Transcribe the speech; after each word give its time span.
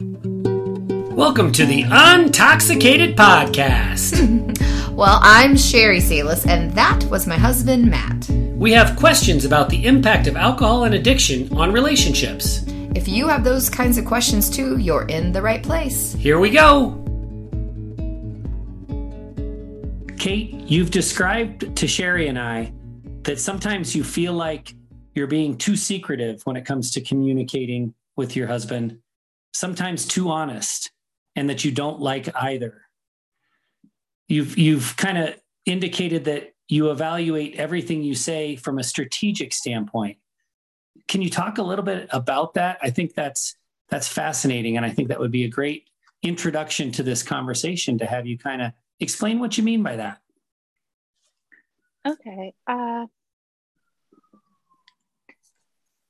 Welcome 0.00 1.50
to 1.54 1.66
the 1.66 1.82
Untoxicated 1.82 3.16
Podcast. 3.16 4.14
well, 4.92 5.18
I'm 5.20 5.56
Sherry 5.56 5.98
Salis, 5.98 6.46
and 6.46 6.70
that 6.74 7.02
was 7.06 7.26
my 7.26 7.36
husband, 7.36 7.90
Matt. 7.90 8.28
We 8.54 8.70
have 8.74 8.94
questions 8.94 9.44
about 9.44 9.70
the 9.70 9.84
impact 9.84 10.28
of 10.28 10.36
alcohol 10.36 10.84
and 10.84 10.94
addiction 10.94 11.52
on 11.56 11.72
relationships. 11.72 12.64
If 12.94 13.08
you 13.08 13.26
have 13.26 13.42
those 13.42 13.68
kinds 13.68 13.98
of 13.98 14.04
questions 14.04 14.48
too, 14.48 14.78
you're 14.78 15.06
in 15.06 15.32
the 15.32 15.42
right 15.42 15.64
place. 15.64 16.12
Here 16.12 16.38
we 16.38 16.50
go. 16.50 16.90
Kate, 20.16 20.52
you've 20.52 20.92
described 20.92 21.74
to 21.74 21.88
Sherry 21.88 22.28
and 22.28 22.38
I 22.38 22.72
that 23.22 23.40
sometimes 23.40 23.96
you 23.96 24.04
feel 24.04 24.32
like 24.32 24.74
you're 25.16 25.26
being 25.26 25.58
too 25.58 25.74
secretive 25.74 26.40
when 26.44 26.54
it 26.54 26.64
comes 26.64 26.92
to 26.92 27.00
communicating 27.00 27.94
with 28.14 28.36
your 28.36 28.46
husband, 28.46 29.00
sometimes 29.52 30.06
too 30.06 30.30
honest 30.30 30.90
and 31.36 31.50
that 31.50 31.64
you 31.64 31.70
don't 31.70 32.00
like 32.00 32.34
either. 32.34 32.82
You've 34.26 34.58
you've 34.58 34.96
kind 34.96 35.18
of 35.18 35.34
indicated 35.64 36.24
that 36.24 36.54
you 36.68 36.90
evaluate 36.90 37.56
everything 37.56 38.02
you 38.02 38.14
say 38.14 38.56
from 38.56 38.78
a 38.78 38.84
strategic 38.84 39.52
standpoint. 39.52 40.18
Can 41.06 41.22
you 41.22 41.30
talk 41.30 41.58
a 41.58 41.62
little 41.62 41.84
bit 41.84 42.08
about 42.12 42.54
that? 42.54 42.78
I 42.82 42.90
think 42.90 43.14
that's 43.14 43.54
that's 43.88 44.08
fascinating 44.08 44.76
and 44.76 44.84
I 44.84 44.90
think 44.90 45.08
that 45.08 45.18
would 45.18 45.30
be 45.30 45.44
a 45.44 45.48
great 45.48 45.88
introduction 46.22 46.90
to 46.92 47.02
this 47.02 47.22
conversation 47.22 47.98
to 47.98 48.06
have 48.06 48.26
you 48.26 48.36
kind 48.36 48.60
of 48.60 48.72
explain 49.00 49.38
what 49.38 49.56
you 49.56 49.64
mean 49.64 49.82
by 49.82 49.96
that. 49.96 50.18
Okay. 52.06 52.52
Uh 52.66 53.06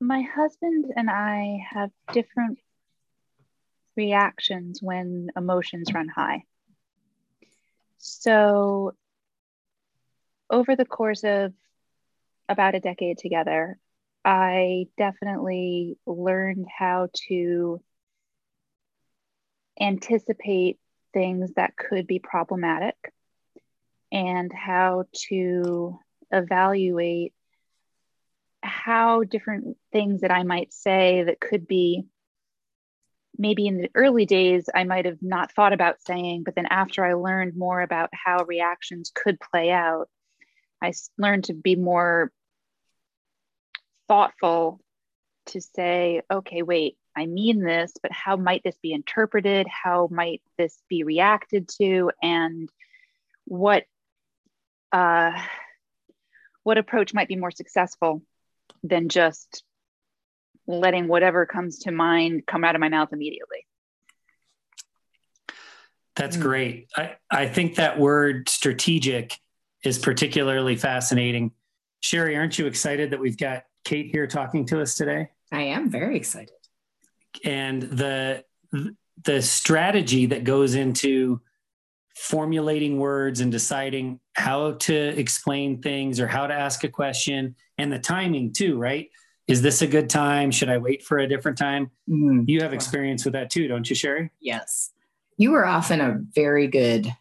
my 0.00 0.22
husband 0.22 0.86
and 0.96 1.10
I 1.10 1.58
have 1.70 1.90
different 2.12 2.58
reactions 3.98 4.80
when 4.80 5.28
emotions 5.36 5.92
run 5.92 6.08
high. 6.08 6.44
So, 7.98 8.94
over 10.48 10.76
the 10.76 10.86
course 10.86 11.24
of 11.24 11.52
about 12.48 12.74
a 12.74 12.80
decade 12.80 13.18
together, 13.18 13.78
I 14.24 14.86
definitely 14.96 15.98
learned 16.06 16.66
how 16.78 17.08
to 17.28 17.82
anticipate 19.80 20.78
things 21.12 21.52
that 21.56 21.76
could 21.76 22.06
be 22.06 22.18
problematic 22.18 22.96
and 24.10 24.50
how 24.52 25.04
to 25.28 25.98
evaluate 26.32 27.32
how 28.62 29.22
different 29.22 29.76
things 29.92 30.22
that 30.22 30.30
I 30.30 30.42
might 30.42 30.72
say 30.72 31.24
that 31.24 31.40
could 31.40 31.66
be 31.66 32.04
maybe 33.38 33.66
in 33.66 33.78
the 33.78 33.90
early 33.94 34.26
days 34.26 34.68
I 34.74 34.84
might 34.84 35.04
have 35.04 35.22
not 35.22 35.52
thought 35.52 35.72
about 35.72 36.02
saying, 36.02 36.42
but 36.44 36.54
then 36.54 36.66
after 36.66 37.04
I 37.04 37.14
learned 37.14 37.56
more 37.56 37.80
about 37.80 38.10
how 38.12 38.44
reactions 38.44 39.12
could 39.14 39.38
play 39.40 39.70
out, 39.70 40.08
I 40.82 40.92
learned 41.16 41.44
to 41.44 41.54
be 41.54 41.76
more 41.76 42.32
thoughtful 44.08 44.80
to 45.46 45.60
say, 45.60 46.22
okay, 46.30 46.62
wait, 46.62 46.96
I 47.16 47.26
mean 47.26 47.60
this, 47.60 47.92
but 48.02 48.12
how 48.12 48.36
might 48.36 48.62
this 48.64 48.76
be 48.82 48.92
interpreted? 48.92 49.66
How 49.66 50.08
might 50.10 50.42
this 50.56 50.76
be 50.88 51.04
reacted 51.04 51.68
to? 51.78 52.10
And 52.22 52.70
what 53.44 53.84
uh, 54.92 55.32
what 56.62 56.78
approach 56.78 57.12
might 57.14 57.28
be 57.28 57.36
more 57.36 57.50
successful 57.50 58.22
than 58.82 59.08
just 59.08 59.64
letting 60.68 61.08
whatever 61.08 61.46
comes 61.46 61.78
to 61.80 61.90
mind 61.90 62.46
come 62.46 62.62
out 62.62 62.74
of 62.76 62.80
my 62.80 62.88
mouth 62.88 63.08
immediately. 63.12 63.66
That's 66.14 66.36
mm. 66.36 66.42
great. 66.42 66.88
I, 66.96 67.16
I 67.30 67.48
think 67.48 67.76
that 67.76 67.98
word 67.98 68.48
strategic 68.48 69.36
is 69.82 69.98
particularly 69.98 70.76
fascinating. 70.76 71.52
Sherry, 72.00 72.36
aren't 72.36 72.58
you 72.58 72.66
excited 72.66 73.10
that 73.10 73.20
we've 73.20 73.38
got 73.38 73.64
Kate 73.84 74.10
here 74.10 74.26
talking 74.26 74.66
to 74.66 74.80
us 74.80 74.94
today? 74.94 75.30
I 75.50 75.62
am 75.62 75.90
very 75.90 76.16
excited. 76.16 76.50
And 77.44 77.82
the 77.82 78.44
the 79.24 79.42
strategy 79.42 80.26
that 80.26 80.44
goes 80.44 80.74
into 80.74 81.40
formulating 82.14 82.98
words 82.98 83.40
and 83.40 83.50
deciding 83.50 84.20
how 84.34 84.72
to 84.72 84.94
explain 84.94 85.80
things 85.80 86.20
or 86.20 86.26
how 86.26 86.46
to 86.46 86.54
ask 86.54 86.84
a 86.84 86.88
question 86.88 87.54
and 87.78 87.92
the 87.92 87.98
timing 87.98 88.52
too, 88.52 88.76
right? 88.76 89.08
Is 89.48 89.62
this 89.62 89.80
a 89.80 89.86
good 89.86 90.10
time? 90.10 90.50
Should 90.50 90.68
I 90.68 90.76
wait 90.76 91.02
for 91.02 91.18
a 91.18 91.26
different 91.26 91.56
time? 91.56 91.90
Mm, 92.08 92.44
you 92.46 92.60
have 92.60 92.74
experience 92.74 93.24
with 93.24 93.32
that 93.32 93.50
too, 93.50 93.66
don't 93.66 93.88
you, 93.88 93.96
Sherry? 93.96 94.30
Yes. 94.40 94.92
You 95.38 95.52
were 95.52 95.66
often 95.66 96.00
a 96.00 96.20
very 96.34 96.66
good 96.66 97.12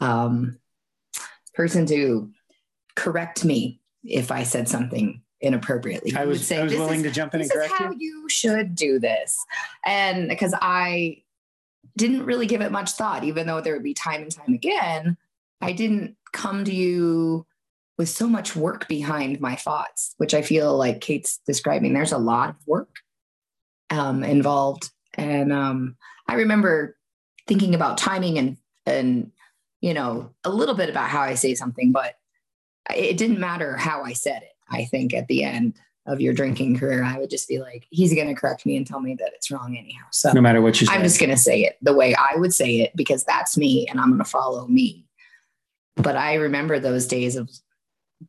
um, 0.00 0.58
person 1.54 1.84
to 1.86 2.30
correct 2.96 3.44
me 3.44 3.80
if 4.02 4.32
I 4.32 4.44
said 4.44 4.68
something 4.68 5.22
inappropriately. 5.42 6.14
I 6.16 6.24
was, 6.24 6.46
say, 6.46 6.58
I 6.58 6.64
was 6.64 6.72
willing 6.72 7.00
is, 7.00 7.06
to 7.06 7.10
jump 7.10 7.34
in 7.34 7.42
and 7.42 7.50
correct 7.50 7.72
you 7.78 7.86
how 7.86 7.90
you. 7.92 7.98
you 7.98 8.28
should 8.28 8.74
do 8.74 8.98
this. 8.98 9.38
And 9.84 10.28
because 10.28 10.54
I 10.58 11.22
didn't 11.98 12.24
really 12.24 12.46
give 12.46 12.62
it 12.62 12.72
much 12.72 12.92
thought, 12.92 13.24
even 13.24 13.46
though 13.46 13.60
there 13.60 13.74
would 13.74 13.82
be 13.82 13.94
time 13.94 14.22
and 14.22 14.30
time 14.30 14.54
again, 14.54 15.18
I 15.60 15.72
didn't 15.72 16.16
come 16.32 16.64
to 16.64 16.74
you 16.74 17.46
with 18.02 18.08
so 18.08 18.26
much 18.26 18.56
work 18.56 18.88
behind 18.88 19.40
my 19.40 19.54
thoughts, 19.54 20.16
which 20.16 20.34
I 20.34 20.42
feel 20.42 20.76
like 20.76 21.00
Kate's 21.00 21.38
describing. 21.46 21.92
There's 21.92 22.10
a 22.10 22.18
lot 22.18 22.50
of 22.50 22.56
work 22.66 22.96
um, 23.90 24.24
involved, 24.24 24.90
and 25.14 25.52
um, 25.52 25.96
I 26.26 26.34
remember 26.34 26.96
thinking 27.46 27.76
about 27.76 27.98
timing 27.98 28.38
and 28.38 28.56
and 28.86 29.30
you 29.80 29.94
know 29.94 30.30
a 30.42 30.50
little 30.50 30.74
bit 30.74 30.90
about 30.90 31.10
how 31.10 31.20
I 31.20 31.34
say 31.34 31.54
something, 31.54 31.92
but 31.92 32.16
it 32.92 33.18
didn't 33.18 33.38
matter 33.38 33.76
how 33.76 34.02
I 34.02 34.14
said 34.14 34.42
it. 34.42 34.56
I 34.68 34.84
think 34.86 35.14
at 35.14 35.28
the 35.28 35.44
end 35.44 35.74
of 36.06 36.20
your 36.20 36.34
drinking 36.34 36.80
career, 36.80 37.04
I 37.04 37.18
would 37.18 37.30
just 37.30 37.46
be 37.46 37.60
like, 37.60 37.86
he's 37.90 38.12
going 38.12 38.26
to 38.26 38.34
correct 38.34 38.66
me 38.66 38.76
and 38.76 38.84
tell 38.84 38.98
me 38.98 39.14
that 39.14 39.30
it's 39.36 39.48
wrong 39.48 39.76
anyhow. 39.78 40.06
So 40.10 40.32
no 40.32 40.40
matter 40.40 40.60
what 40.60 40.80
you 40.80 40.88
say, 40.88 40.92
I'm 40.92 41.04
just 41.04 41.20
going 41.20 41.30
to 41.30 41.36
say 41.36 41.60
it 41.60 41.78
the 41.82 41.94
way 41.94 42.16
I 42.16 42.34
would 42.34 42.52
say 42.52 42.80
it 42.80 42.96
because 42.96 43.22
that's 43.22 43.56
me 43.56 43.86
and 43.86 44.00
I'm 44.00 44.08
going 44.08 44.18
to 44.18 44.24
follow 44.24 44.66
me. 44.66 45.04
But 45.94 46.16
I 46.16 46.34
remember 46.34 46.80
those 46.80 47.06
days 47.06 47.36
of 47.36 47.48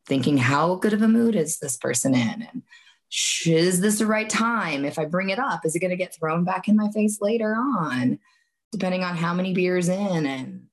thinking 0.07 0.37
how 0.37 0.75
good 0.75 0.93
of 0.93 1.01
a 1.01 1.07
mood 1.07 1.35
is 1.35 1.59
this 1.59 1.77
person 1.77 2.13
in? 2.13 2.47
And 2.51 2.63
is 3.45 3.81
this 3.81 3.99
the 3.99 4.05
right 4.05 4.29
time? 4.29 4.85
If 4.85 4.97
i 4.97 5.05
bring 5.05 5.29
it 5.29 5.39
up 5.39 5.65
is 5.65 5.75
it 5.75 5.79
going 5.79 5.91
to 5.91 5.97
get 5.97 6.15
thrown 6.15 6.43
back 6.43 6.67
in 6.67 6.75
my 6.75 6.89
face 6.91 7.21
later 7.21 7.53
on? 7.53 8.19
Depending 8.71 9.03
on 9.03 9.15
how 9.15 9.33
many 9.33 9.53
beers 9.53 9.87
in 9.87 10.25
and 10.25 10.67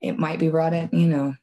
it 0.00 0.18
might 0.18 0.38
be 0.38 0.48
brought 0.48 0.74
in 0.74 0.88
you 0.92 1.06
know. 1.06 1.34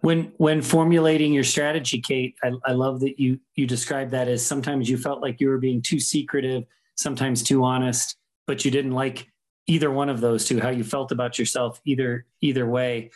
When 0.00 0.32
when 0.38 0.62
formulating 0.62 1.32
your 1.32 1.44
strategy 1.44 2.00
kate 2.00 2.34
I, 2.42 2.52
I 2.64 2.72
love 2.72 3.00
that 3.00 3.20
you 3.20 3.38
you 3.54 3.66
described 3.66 4.10
that 4.12 4.28
as 4.28 4.44
sometimes 4.44 4.90
you 4.90 4.98
felt 4.98 5.22
like 5.22 5.40
you 5.40 5.48
were 5.48 5.58
being 5.58 5.80
too 5.80 6.00
secretive 6.00 6.64
sometimes 6.96 7.42
too 7.42 7.62
honest 7.62 8.16
but 8.46 8.64
you 8.64 8.70
didn't 8.70 8.92
like 8.92 9.28
either 9.66 9.90
one 9.90 10.08
of 10.08 10.20
those 10.20 10.44
two 10.44 10.58
how 10.58 10.70
you 10.70 10.82
felt 10.82 11.12
about 11.12 11.38
yourself 11.38 11.80
either 11.84 12.26
either 12.40 12.66
way 12.66 13.10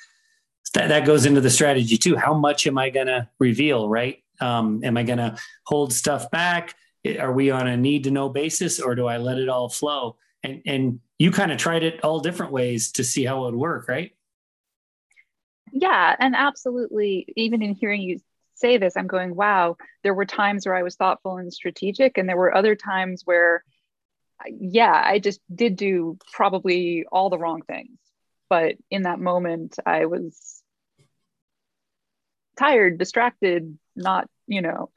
that, 0.75 0.89
that 0.89 1.07
goes 1.07 1.27
into 1.27 1.41
the 1.41 1.51
strategy 1.51 1.97
too. 1.97 2.17
How 2.17 2.35
much 2.35 2.67
am 2.67 2.79
I 2.79 2.91
going 2.91 3.07
to 3.07 3.29
reveal, 3.39 3.89
right? 3.89 4.23
Um, 4.41 4.83
am 4.85 4.97
I 4.97 5.03
going 5.03 5.19
to 5.19 5.37
hold 5.67 5.93
stuff 5.93 6.31
back? 6.31 6.75
Are 7.19 7.33
we 7.33 7.51
on 7.51 7.67
a 7.67 7.77
need 7.77 8.05
to 8.05 8.11
know 8.11 8.29
basis 8.29 8.81
or 8.81 8.95
do 8.95 9.07
I 9.07 9.19
let 9.19 9.39
it 9.39 9.49
all 9.49 9.69
flow? 9.69 10.17
And, 10.43 10.63
and 10.67 11.01
you 11.19 11.31
kind 11.31 11.53
of 11.53 11.59
tried 11.59 11.83
it 11.83 12.03
all 12.05 12.21
different 12.21 12.53
ways 12.53 12.93
to 12.93 13.05
see 13.05 13.25
how 13.25 13.43
it 13.43 13.53
would 13.53 13.55
work, 13.55 13.89
right? 13.89 14.13
Yeah, 15.73 16.15
and 16.19 16.35
absolutely. 16.37 17.27
Even 17.37 17.63
in 17.63 17.75
hearing 17.75 18.03
you 18.03 18.21
say 18.55 18.79
this, 18.79 18.97
I'm 18.97 19.07
going, 19.07 19.35
wow, 19.35 19.77
there 20.03 20.15
were 20.15 20.25
times 20.25 20.67
where 20.67 20.75
I 20.75 20.83
was 20.83 20.97
thoughtful 20.97 21.39
and 21.39 21.53
strategic, 21.53 22.19
and 22.19 22.29
there 22.29 22.37
were 22.37 22.55
other 22.55 22.77
times 22.77 23.23
where, 23.25 23.65
yeah, 24.47 25.03
I 25.05 25.19
just 25.19 25.41
did 25.55 25.77
do 25.77 26.19
probably 26.33 27.05
all 27.11 27.31
the 27.31 27.39
wrong 27.39 27.63
things. 27.63 27.99
But 28.49 28.77
in 28.91 29.03
that 29.03 29.19
moment, 29.19 29.77
I 29.85 30.07
was 30.07 30.63
tired, 32.59 32.99
distracted, 32.99 33.79
not, 33.97 34.29
you 34.47 34.63
know. 34.63 34.91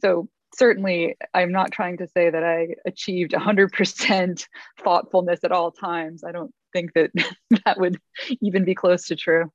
So 0.00 0.28
certainly 0.54 1.16
I'm 1.32 1.52
not 1.52 1.72
trying 1.72 1.98
to 1.98 2.08
say 2.08 2.30
that 2.30 2.44
I 2.44 2.74
achieved 2.86 3.32
100% 3.32 4.46
thoughtfulness 4.82 5.40
at 5.44 5.52
all 5.52 5.70
times. 5.70 6.24
I 6.24 6.32
don't 6.32 6.52
think 6.72 6.92
that 6.94 7.10
that 7.64 7.78
would 7.78 7.98
even 8.40 8.64
be 8.64 8.74
close 8.74 9.06
to 9.06 9.16
true. 9.16 9.50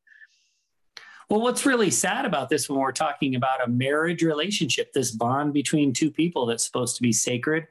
Well, 1.29 1.41
what's 1.41 1.65
really 1.65 1.91
sad 1.91 2.25
about 2.25 2.49
this 2.49 2.67
when 2.67 2.79
we're 2.79 2.91
talking 2.91 3.35
about 3.35 3.63
a 3.63 3.69
marriage 3.69 4.23
relationship, 4.23 4.93
this 4.93 5.11
bond 5.11 5.53
between 5.53 5.93
two 5.93 6.09
people 6.09 6.47
that's 6.47 6.65
supposed 6.65 6.95
to 6.95 7.03
be 7.03 7.13
sacred 7.13 7.67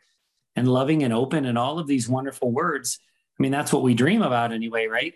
and 0.54 0.68
loving 0.68 1.02
and 1.02 1.12
open 1.12 1.44
and 1.44 1.58
all 1.58 1.80
of 1.80 1.88
these 1.88 2.08
wonderful 2.08 2.52
words. 2.52 3.00
I 3.38 3.42
mean, 3.42 3.50
that's 3.50 3.72
what 3.72 3.82
we 3.82 3.94
dream 3.94 4.22
about 4.22 4.52
anyway, 4.52 4.86
right? 4.86 5.14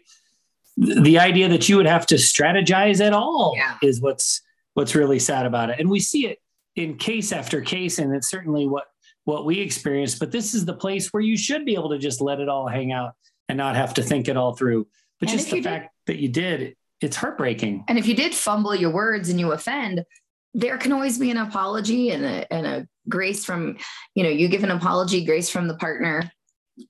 The 0.76 1.20
idea 1.20 1.48
that 1.50 1.68
you 1.68 1.76
would 1.76 1.86
have 1.86 2.06
to 2.06 2.16
strategize 2.16 3.04
at 3.04 3.12
all 3.12 3.54
yeah. 3.56 3.76
is 3.80 4.00
what's 4.00 4.40
what's 4.74 4.94
really 4.94 5.18
sad 5.18 5.46
about 5.46 5.70
it. 5.70 5.80
And 5.80 5.90
we 5.90 6.00
see 6.00 6.26
it 6.26 6.38
in 6.76 6.96
case 6.96 7.32
after 7.32 7.60
case, 7.60 7.98
and 7.98 8.14
it's 8.14 8.30
certainly 8.30 8.66
what 8.66 8.84
what 9.24 9.44
we 9.44 9.60
experience. 9.60 10.18
but 10.18 10.32
this 10.32 10.52
is 10.52 10.64
the 10.64 10.74
place 10.74 11.12
where 11.12 11.22
you 11.22 11.36
should 11.36 11.64
be 11.64 11.74
able 11.74 11.90
to 11.90 11.98
just 11.98 12.20
let 12.20 12.40
it 12.40 12.48
all 12.48 12.66
hang 12.66 12.90
out 12.90 13.12
and 13.48 13.56
not 13.56 13.76
have 13.76 13.94
to 13.94 14.02
think 14.02 14.26
it 14.26 14.36
all 14.36 14.56
through. 14.56 14.86
But 15.20 15.28
and 15.28 15.38
just 15.38 15.50
the 15.50 15.62
fact 15.62 15.92
did, 16.06 16.14
that 16.14 16.20
you 16.20 16.28
did, 16.28 16.74
it's 17.00 17.16
heartbreaking. 17.16 17.84
And 17.86 17.98
if 17.98 18.06
you 18.06 18.16
did 18.16 18.34
fumble 18.34 18.74
your 18.74 18.90
words 18.90 19.28
and 19.28 19.38
you 19.38 19.52
offend, 19.52 20.04
there 20.54 20.76
can 20.76 20.90
always 20.92 21.18
be 21.18 21.30
an 21.30 21.36
apology 21.36 22.10
and 22.10 22.24
a, 22.24 22.52
and 22.52 22.66
a 22.66 22.88
grace 23.08 23.44
from, 23.44 23.76
you 24.16 24.24
know, 24.24 24.28
you 24.28 24.48
give 24.48 24.64
an 24.64 24.70
apology, 24.70 25.24
grace 25.24 25.48
from 25.48 25.68
the 25.68 25.76
partner 25.76 26.30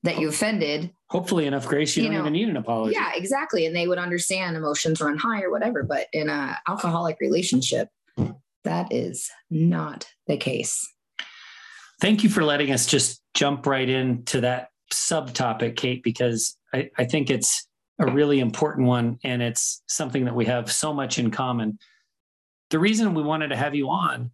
that 0.03 0.19
you 0.19 0.29
offended. 0.29 0.93
Hopefully 1.11 1.47
enough 1.47 1.67
grace, 1.67 1.97
you, 1.97 2.05
you 2.05 2.09
don't 2.09 2.19
know, 2.19 2.23
even 2.23 2.33
need 2.33 2.49
an 2.49 2.56
apology. 2.56 2.94
Yeah, 2.94 3.12
exactly. 3.15 3.67
And 3.67 3.75
they 3.75 3.87
would 3.87 3.99
understand 3.99 4.56
emotions 4.56 5.00
run 5.00 5.19
high 5.19 5.43
or 5.43 5.50
whatever. 5.50 5.83
But 5.83 6.06
in 6.12 6.29
a 6.29 6.59
alcoholic 6.69 7.19
relationship, 7.21 7.89
that 8.65 8.93
is 8.93 9.31
not 9.50 10.06
the 10.27 10.37
case. 10.37 10.89
Thank 12.00 12.25
you 12.25 12.31
for 12.31 12.43
letting 12.43 12.73
us 12.73 12.87
just 12.87 13.23
jump 13.35 13.67
right 13.67 13.89
into 13.89 14.41
that 14.41 14.69
subtopic, 14.93 15.77
Kate, 15.77 16.03
because 16.03 16.56
I, 16.75 16.91
I 16.99 17.05
think 17.05 17.31
it's 17.31 17.67
a 17.99 18.11
really 18.11 18.41
important 18.41 18.87
one 18.87 19.19
and 19.23 19.43
it's 19.43 19.83
something 19.87 20.25
that 20.25 20.35
we 20.35 20.44
have 20.47 20.71
so 20.71 20.93
much 20.93 21.19
in 21.19 21.31
common. 21.31 21.79
The 22.71 22.79
reason 22.79 23.15
we 23.15 23.23
wanted 23.23 23.49
to 23.49 23.56
have 23.56 23.75
you 23.75 23.89
on 23.89 24.31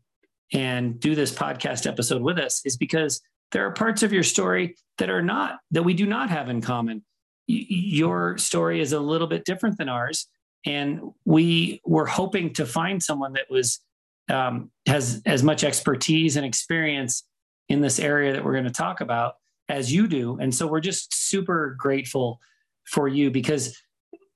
and 0.52 0.98
do 0.98 1.14
this 1.14 1.32
podcast 1.32 1.86
episode 1.86 2.22
with 2.22 2.38
us 2.38 2.62
is 2.64 2.76
because 2.76 3.20
there 3.52 3.66
are 3.66 3.72
parts 3.72 4.02
of 4.02 4.12
your 4.12 4.22
story 4.22 4.76
that 4.98 5.10
are 5.10 5.22
not, 5.22 5.58
that 5.70 5.82
we 5.82 5.94
do 5.94 6.06
not 6.06 6.30
have 6.30 6.48
in 6.48 6.60
common. 6.60 7.04
your 7.46 8.36
story 8.36 8.78
is 8.78 8.92
a 8.92 9.00
little 9.00 9.26
bit 9.26 9.44
different 9.46 9.78
than 9.78 9.88
ours. 9.88 10.26
And 10.66 11.00
we 11.24 11.80
were 11.86 12.04
hoping 12.04 12.52
to 12.54 12.66
find 12.66 13.02
someone 13.02 13.32
that 13.34 13.46
was, 13.48 13.80
um, 14.28 14.70
has 14.86 15.22
as 15.24 15.42
much 15.42 15.64
expertise 15.64 16.36
and 16.36 16.44
experience 16.44 17.24
in 17.70 17.80
this 17.80 17.98
area 17.98 18.34
that 18.34 18.44
we're 18.44 18.52
going 18.52 18.64
to 18.64 18.70
talk 18.70 19.00
about 19.00 19.36
as 19.68 19.90
you 19.92 20.08
do. 20.08 20.36
And 20.40 20.54
so 20.54 20.66
we're 20.66 20.80
just 20.80 21.14
super 21.14 21.74
grateful 21.78 22.38
for 22.84 23.08
you 23.08 23.30
because 23.30 23.80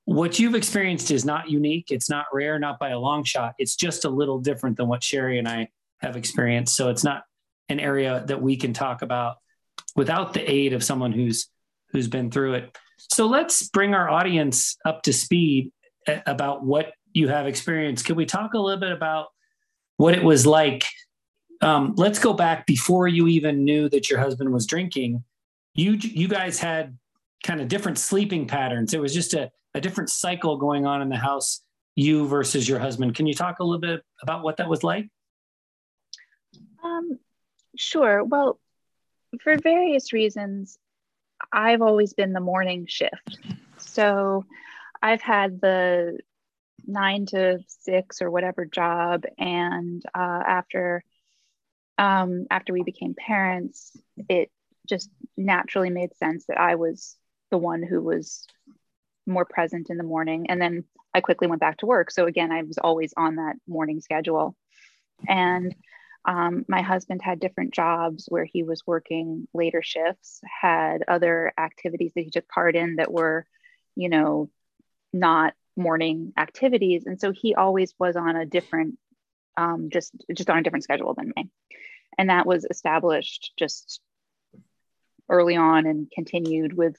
what 0.05 0.39
you've 0.39 0.55
experienced 0.55 1.11
is 1.11 1.25
not 1.25 1.51
unique. 1.51 1.91
It's 1.91 2.11
not 2.11 2.27
rare, 2.33 2.59
not 2.59 2.79
by 2.79 2.91
a 2.91 2.99
long 2.99 3.25
shot. 3.25 3.55
It's 3.59 3.77
just 3.77 4.05
a 4.05 4.11
little 4.11 4.39
different 4.39 4.77
than 4.77 4.89
what 4.89 5.03
Sherry 5.03 5.39
and 5.39 5.49
I 5.49 5.69
have 6.01 6.17
experienced. 6.17 6.77
So 6.77 6.91
it's 6.91 7.05
not 7.05 7.25
an 7.73 7.81
area 7.81 8.23
that 8.27 8.41
we 8.41 8.57
can 8.57 8.73
talk 8.73 9.03
about 9.03 9.37
without 9.97 10.33
the 10.33 10.51
aid 10.51 10.73
of 10.73 10.85
someone 10.85 11.13
who's 11.13 11.49
who's 11.91 12.09
been 12.09 12.31
through 12.31 12.55
it. 12.55 12.79
So 12.99 13.27
let's 13.27 13.69
bring 13.69 13.95
our 13.95 14.09
audience 14.09 14.77
up 14.85 15.03
to 15.03 15.13
speed 15.13 15.73
about 16.27 16.65
what 16.65 16.93
you 17.13 17.29
have 17.29 17.47
experienced. 17.47 18.07
Can 18.07 18.17
we 18.17 18.25
talk 18.25 18.55
a 18.55 18.59
little 18.59 18.81
bit 18.81 18.93
about 18.93 19.27
what 19.97 20.15
it 20.15 20.25
was 20.25 20.47
like 20.47 20.87
um, 21.63 21.95
let's 21.97 22.19
go 22.19 22.33
back 22.33 22.67
before 22.67 23.07
you 23.07 23.29
even 23.29 23.65
knew 23.65 23.89
that 23.89 24.11
your 24.11 24.19
husband 24.19 24.53
was 24.53 24.67
drinking. 24.67 25.23
You 25.75 25.93
you 25.93 26.29
guys 26.29 26.59
had 26.59 26.99
kind 27.45 27.61
of 27.61 27.69
different 27.69 27.99
sleeping 27.99 28.47
patterns. 28.47 28.93
It 28.93 29.01
was 29.01 29.15
just 29.15 29.33
a, 29.33 29.51
a 29.75 29.81
different 29.81 30.11
cycle 30.11 30.57
going 30.57 30.87
on 30.87 31.01
in 31.01 31.09
the 31.09 31.17
house. 31.17 31.61
You 31.95 32.27
versus 32.27 32.69
your 32.69 32.79
husband. 32.79 33.15
Can 33.15 33.27
you 33.27 33.35
talk 33.35 33.61
a 33.61 33.65
little 33.65 33.81
bit 33.81 34.03
about 34.23 34.43
what 34.43 34.57
that 34.57 34.69
was 34.69 34.83
like? 34.83 35.09
Um, 36.83 37.19
sure. 37.77 38.25
Well, 38.25 38.59
for 39.41 39.57
various 39.57 40.13
reasons, 40.13 40.79
I've 41.53 41.83
always 41.83 42.13
been 42.13 42.33
the 42.33 42.41
morning 42.41 42.87
shift. 42.89 43.39
So 43.79 44.45
I've 45.03 45.23
had 45.23 45.61
the 45.61 46.19
nine 46.87 47.27
to 47.27 47.61
six 47.67 48.23
or 48.23 48.31
whatever 48.31 48.65
job. 48.65 49.25
And 49.39 50.03
uh, 50.15 50.43
after 50.47 51.05
um, 51.99 52.47
after 52.51 52.73
we 52.73 52.83
became 52.83 53.15
parents, 53.15 53.97
it 54.29 54.51
just 54.89 55.11
naturally 55.37 55.91
made 55.91 56.15
sense 56.17 56.47
that 56.47 56.59
I 56.59 56.75
was 56.75 57.17
the 57.51 57.59
one 57.59 57.83
who 57.83 58.01
was 58.01 58.47
more 59.27 59.45
present 59.45 59.91
in 59.91 59.99
the 59.99 60.05
morning. 60.05 60.47
And 60.49 60.61
then 60.61 60.85
I 61.15 61.21
quickly 61.21 61.47
went 61.47 61.61
back 61.61 61.79
to 61.79 61.87
work. 61.87 62.11
So 62.11 62.27
again, 62.27 62.51
I 62.51 62.63
was 62.63 62.79
always 62.79 63.13
on 63.17 63.37
that 63.37 63.57
morning 63.69 64.01
schedule. 64.01 64.57
And 65.29 65.75
um, 66.25 66.65
my 66.69 66.83
husband 66.83 67.21
had 67.23 67.41
different 67.41 67.75
jobs 67.75 68.27
where 68.29 68.45
he 68.45 68.63
was 68.63 68.87
working 68.87 69.49
later 69.53 69.83
shifts, 69.83 70.41
had 70.61 71.03
other 71.09 71.53
activities 71.59 72.13
that 72.15 72.23
he 72.23 72.31
took 72.31 72.49
part 72.49 72.77
in 72.77 72.97
that 72.97 73.13
were, 73.13 73.47
you 73.97 74.09
know, 74.09 74.49
not 75.13 75.55
morning 75.77 76.33
activities. 76.37 77.07
And 77.07 77.21
so 77.21 77.33
he 77.33 77.55
always 77.55 77.95
was 77.99 78.17
on 78.17 78.37
a 78.37 78.47
different 78.47 78.99
um, 79.57 79.91
just 79.93 80.13
just 80.35 80.49
on 80.49 80.59
a 80.59 80.63
different 80.63 80.85
schedule 80.85 81.15
than 81.15 81.33
me, 81.37 81.51
and 82.17 82.31
that 82.31 82.47
was 82.47 82.65
established 82.65 83.53
just 83.59 84.01
early 85.29 85.57
on 85.57 85.87
and 85.87 86.11
continued 86.11 86.73
with 86.73 86.97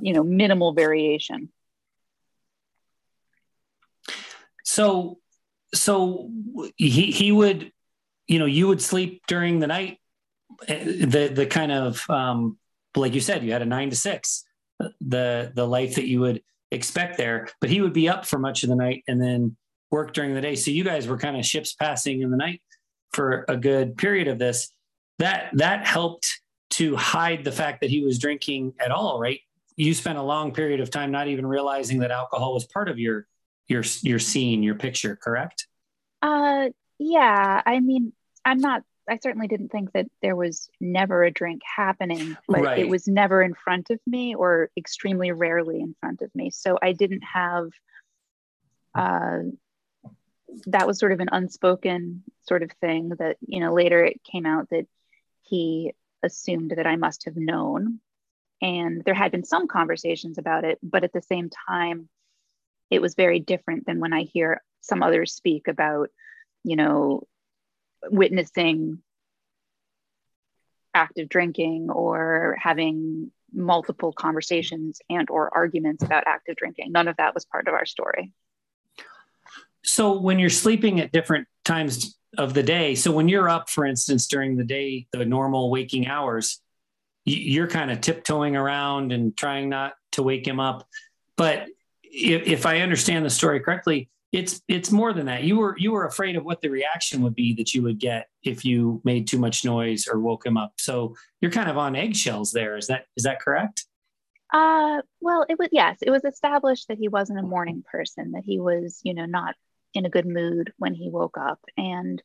you 0.00 0.12
know 0.12 0.22
minimal 0.22 0.72
variation. 0.74 1.50
So, 4.64 5.18
so 5.72 6.30
he 6.76 7.10
he 7.10 7.32
would, 7.32 7.70
you 8.26 8.38
know, 8.38 8.46
you 8.46 8.68
would 8.68 8.80
sleep 8.80 9.22
during 9.26 9.58
the 9.58 9.66
night. 9.66 9.98
Eh, 10.68 10.84
the 10.84 11.30
the 11.34 11.46
kind 11.46 11.72
of 11.72 12.08
um, 12.08 12.58
like 12.96 13.14
you 13.14 13.20
said, 13.20 13.44
you 13.44 13.52
had 13.52 13.62
a 13.62 13.66
nine 13.66 13.90
to 13.90 13.96
six, 13.96 14.44
the 15.00 15.52
the 15.54 15.66
life 15.66 15.96
that 15.96 16.06
you 16.06 16.20
would 16.20 16.42
expect 16.70 17.16
there. 17.16 17.48
But 17.60 17.70
he 17.70 17.80
would 17.80 17.92
be 17.92 18.08
up 18.08 18.26
for 18.26 18.38
much 18.38 18.62
of 18.62 18.68
the 18.68 18.76
night, 18.76 19.04
and 19.08 19.20
then 19.20 19.56
work 19.90 20.12
during 20.12 20.34
the 20.34 20.40
day. 20.40 20.56
So 20.56 20.70
you 20.70 20.84
guys 20.84 21.06
were 21.06 21.18
kind 21.18 21.36
of 21.36 21.44
ships 21.44 21.72
passing 21.74 22.22
in 22.22 22.30
the 22.30 22.36
night 22.36 22.60
for 23.12 23.44
a 23.48 23.56
good 23.56 23.96
period 23.96 24.28
of 24.28 24.38
this. 24.38 24.70
That 25.18 25.50
that 25.54 25.86
helped 25.86 26.40
to 26.70 26.96
hide 26.96 27.44
the 27.44 27.52
fact 27.52 27.80
that 27.80 27.90
he 27.90 28.04
was 28.04 28.18
drinking 28.18 28.74
at 28.80 28.90
all, 28.90 29.20
right? 29.20 29.40
You 29.76 29.94
spent 29.94 30.18
a 30.18 30.22
long 30.22 30.52
period 30.52 30.80
of 30.80 30.90
time 30.90 31.10
not 31.10 31.28
even 31.28 31.46
realizing 31.46 32.00
that 32.00 32.10
alcohol 32.10 32.54
was 32.54 32.66
part 32.66 32.88
of 32.88 32.98
your 32.98 33.26
your 33.68 33.82
your 34.02 34.18
scene, 34.18 34.62
your 34.62 34.74
picture, 34.74 35.16
correct? 35.16 35.66
Uh 36.22 36.70
yeah, 36.98 37.62
I 37.64 37.80
mean, 37.80 38.12
I'm 38.44 38.58
not 38.58 38.82
I 39.08 39.18
certainly 39.18 39.48
didn't 39.48 39.68
think 39.68 39.92
that 39.92 40.06
there 40.22 40.34
was 40.36 40.70
never 40.80 41.24
a 41.24 41.30
drink 41.30 41.60
happening, 41.64 42.38
but 42.48 42.62
right. 42.62 42.78
it 42.78 42.88
was 42.88 43.06
never 43.06 43.42
in 43.42 43.52
front 43.52 43.90
of 43.90 44.00
me 44.06 44.34
or 44.34 44.70
extremely 44.78 45.30
rarely 45.30 45.80
in 45.80 45.94
front 46.00 46.22
of 46.22 46.34
me. 46.34 46.50
So 46.50 46.78
I 46.80 46.92
didn't 46.92 47.22
have 47.22 47.68
uh, 48.94 49.40
that 50.66 50.86
was 50.86 50.98
sort 50.98 51.12
of 51.12 51.20
an 51.20 51.28
unspoken 51.32 52.22
sort 52.46 52.62
of 52.62 52.70
thing 52.80 53.10
that 53.18 53.36
you 53.46 53.60
know 53.60 53.72
later 53.72 54.04
it 54.04 54.22
came 54.24 54.46
out 54.46 54.68
that 54.70 54.86
he 55.42 55.92
assumed 56.22 56.72
that 56.76 56.86
i 56.86 56.96
must 56.96 57.24
have 57.24 57.36
known 57.36 58.00
and 58.62 59.02
there 59.04 59.14
had 59.14 59.32
been 59.32 59.44
some 59.44 59.66
conversations 59.66 60.38
about 60.38 60.64
it 60.64 60.78
but 60.82 61.04
at 61.04 61.12
the 61.12 61.22
same 61.22 61.50
time 61.68 62.08
it 62.90 63.02
was 63.02 63.14
very 63.14 63.40
different 63.40 63.86
than 63.86 64.00
when 64.00 64.12
i 64.12 64.22
hear 64.22 64.62
some 64.80 65.02
others 65.02 65.34
speak 65.34 65.68
about 65.68 66.08
you 66.64 66.76
know 66.76 67.22
witnessing 68.10 68.98
active 70.94 71.28
drinking 71.28 71.90
or 71.90 72.56
having 72.60 73.30
multiple 73.52 74.12
conversations 74.12 75.00
and 75.08 75.30
or 75.30 75.52
arguments 75.54 76.02
about 76.02 76.24
active 76.26 76.56
drinking 76.56 76.90
none 76.92 77.08
of 77.08 77.16
that 77.16 77.34
was 77.34 77.44
part 77.44 77.68
of 77.68 77.74
our 77.74 77.86
story 77.86 78.32
so 79.84 80.18
when 80.18 80.38
you're 80.38 80.50
sleeping 80.50 81.00
at 81.00 81.12
different 81.12 81.46
times 81.64 82.16
of 82.38 82.54
the 82.54 82.62
day, 82.62 82.94
so 82.94 83.12
when 83.12 83.28
you're 83.28 83.48
up, 83.48 83.68
for 83.68 83.84
instance, 83.84 84.26
during 84.26 84.56
the 84.56 84.64
day, 84.64 85.06
the 85.12 85.24
normal 85.24 85.70
waking 85.70 86.06
hours, 86.06 86.60
you're 87.24 87.68
kind 87.68 87.90
of 87.90 88.00
tiptoeing 88.00 88.56
around 88.56 89.12
and 89.12 89.36
trying 89.36 89.68
not 89.68 89.94
to 90.12 90.22
wake 90.22 90.46
him 90.46 90.60
up. 90.60 90.86
But 91.36 91.68
if, 92.02 92.46
if 92.46 92.66
I 92.66 92.80
understand 92.80 93.24
the 93.24 93.30
story 93.30 93.60
correctly, 93.60 94.08
it's 94.34 94.62
it's 94.66 94.90
more 94.90 95.12
than 95.12 95.26
that. 95.26 95.44
You 95.44 95.56
were 95.56 95.76
you 95.78 95.92
were 95.92 96.06
afraid 96.06 96.34
of 96.34 96.44
what 96.44 96.60
the 96.60 96.68
reaction 96.68 97.22
would 97.22 97.36
be 97.36 97.54
that 97.54 97.72
you 97.72 97.82
would 97.82 98.00
get 98.00 98.28
if 98.42 98.64
you 98.64 99.00
made 99.04 99.28
too 99.28 99.38
much 99.38 99.64
noise 99.64 100.08
or 100.08 100.18
woke 100.18 100.44
him 100.44 100.56
up. 100.56 100.72
So 100.76 101.14
you're 101.40 101.52
kind 101.52 101.70
of 101.70 101.78
on 101.78 101.94
eggshells 101.94 102.50
there. 102.50 102.76
Is 102.76 102.88
that 102.88 103.06
is 103.16 103.22
that 103.22 103.40
correct? 103.40 103.86
Uh, 104.52 105.02
well, 105.20 105.46
it 105.48 105.56
was 105.56 105.68
yes. 105.70 105.98
It 106.02 106.10
was 106.10 106.24
established 106.24 106.88
that 106.88 106.98
he 106.98 107.06
wasn't 107.06 107.38
a 107.38 107.42
morning 107.42 107.84
person. 107.88 108.32
That 108.32 108.42
he 108.44 108.58
was, 108.58 109.00
you 109.04 109.14
know, 109.14 109.24
not 109.24 109.54
in 109.94 110.04
a 110.04 110.10
good 110.10 110.26
mood 110.26 110.72
when 110.78 110.94
he 110.94 111.08
woke 111.08 111.38
up 111.38 111.60
and 111.76 112.20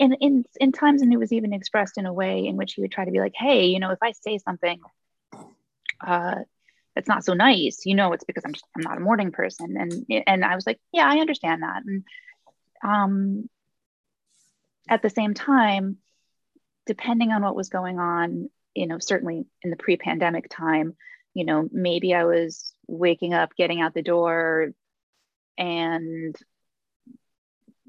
in, 0.00 0.14
in 0.14 0.44
in 0.60 0.72
times 0.72 1.00
and 1.00 1.12
it 1.12 1.16
was 1.16 1.32
even 1.32 1.52
expressed 1.52 1.96
in 1.96 2.06
a 2.06 2.12
way 2.12 2.46
in 2.46 2.56
which 2.56 2.74
he 2.74 2.80
would 2.82 2.90
try 2.90 3.04
to 3.04 3.12
be 3.12 3.20
like 3.20 3.32
hey 3.34 3.66
you 3.66 3.78
know 3.78 3.92
if 3.92 3.98
i 4.02 4.12
say 4.12 4.36
something 4.36 4.78
uh 6.06 6.34
that's 6.96 7.08
not 7.08 7.24
so 7.24 7.34
nice 7.34 7.86
you 7.86 7.94
know 7.94 8.12
it's 8.12 8.24
because 8.24 8.42
i'm 8.44 8.52
just 8.52 8.66
i'm 8.76 8.82
not 8.82 8.96
a 8.96 9.00
morning 9.00 9.30
person 9.30 9.76
and 9.78 10.24
and 10.26 10.44
i 10.44 10.56
was 10.56 10.66
like 10.66 10.80
yeah 10.92 11.08
i 11.08 11.18
understand 11.18 11.62
that 11.62 11.82
and 11.86 12.04
um 12.82 13.48
at 14.88 15.02
the 15.02 15.10
same 15.10 15.34
time 15.34 15.98
depending 16.86 17.30
on 17.30 17.42
what 17.42 17.54
was 17.54 17.68
going 17.68 18.00
on 18.00 18.50
you 18.74 18.88
know 18.88 18.98
certainly 18.98 19.46
in 19.62 19.70
the 19.70 19.76
pre-pandemic 19.76 20.48
time 20.50 20.96
you 21.34 21.44
know 21.44 21.68
maybe 21.70 22.14
i 22.14 22.24
was 22.24 22.72
waking 22.88 23.34
up 23.34 23.54
getting 23.56 23.80
out 23.80 23.94
the 23.94 24.02
door 24.02 24.72
and 25.58 26.36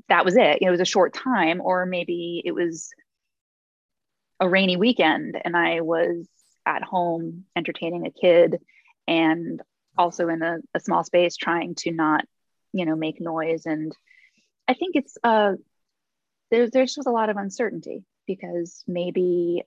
that 0.10 0.26
was 0.26 0.36
it. 0.36 0.60
it 0.62 0.70
was 0.70 0.80
a 0.80 0.86
short 0.86 1.14
time, 1.14 1.62
or 1.62 1.86
maybe 1.86 2.42
it 2.46 2.54
was 2.54 2.90
a 4.40 4.48
rainy 4.48 4.78
weekend 4.78 5.40
and 5.44 5.58
I 5.58 5.82
was 5.82 6.28
at 6.66 6.84
home 6.84 7.46
entertaining 7.56 8.06
a 8.06 8.12
kid 8.12 8.60
and 9.08 9.62
also 9.98 10.28
in 10.30 10.42
a, 10.42 10.58
a 10.74 10.80
small 10.80 11.04
space 11.04 11.36
trying 11.36 11.76
to 11.76 11.92
not, 11.92 12.26
you 12.74 12.86
know, 12.86 12.96
make 12.96 13.20
noise. 13.20 13.66
And 13.66 13.92
I 14.68 14.74
think 14.74 14.96
it's, 14.96 15.18
uh, 15.24 15.54
there, 16.52 16.70
there's 16.70 16.94
just 16.94 17.08
a 17.08 17.12
lot 17.12 17.30
of 17.30 17.38
uncertainty 17.38 18.04
because 18.26 18.84
maybe 18.88 19.64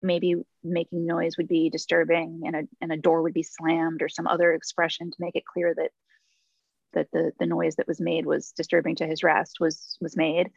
maybe 0.00 0.36
making 0.62 1.06
noise 1.06 1.36
would 1.36 1.48
be 1.48 1.70
disturbing 1.70 2.42
and 2.46 2.54
a, 2.54 2.62
and 2.80 2.92
a 2.92 2.96
door 2.96 3.22
would 3.22 3.34
be 3.34 3.42
slammed 3.42 4.00
or 4.00 4.08
some 4.08 4.28
other 4.28 4.52
expression 4.52 5.10
to 5.10 5.16
make 5.18 5.34
it 5.34 5.44
clear 5.44 5.74
that 5.74 5.90
that 6.94 7.08
the, 7.12 7.32
the 7.38 7.46
noise 7.46 7.76
that 7.76 7.88
was 7.88 8.00
made 8.00 8.24
was 8.24 8.52
disturbing 8.52 8.94
to 8.96 9.06
his 9.06 9.22
rest 9.22 9.56
was 9.60 9.96
was 10.00 10.16
made 10.16 10.50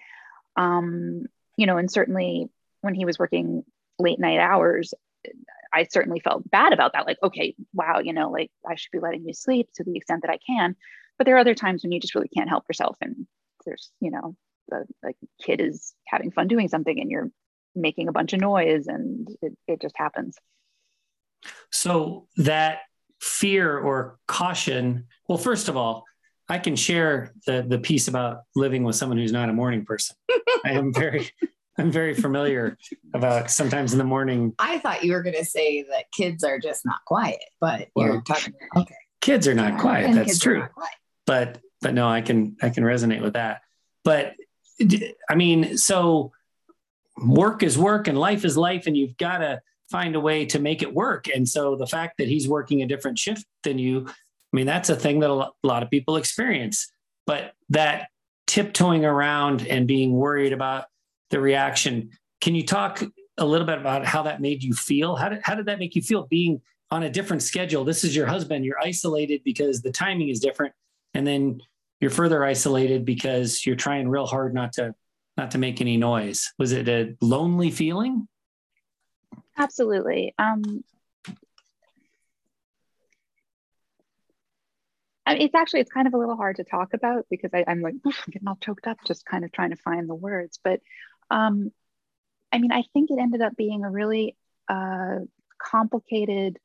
um, 0.58 1.24
you 1.58 1.66
know 1.66 1.78
and 1.78 1.92
certainly 1.92 2.50
when 2.82 2.94
he 2.94 3.06
was 3.06 3.18
working 3.18 3.64
late 3.98 4.20
night 4.20 4.40
hours 4.40 4.94
i 5.74 5.84
certainly 5.84 6.20
felt 6.20 6.50
bad 6.50 6.74
about 6.74 6.94
that 6.94 7.06
like 7.06 7.18
okay 7.24 7.56
wow 7.74 8.00
you 8.00 8.14
know 8.14 8.30
like 8.30 8.52
i 8.70 8.76
should 8.76 8.92
be 8.92 9.00
letting 9.00 9.26
you 9.26 9.34
sleep 9.34 9.70
to 9.74 9.84
the 9.84 9.96
extent 9.96 10.22
that 10.22 10.32
i 10.32 10.38
can 10.46 10.76
but 11.18 11.26
there 11.26 11.36
are 11.36 11.40
other 11.40 11.56
times 11.56 11.84
when 11.84 11.92
you 11.92 12.00
just 12.00 12.16
really 12.16 12.30
can't 12.30 12.50
help 12.50 12.64
yourself 12.70 12.98
and 13.02 13.28
there's 13.66 13.92
you 14.00 14.12
know 14.12 14.36
the 14.70 14.86
like 15.04 15.18
kid 15.42 15.62
is 15.62 15.94
having 16.08 16.32
fun 16.32 16.48
doing 16.48 16.68
something 16.68 17.00
and 17.00 17.10
you're 17.10 17.30
making 17.76 18.08
a 18.08 18.12
bunch 18.12 18.34
of 18.34 18.40
noise 18.40 18.88
and 18.88 19.30
it, 19.42 19.54
it 19.68 19.82
just 19.82 19.96
happens 19.98 20.38
so 21.72 22.28
that 22.38 22.80
fear 23.20 23.78
or 23.78 24.18
caution 24.28 25.06
well 25.28 25.38
first 25.38 25.70
of 25.70 25.78
all 25.78 26.06
I 26.52 26.60
can 26.60 26.76
share 26.76 27.32
the 27.46 27.64
the 27.66 27.80
piece 27.80 28.10
about 28.10 28.42
living 28.58 28.84
with 28.84 28.98
someone 28.98 29.18
who's 29.18 29.32
not 29.32 29.48
a 29.48 29.54
morning 29.54 29.86
person. 29.86 30.18
I 30.66 30.72
am 30.72 30.94
very 30.94 31.32
I'm 31.82 31.92
very 31.92 32.14
familiar 32.14 32.78
about 33.16 33.50
sometimes 33.50 33.92
in 33.92 33.98
the 33.98 34.06
morning. 34.06 34.54
I 34.60 34.78
thought 34.78 35.04
you 35.04 35.14
were 35.14 35.24
going 35.24 35.36
to 35.36 35.46
say 35.46 35.82
that 35.82 36.12
kids 36.16 36.44
are 36.44 36.60
just 36.60 36.86
not 36.86 37.04
quiet, 37.06 37.44
but 37.60 37.88
well, 37.96 38.06
you're 38.06 38.22
talking 38.22 38.54
okay. 38.78 38.96
Kids 39.20 39.48
are 39.48 39.56
not 39.56 39.80
quiet. 39.80 40.06
And 40.06 40.18
that's 40.18 40.38
true. 40.38 40.68
Quiet. 40.74 40.94
But 41.26 41.60
but 41.82 41.96
no, 41.96 42.08
I 42.08 42.22
can 42.22 42.56
I 42.62 42.70
can 42.70 42.84
resonate 42.84 43.22
with 43.22 43.34
that. 43.34 43.62
But 44.04 44.36
I 45.28 45.34
mean, 45.36 45.78
so 45.78 46.34
work 47.18 47.64
is 47.64 47.80
work 47.80 48.08
and 48.08 48.18
life 48.18 48.46
is 48.46 48.56
life 48.56 48.86
and 48.86 48.96
you've 48.96 49.18
got 49.18 49.40
to 49.40 49.60
find 49.90 50.16
a 50.16 50.20
way 50.20 50.46
to 50.46 50.60
make 50.60 50.84
it 50.84 50.94
work. 50.94 51.28
And 51.34 51.50
so 51.50 51.76
the 51.76 51.88
fact 51.88 52.20
that 52.20 52.28
he's 52.28 52.48
working 52.48 52.84
a 52.84 52.88
different 52.88 53.18
shift 53.18 53.46
than 53.64 53.80
you 53.80 54.08
I 54.08 54.58
mean, 54.58 54.66
that's 54.66 54.90
a 54.90 54.96
thing 54.96 55.22
that 55.22 55.30
a 55.32 55.50
lot 55.64 55.82
of 55.82 55.90
people 55.90 56.18
experience. 56.18 56.92
But 57.26 57.54
that 57.70 58.10
tiptoeing 58.48 59.06
around 59.06 59.66
and 59.66 59.88
being 59.88 60.14
worried 60.14 60.52
about 60.52 60.86
the 61.32 61.40
reaction, 61.40 62.12
can 62.40 62.56
you 62.56 62.66
talk 62.66 63.04
a 63.38 63.46
little 63.46 63.66
bit 63.66 63.80
about 63.80 64.06
how 64.06 64.24
that 64.24 64.42
made 64.42 64.64
you 64.64 64.74
feel? 64.74 65.16
How 65.16 65.30
did, 65.30 65.42
how 65.44 65.56
did 65.56 65.66
that 65.66 65.80
make 65.80 65.96
you 65.96 66.02
feel 66.02 66.28
being 66.28 66.62
on 66.92 67.04
a 67.04 67.10
different 67.10 67.42
schedule? 67.42 67.84
This 67.84 68.04
is 68.04 68.16
your 68.16 68.28
husband, 68.28 68.66
you're 68.66 68.80
isolated 68.80 69.42
because 69.44 69.82
the 69.82 69.92
timing 69.92 70.30
is 70.30 70.40
different. 70.40 70.74
And 71.14 71.26
then 71.26 71.60
you're 72.00 72.12
further 72.12 72.44
isolated 72.44 73.06
because 73.06 73.66
you're 73.66 73.76
trying 73.76 74.08
real 74.08 74.26
hard 74.26 74.54
not 74.54 74.74
to 74.74 74.94
not 75.38 75.52
to 75.52 75.58
make 75.58 75.80
any 75.80 75.96
noise. 75.98 76.52
Was 76.60 76.74
it 76.74 76.90
a 76.90 77.16
lonely 77.22 77.72
feeling? 77.72 78.28
Absolutely. 79.58 80.34
Um, 80.38 80.84
I 85.26 85.36
mean, 85.36 85.44
it's 85.44 85.56
actually 85.56 85.82
it's 85.82 85.92
kind 85.92 86.08
of 86.08 86.14
a 86.14 86.18
little 86.18 86.36
hard 86.36 86.58
to 86.58 86.64
talk 86.64 86.94
about 86.94 87.26
because 87.30 87.52
I, 87.54 87.64
am 87.68 87.82
like 87.82 87.94
getting 88.32 88.48
all 88.48 88.58
choked 88.60 88.88
up 88.88 88.98
just 89.06 89.26
kind 89.26 89.46
of 89.46 89.52
trying 89.52 89.70
to 89.70 89.78
find 89.78 90.10
the 90.10 90.16
words. 90.16 90.60
But 90.62 90.82
um, 91.32 91.72
I 92.52 92.60
mean, 92.60 92.72
I 92.72 92.84
think 92.94 93.10
it 93.10 93.20
ended 93.20 93.42
up 93.42 93.56
being 93.56 93.84
a 93.84 93.90
really 93.90 94.36
uh, 94.68 95.20
complicated 95.58 96.60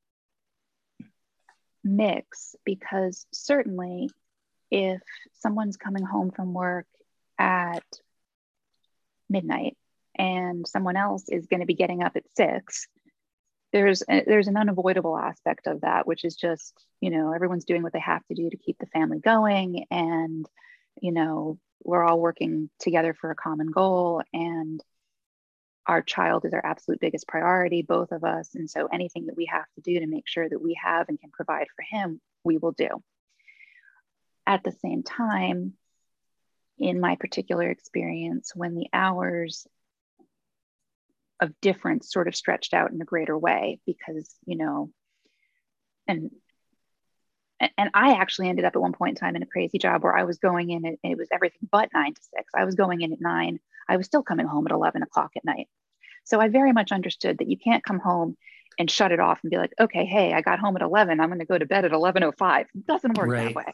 mix 1.85 2.57
because 2.65 3.27
certainly 3.33 4.11
if 4.71 5.01
someone's 5.35 5.77
coming 5.77 6.05
home 6.05 6.33
from 6.33 6.53
work 6.53 6.87
at 7.39 7.85
midnight 9.31 9.77
and 10.19 10.67
someone 10.67 10.97
else 10.97 11.29
is 11.29 11.47
going 11.47 11.61
to 11.61 11.67
be 11.67 11.75
getting 11.75 12.03
up 12.03 12.17
at 12.17 12.25
six 12.37 12.89
there's 13.73 14.03
a, 14.09 14.25
there's 14.27 14.49
an 14.49 14.57
unavoidable 14.57 15.17
aspect 15.17 15.67
of 15.67 15.83
that 15.83 16.07
which 16.07 16.25
is 16.25 16.35
just 16.35 16.75
you 17.01 17.11
know 17.11 17.33
everyone's 17.33 17.65
doing 17.65 17.83
what 17.83 17.93
they 17.93 18.01
have 18.01 18.25
to 18.27 18.35
do 18.35 18.51
to 18.51 18.57
keep 18.57 18.79
the 18.79 18.87
family 18.87 19.21
going 19.21 19.85
and 19.91 20.47
you 21.01 21.13
know 21.13 21.59
we're 21.83 22.05
all 22.05 22.21
working 22.21 22.71
together 22.81 23.15
for 23.15 23.31
a 23.31 23.37
common 23.37 23.71
goal 23.71 24.23
and 24.33 24.83
our 25.87 26.03
child 26.03 26.45
is 26.45 26.53
our 26.53 26.65
absolute 26.65 27.01
biggest 27.01 27.29
priority 27.29 27.83
both 27.83 28.11
of 28.11 28.25
us. 28.25 28.55
And 28.55 28.69
so 28.69 28.87
anything 28.87 29.27
that 29.27 29.37
we 29.37 29.47
have 29.47 29.67
to 29.77 29.81
do 29.81 30.01
to 30.01 30.07
make 30.07 30.27
sure 30.27 30.49
that 30.49 30.61
we 30.61 30.77
have 30.83 31.09
and 31.09 31.21
can 31.21 31.31
provide 31.31 31.69
for 31.75 31.85
him 31.89 32.21
we 32.45 32.59
will 32.59 32.73
do. 32.73 32.89
At 34.47 34.65
the 34.65 34.73
same 34.73 35.03
time 35.03 35.75
in 36.79 37.01
my 37.01 37.17
particular 37.17 37.71
experience 37.71 38.53
when 38.55 38.75
the 38.75 38.89
hours 38.93 39.67
of 41.41 41.59
difference 41.61 42.11
sort 42.11 42.29
of 42.29 42.37
stretched 42.37 42.75
out 42.75 42.93
in 42.93 43.01
a 43.01 43.05
greater 43.05 43.37
way 43.37 43.79
because 43.87 44.35
you 44.47 44.57
know 44.57 44.91
and 46.09 46.31
and 47.61 47.91
I 47.95 48.13
actually 48.15 48.49
ended 48.49 48.65
up 48.65 48.77
at 48.77 48.83
one 48.83 48.93
point 48.93 49.11
in 49.11 49.21
time 49.21 49.37
in 49.37 49.43
a 49.43 49.47
crazy 49.47 49.79
job 49.79 50.03
where 50.03 50.17
I 50.17 50.25
was 50.25 50.39
going 50.39 50.71
in 50.71 50.85
and 50.85 50.99
it 51.03 51.17
was 51.17 51.29
everything 51.33 51.69
but 51.71 51.89
nine 51.95 52.15
to 52.15 52.21
six. 52.35 52.53
I 52.55 52.65
was 52.65 52.75
going 52.75 53.01
in 53.01 53.13
at 53.13 53.21
nine. 53.21 53.61
I 53.89 53.97
was 53.97 54.07
still 54.07 54.23
coming 54.23 54.47
home 54.47 54.67
at 54.67 54.73
11 54.73 55.03
o'clock 55.03 55.33
at 55.37 55.45
night. 55.45 55.69
So 56.25 56.41
I 56.41 56.49
very 56.49 56.73
much 56.73 56.93
understood 56.93 57.39
that 57.39 57.49
you 57.49 57.57
can't 57.57 57.85
come 57.85 58.01
home 58.01 58.37
and 58.79 58.91
shut 58.91 59.13
it 59.13 59.21
off 59.21 59.41
and 59.43 59.51
be 59.51 59.57
like, 59.57 59.73
okay, 59.81 60.05
hey, 60.05 60.35
I 60.35 60.43
got 60.43 60.59
home 60.59 60.77
at 60.77 60.83
11. 60.83 61.21
I'm 61.21 61.29
going 61.29 61.39
to 61.39 61.47
go 61.47 61.57
to 61.57 61.67
bed 61.67 61.85
at 61.85 61.93
11.05. 61.93 62.61
It 62.61 62.87
doesn't 62.87 63.17
work 63.17 63.29
right. 63.29 63.45
that 63.47 63.55
way. 63.55 63.73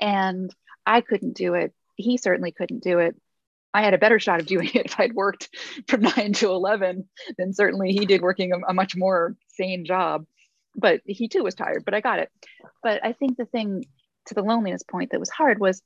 And 0.00 0.50
I 0.84 1.00
couldn't 1.02 1.36
do 1.36 1.54
it. 1.54 1.72
He 1.96 2.16
certainly 2.16 2.50
couldn't 2.50 2.82
do 2.82 2.98
it. 2.98 3.14
I 3.72 3.82
had 3.82 3.94
a 3.94 3.98
better 3.98 4.18
shot 4.18 4.40
of 4.40 4.46
doing 4.46 4.70
it 4.74 4.86
if 4.86 4.98
I'd 4.98 5.14
worked 5.14 5.50
from 5.88 6.02
nine 6.02 6.32
to 6.34 6.50
11 6.50 7.08
than 7.38 7.52
certainly 7.52 7.92
he 7.92 8.06
did 8.06 8.22
working 8.22 8.52
a, 8.52 8.58
a, 8.68 8.74
much 8.74 8.96
more 8.96 9.36
sane 9.48 9.84
job. 9.84 10.24
But 10.76 11.00
he 11.06 11.28
too 11.28 11.42
was 11.42 11.54
tired, 11.54 11.84
but 11.84 11.94
I 11.94 12.00
got 12.00 12.18
it. 12.18 12.30
But 12.82 13.04
I 13.04 13.12
think 13.12 13.36
the 13.36 13.44
thing 13.44 13.84
to 14.26 14.34
the 14.34 14.42
loneliness 14.42 14.82
point 14.82 15.10
that 15.12 15.20
was 15.20 15.30
hard 15.30 15.60
was, 15.60 15.82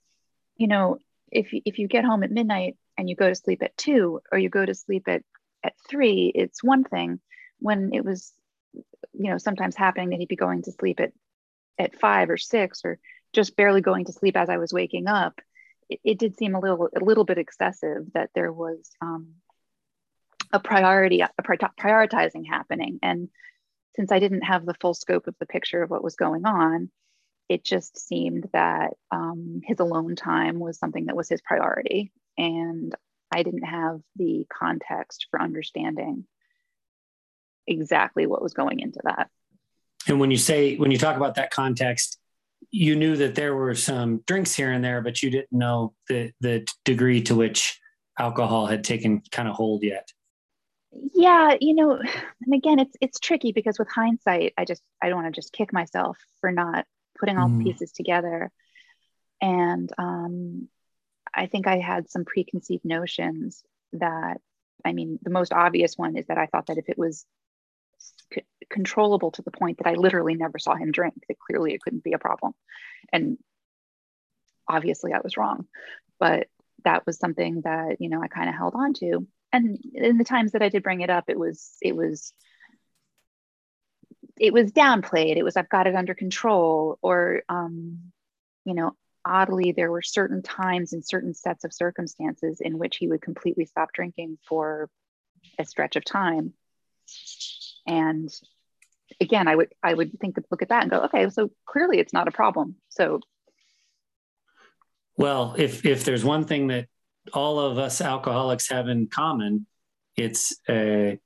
you 0.56 0.66
know, 0.66 0.98
if, 1.30 1.48
if 1.52 1.78
you 1.78 1.88
get 1.88 2.04
home 2.04 2.22
at 2.22 2.30
midnight 2.30 2.76
and 2.96 3.08
you 3.08 3.16
go 3.16 3.28
to 3.28 3.34
sleep 3.34 3.62
at 3.62 3.76
two 3.76 4.20
or 4.32 4.38
you 4.38 4.48
go 4.48 4.64
to 4.64 4.74
sleep 4.74 5.08
at, 5.08 5.22
at 5.62 5.74
three, 5.88 6.32
it's 6.34 6.62
one 6.62 6.84
thing 6.84 7.20
when 7.58 7.90
it 7.92 8.04
was, 8.04 8.32
you 8.72 9.30
know, 9.30 9.38
sometimes 9.38 9.76
happening 9.76 10.10
that 10.10 10.20
he'd 10.20 10.28
be 10.28 10.36
going 10.36 10.62
to 10.62 10.72
sleep 10.72 11.00
at, 11.00 11.12
at 11.78 12.00
five 12.00 12.30
or 12.30 12.36
six 12.36 12.82
or 12.84 12.98
just 13.32 13.56
barely 13.56 13.82
going 13.82 14.06
to 14.06 14.12
sleep 14.12 14.36
as 14.36 14.48
I 14.48 14.56
was 14.56 14.72
waking 14.72 15.06
up 15.06 15.40
it, 15.88 16.00
it, 16.04 16.18
did 16.18 16.36
seem 16.36 16.54
a 16.54 16.60
little 16.60 16.88
a 16.94 17.04
little 17.04 17.24
bit 17.24 17.38
excessive 17.38 18.12
that 18.14 18.30
there 18.34 18.52
was 18.52 18.90
um, 19.00 19.34
a 20.52 20.60
priority 20.60 21.20
a 21.20 21.30
prioritizing 21.42 22.46
happening 22.46 22.98
and 23.02 23.28
since 23.96 24.12
i 24.12 24.18
didn't 24.18 24.42
have 24.42 24.64
the 24.64 24.74
full 24.80 24.94
scope 24.94 25.26
of 25.26 25.34
the 25.40 25.46
picture 25.46 25.82
of 25.82 25.90
what 25.90 26.04
was 26.04 26.16
going 26.16 26.44
on 26.44 26.90
it 27.48 27.64
just 27.64 27.98
seemed 27.98 28.46
that 28.52 28.92
um, 29.10 29.62
his 29.64 29.80
alone 29.80 30.14
time 30.14 30.58
was 30.58 30.78
something 30.78 31.06
that 31.06 31.16
was 31.16 31.28
his 31.28 31.40
priority 31.40 32.12
and 32.36 32.94
i 33.32 33.42
didn't 33.42 33.64
have 33.64 34.00
the 34.16 34.46
context 34.52 35.26
for 35.30 35.40
understanding 35.40 36.24
exactly 37.66 38.26
what 38.26 38.42
was 38.42 38.54
going 38.54 38.80
into 38.80 39.00
that 39.04 39.28
and 40.06 40.18
when 40.20 40.30
you 40.30 40.38
say 40.38 40.76
when 40.76 40.90
you 40.90 40.98
talk 40.98 41.16
about 41.16 41.34
that 41.34 41.50
context 41.50 42.18
you 42.70 42.96
knew 42.96 43.16
that 43.16 43.34
there 43.34 43.54
were 43.54 43.74
some 43.74 44.22
drinks 44.26 44.54
here 44.54 44.72
and 44.72 44.84
there, 44.84 45.00
but 45.00 45.22
you 45.22 45.30
didn't 45.30 45.52
know 45.52 45.94
the 46.08 46.32
the 46.40 46.66
degree 46.84 47.22
to 47.22 47.34
which 47.34 47.80
alcohol 48.18 48.66
had 48.66 48.84
taken 48.84 49.22
kind 49.30 49.48
of 49.48 49.54
hold 49.54 49.82
yet. 49.82 50.08
Yeah, 51.14 51.56
you 51.60 51.74
know, 51.74 51.92
and 51.92 52.54
again, 52.54 52.78
it's 52.78 52.96
it's 53.00 53.20
tricky 53.20 53.52
because 53.52 53.78
with 53.78 53.88
hindsight, 53.88 54.54
I 54.56 54.64
just 54.64 54.82
I 55.02 55.08
don't 55.08 55.22
want 55.22 55.34
to 55.34 55.38
just 55.38 55.52
kick 55.52 55.72
myself 55.72 56.18
for 56.40 56.52
not 56.52 56.86
putting 57.18 57.38
all 57.38 57.48
mm. 57.48 57.58
the 57.58 57.64
pieces 57.64 57.92
together, 57.92 58.50
and 59.40 59.90
um, 59.98 60.68
I 61.34 61.46
think 61.46 61.66
I 61.66 61.78
had 61.78 62.10
some 62.10 62.24
preconceived 62.24 62.84
notions 62.84 63.62
that 63.94 64.40
I 64.84 64.92
mean, 64.92 65.18
the 65.22 65.30
most 65.30 65.52
obvious 65.52 65.96
one 65.96 66.16
is 66.16 66.26
that 66.26 66.38
I 66.38 66.46
thought 66.46 66.66
that 66.66 66.78
if 66.78 66.88
it 66.88 66.98
was 66.98 67.26
c- 68.32 68.44
controllable 68.70 69.30
to 69.32 69.42
the 69.42 69.50
point 69.50 69.78
that 69.78 69.86
I 69.86 69.94
literally 69.94 70.34
never 70.34 70.58
saw 70.58 70.74
him 70.74 70.92
drink. 70.92 71.14
That 71.28 71.38
clearly 71.38 71.74
it 71.74 71.80
couldn't 71.80 72.04
be 72.04 72.12
a 72.12 72.18
problem. 72.18 72.54
And 73.12 73.38
obviously 74.68 75.12
I 75.12 75.20
was 75.22 75.36
wrong. 75.36 75.66
But 76.18 76.48
that 76.84 77.06
was 77.06 77.18
something 77.18 77.62
that, 77.62 78.00
you 78.00 78.08
know, 78.08 78.22
I 78.22 78.28
kind 78.28 78.48
of 78.48 78.54
held 78.54 78.74
on 78.74 78.94
to. 78.94 79.26
And 79.52 79.78
in 79.94 80.18
the 80.18 80.24
times 80.24 80.52
that 80.52 80.62
I 80.62 80.68
did 80.68 80.82
bring 80.82 81.00
it 81.00 81.10
up, 81.10 81.24
it 81.28 81.38
was, 81.38 81.76
it 81.80 81.96
was, 81.96 82.32
it 84.38 84.52
was 84.52 84.72
downplayed. 84.72 85.36
It 85.36 85.42
was, 85.42 85.56
I've 85.56 85.68
got 85.68 85.86
it 85.86 85.94
under 85.94 86.14
control. 86.14 86.98
Or, 87.02 87.42
um, 87.48 88.12
you 88.64 88.74
know, 88.74 88.92
oddly, 89.24 89.72
there 89.72 89.90
were 89.90 90.02
certain 90.02 90.42
times 90.42 90.92
and 90.92 91.04
certain 91.04 91.34
sets 91.34 91.64
of 91.64 91.72
circumstances 91.72 92.60
in 92.60 92.78
which 92.78 92.98
he 92.98 93.08
would 93.08 93.22
completely 93.22 93.64
stop 93.64 93.92
drinking 93.92 94.38
for 94.48 94.90
a 95.58 95.64
stretch 95.64 95.96
of 95.96 96.04
time. 96.04 96.52
And 97.86 98.30
again, 99.20 99.48
I 99.48 99.56
would 99.56 99.72
I 99.82 99.94
would 99.94 100.18
think 100.20 100.36
look 100.50 100.62
at 100.62 100.68
that 100.68 100.82
and 100.82 100.90
go, 100.90 101.00
okay, 101.04 101.28
so 101.30 101.50
clearly 101.66 101.98
it's 101.98 102.12
not 102.12 102.28
a 102.28 102.32
problem. 102.32 102.76
So 102.88 103.20
well, 105.16 105.54
if 105.58 105.84
if 105.84 106.04
there's 106.04 106.24
one 106.24 106.44
thing 106.44 106.68
that 106.68 106.86
all 107.34 107.58
of 107.60 107.78
us 107.78 108.00
alcoholics 108.00 108.68
have 108.70 108.88
in 108.88 109.06
common, 109.08 109.66
it's 110.16 110.56
a 110.68 111.18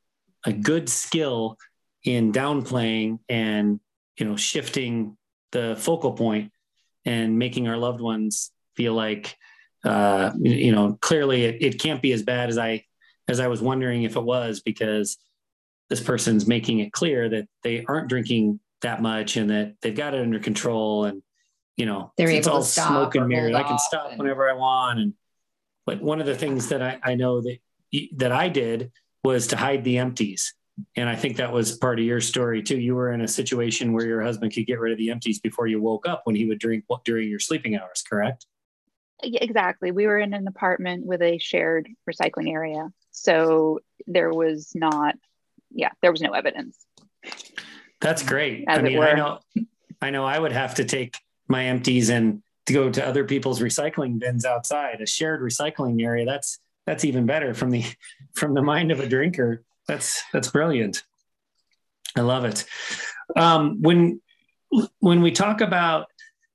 a 0.45 0.53
good 0.53 0.89
skill 0.89 1.57
in 2.05 2.33
downplaying 2.33 3.19
and 3.29 3.79
you 4.19 4.27
know 4.27 4.37
shifting 4.37 5.17
the 5.53 5.77
focal 5.79 6.13
point 6.13 6.51
and 7.05 7.39
making 7.39 7.69
our 7.69 7.77
loved 7.77 8.01
ones 8.01 8.51
feel 8.77 8.95
like 8.95 9.37
uh, 9.85 10.33
you 10.41 10.73
know 10.73 10.99
clearly 11.01 11.45
it, 11.45 11.63
it 11.63 11.81
can't 11.81 12.03
be 12.03 12.13
as 12.13 12.23
bad 12.23 12.49
as 12.49 12.59
i 12.59 12.85
as 13.29 13.39
i 13.41 13.47
was 13.47 13.63
wondering 13.63 14.03
if 14.03 14.17
it 14.17 14.23
was 14.23 14.61
because 14.61 15.19
this 15.91 16.01
person's 16.01 16.47
making 16.47 16.81
it 16.81 16.93
clear 16.93 17.29
that 17.29 17.47
they 17.63 17.85
aren't 17.87 18.09
drinking 18.09 18.59
that 18.81 19.01
much 19.01 19.37
and 19.37 19.51
that 19.51 19.75
they've 19.81 19.97
got 19.97 20.15
it 20.15 20.21
under 20.21 20.39
control 20.41 21.05
and 21.05 21.23
you 21.77 21.87
know 21.87 22.13
They're 22.17 22.31
it's 22.31 22.47
all 22.49 22.63
smoke 22.63 23.15
and 23.15 23.25
or 23.25 23.29
mirrors. 23.29 23.55
I 23.55 23.63
can 23.63 23.79
stop 23.79 24.11
and- 24.11 24.19
whenever 24.19 24.49
i 24.51 24.55
want 24.55 24.99
and 24.99 25.15
but 25.87 26.01
one 26.01 26.21
of 26.21 26.27
the 26.27 26.37
things 26.37 26.69
that 26.69 26.83
I, 26.83 26.99
I 27.03 27.15
know 27.15 27.41
that 27.41 27.59
that 28.17 28.33
i 28.33 28.49
did 28.49 28.91
was 29.25 29.49
to 29.49 29.57
hide 29.57 29.85
the 29.85 29.99
empties 29.99 30.55
and 30.97 31.09
i 31.09 31.17
think 31.17 31.37
that 31.37 31.53
was 31.53 31.77
part 31.77 31.99
of 31.99 32.05
your 32.05 32.21
story 32.21 32.63
too 32.63 32.79
you 32.79 32.95
were 32.95 33.13
in 33.13 33.21
a 33.21 33.29
situation 33.29 33.93
where 33.93 34.07
your 34.07 34.23
husband 34.23 34.53
could 34.55 34.67
get 34.67 34.81
rid 34.81 34.93
of 34.93 34.99
the 34.99 35.11
empties 35.11 35.41
before 35.41 35.67
you 35.67 35.81
woke 35.81 36.09
up 36.09 36.23
when 36.25 36.37
he 36.37 36.47
would 36.47 36.59
drink 36.59 36.85
during 37.05 37.29
your 37.29 37.41
sleeping 37.41 37.77
hours 37.77 38.03
correct 38.09 38.47
exactly. 39.23 39.93
We 39.93 40.07
were 40.07 40.19
in 40.19 40.35
an 40.35 40.47
apartment 40.47 41.07
with 41.07 41.23
a 41.23 41.39
shared 41.39 41.89
recycling 42.09 42.51
area. 42.51 42.93
So 43.11 43.81
there 44.07 44.31
was 44.31 44.73
not, 44.75 45.15
yeah, 45.71 45.91
there 46.01 46.11
was 46.11 46.21
no 46.21 46.33
evidence. 46.33 46.79
That's 48.01 48.23
great. 48.23 48.65
As 48.69 48.79
I 48.79 48.83
mean. 48.83 48.99
I 49.01 49.13
know, 49.13 49.39
I 50.01 50.11
know 50.11 50.25
I 50.25 50.39
would 50.39 50.53
have 50.53 50.77
to 50.77 50.85
take 50.85 51.17
my 51.49 51.67
empties 51.67 52.11
and 52.11 52.43
to 52.67 52.73
go 52.73 52.91
to 52.91 53.07
other 53.07 53.25
people's 53.25 53.61
recycling 53.61 54.19
bins 54.19 54.45
outside, 54.45 55.01
a 55.01 55.07
shared 55.07 55.41
recycling 55.41 56.03
area. 56.03 56.25
That's, 56.25 56.59
that's 56.87 57.05
even 57.05 57.27
better 57.27 57.55
from 57.55 57.71
the, 57.71 57.85
from 58.35 58.55
the 58.55 58.63
mind 58.63 58.91
of 58.93 59.01
a 59.01 59.09
drinker. 59.09 59.63
That's, 59.89 60.23
that's 60.33 60.49
brilliant. 60.49 61.03
I 62.17 62.21
love 62.21 62.45
it. 62.45 62.65
Um, 63.37 63.81
when, 63.83 64.21
when 65.01 65.23
we 65.23 65.33
talk 65.33 65.61
about, 65.61 66.07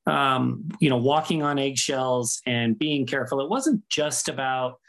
um, 0.05 0.69
you 0.79 0.89
know, 0.89 0.97
walking 0.97 1.43
on 1.43 1.59
eggshells 1.59 2.41
and 2.45 2.77
being 2.77 3.05
careful, 3.05 3.41
it 3.41 3.49
wasn't 3.49 3.87
just 3.89 4.29
about 4.29 4.79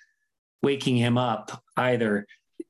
waking 0.63 0.97
him 0.97 1.19
up 1.19 1.63
either. 1.77 2.27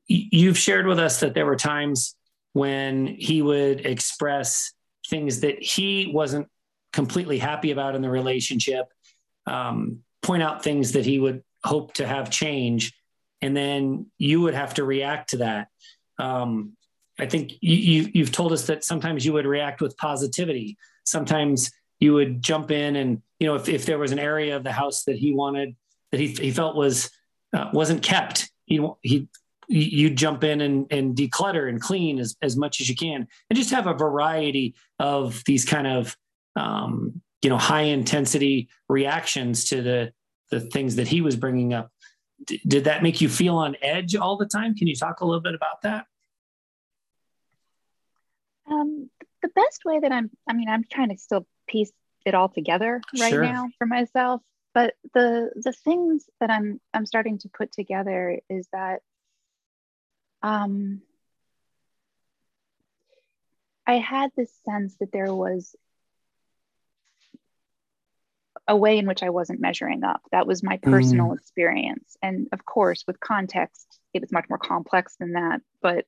You've 0.07 0.57
shared 0.57 0.87
with 0.87 0.99
us 0.99 1.19
that 1.19 1.35
there 1.35 1.45
were 1.45 1.55
times 1.55 2.15
when 2.53 3.07
he 3.07 3.41
would 3.41 3.85
express 3.85 4.73
things 5.07 5.41
that 5.41 5.61
he 5.61 6.11
wasn't 6.13 6.47
completely 6.93 7.37
happy 7.37 7.71
about 7.71 7.95
in 7.95 8.01
the 8.01 8.09
relationship, 8.09 8.87
um, 9.45 9.99
point 10.21 10.43
out 10.43 10.63
things 10.63 10.93
that 10.93 11.05
he 11.05 11.19
would 11.19 11.43
hope 11.63 11.93
to 11.95 12.07
have 12.07 12.29
change, 12.29 12.93
and 13.41 13.55
then 13.55 14.07
you 14.17 14.41
would 14.41 14.53
have 14.53 14.73
to 14.75 14.83
react 14.83 15.31
to 15.31 15.37
that. 15.37 15.67
Um, 16.17 16.73
I 17.19 17.25
think 17.25 17.53
you, 17.61 17.75
you, 17.75 18.11
you've 18.13 18.31
told 18.31 18.53
us 18.53 18.67
that 18.67 18.83
sometimes 18.83 19.25
you 19.25 19.33
would 19.33 19.45
react 19.45 19.81
with 19.81 19.97
positivity. 19.97 20.77
Sometimes 21.03 21.71
you 21.99 22.13
would 22.13 22.41
jump 22.41 22.71
in 22.71 22.95
and 22.95 23.21
you 23.39 23.47
know 23.47 23.55
if, 23.55 23.67
if 23.69 23.85
there 23.85 23.97
was 23.97 24.11
an 24.11 24.19
area 24.19 24.55
of 24.55 24.63
the 24.63 24.71
house 24.71 25.03
that 25.03 25.17
he 25.17 25.33
wanted 25.33 25.75
that 26.11 26.19
he, 26.19 26.27
he 26.27 26.51
felt 26.51 26.75
was 26.75 27.09
uh, 27.53 27.69
wasn't 27.73 28.01
kept 28.01 28.49
he 28.65 28.85
he 29.01 29.27
you 29.71 30.09
jump 30.09 30.43
in 30.43 30.61
and, 30.61 30.87
and 30.89 31.15
declutter 31.15 31.69
and 31.69 31.79
clean 31.79 32.17
as, 32.17 32.35
as 32.41 32.57
much 32.57 32.81
as 32.81 32.89
you 32.89 32.95
can 32.95 33.27
and 33.49 33.57
just 33.57 33.69
have 33.69 33.85
a 33.85 33.93
variety 33.93 34.73
of 34.97 35.43
these 35.45 35.63
kind 35.63 35.85
of 35.85 36.17
um, 36.59 37.21
you 37.41 37.49
know 37.49 37.57
high 37.57 37.83
intensity 37.97 38.69
reactions 38.87 39.65
to 39.65 39.81
the 39.81 40.11
the 40.51 40.59
things 40.59 40.95
that 40.97 41.07
he 41.07 41.21
was 41.21 41.35
bringing 41.35 41.73
up 41.73 41.89
D- 42.45 42.61
did 42.67 42.83
that 42.85 43.03
make 43.03 43.21
you 43.21 43.29
feel 43.29 43.55
on 43.57 43.75
edge 43.81 44.15
all 44.15 44.37
the 44.37 44.45
time 44.47 44.75
can 44.75 44.87
you 44.87 44.95
talk 44.95 45.21
a 45.21 45.25
little 45.25 45.41
bit 45.41 45.55
about 45.55 45.81
that 45.83 46.05
Um, 48.69 49.09
the 49.41 49.49
best 49.49 49.83
way 49.85 49.99
that 49.99 50.11
I'm, 50.11 50.29
I 50.47 50.53
mean, 50.53 50.69
I'm 50.69 50.83
trying 50.91 51.09
to 51.09 51.17
still 51.17 51.47
piece 51.67 51.91
it 52.25 52.35
all 52.35 52.49
together 52.49 53.01
right 53.19 53.31
Sure. 53.31 53.43
now 53.43 53.69
for 53.77 53.87
myself. 53.87 54.41
But 54.73 54.93
the 55.15 55.49
the 55.55 55.73
things 55.73 56.29
that 56.39 56.51
I'm 56.51 56.79
I'm 56.93 57.05
starting 57.07 57.39
to 57.39 57.49
put 57.49 57.71
together 57.71 58.39
is 58.49 58.67
that 58.71 59.01
um, 60.43 61.01
I 63.87 63.93
had 63.95 64.29
this 64.37 64.53
sense 64.63 64.95
that 64.99 65.11
there 65.11 65.33
was 65.33 65.75
a 68.69 68.77
way 68.77 68.99
in 68.99 69.07
which 69.07 69.23
I 69.23 69.31
wasn't 69.31 69.59
measuring 69.59 70.03
up. 70.03 70.21
That 70.31 70.45
was 70.45 70.61
my 70.61 70.77
mm. 70.77 70.83
personal 70.83 71.33
experience. 71.33 72.15
And 72.21 72.47
of 72.53 72.63
course, 72.63 73.03
with 73.07 73.19
context, 73.19 73.99
it 74.13 74.21
was 74.21 74.31
much 74.31 74.45
more 74.47 74.59
complex 74.59 75.15
than 75.19 75.33
that. 75.33 75.61
But 75.81 76.05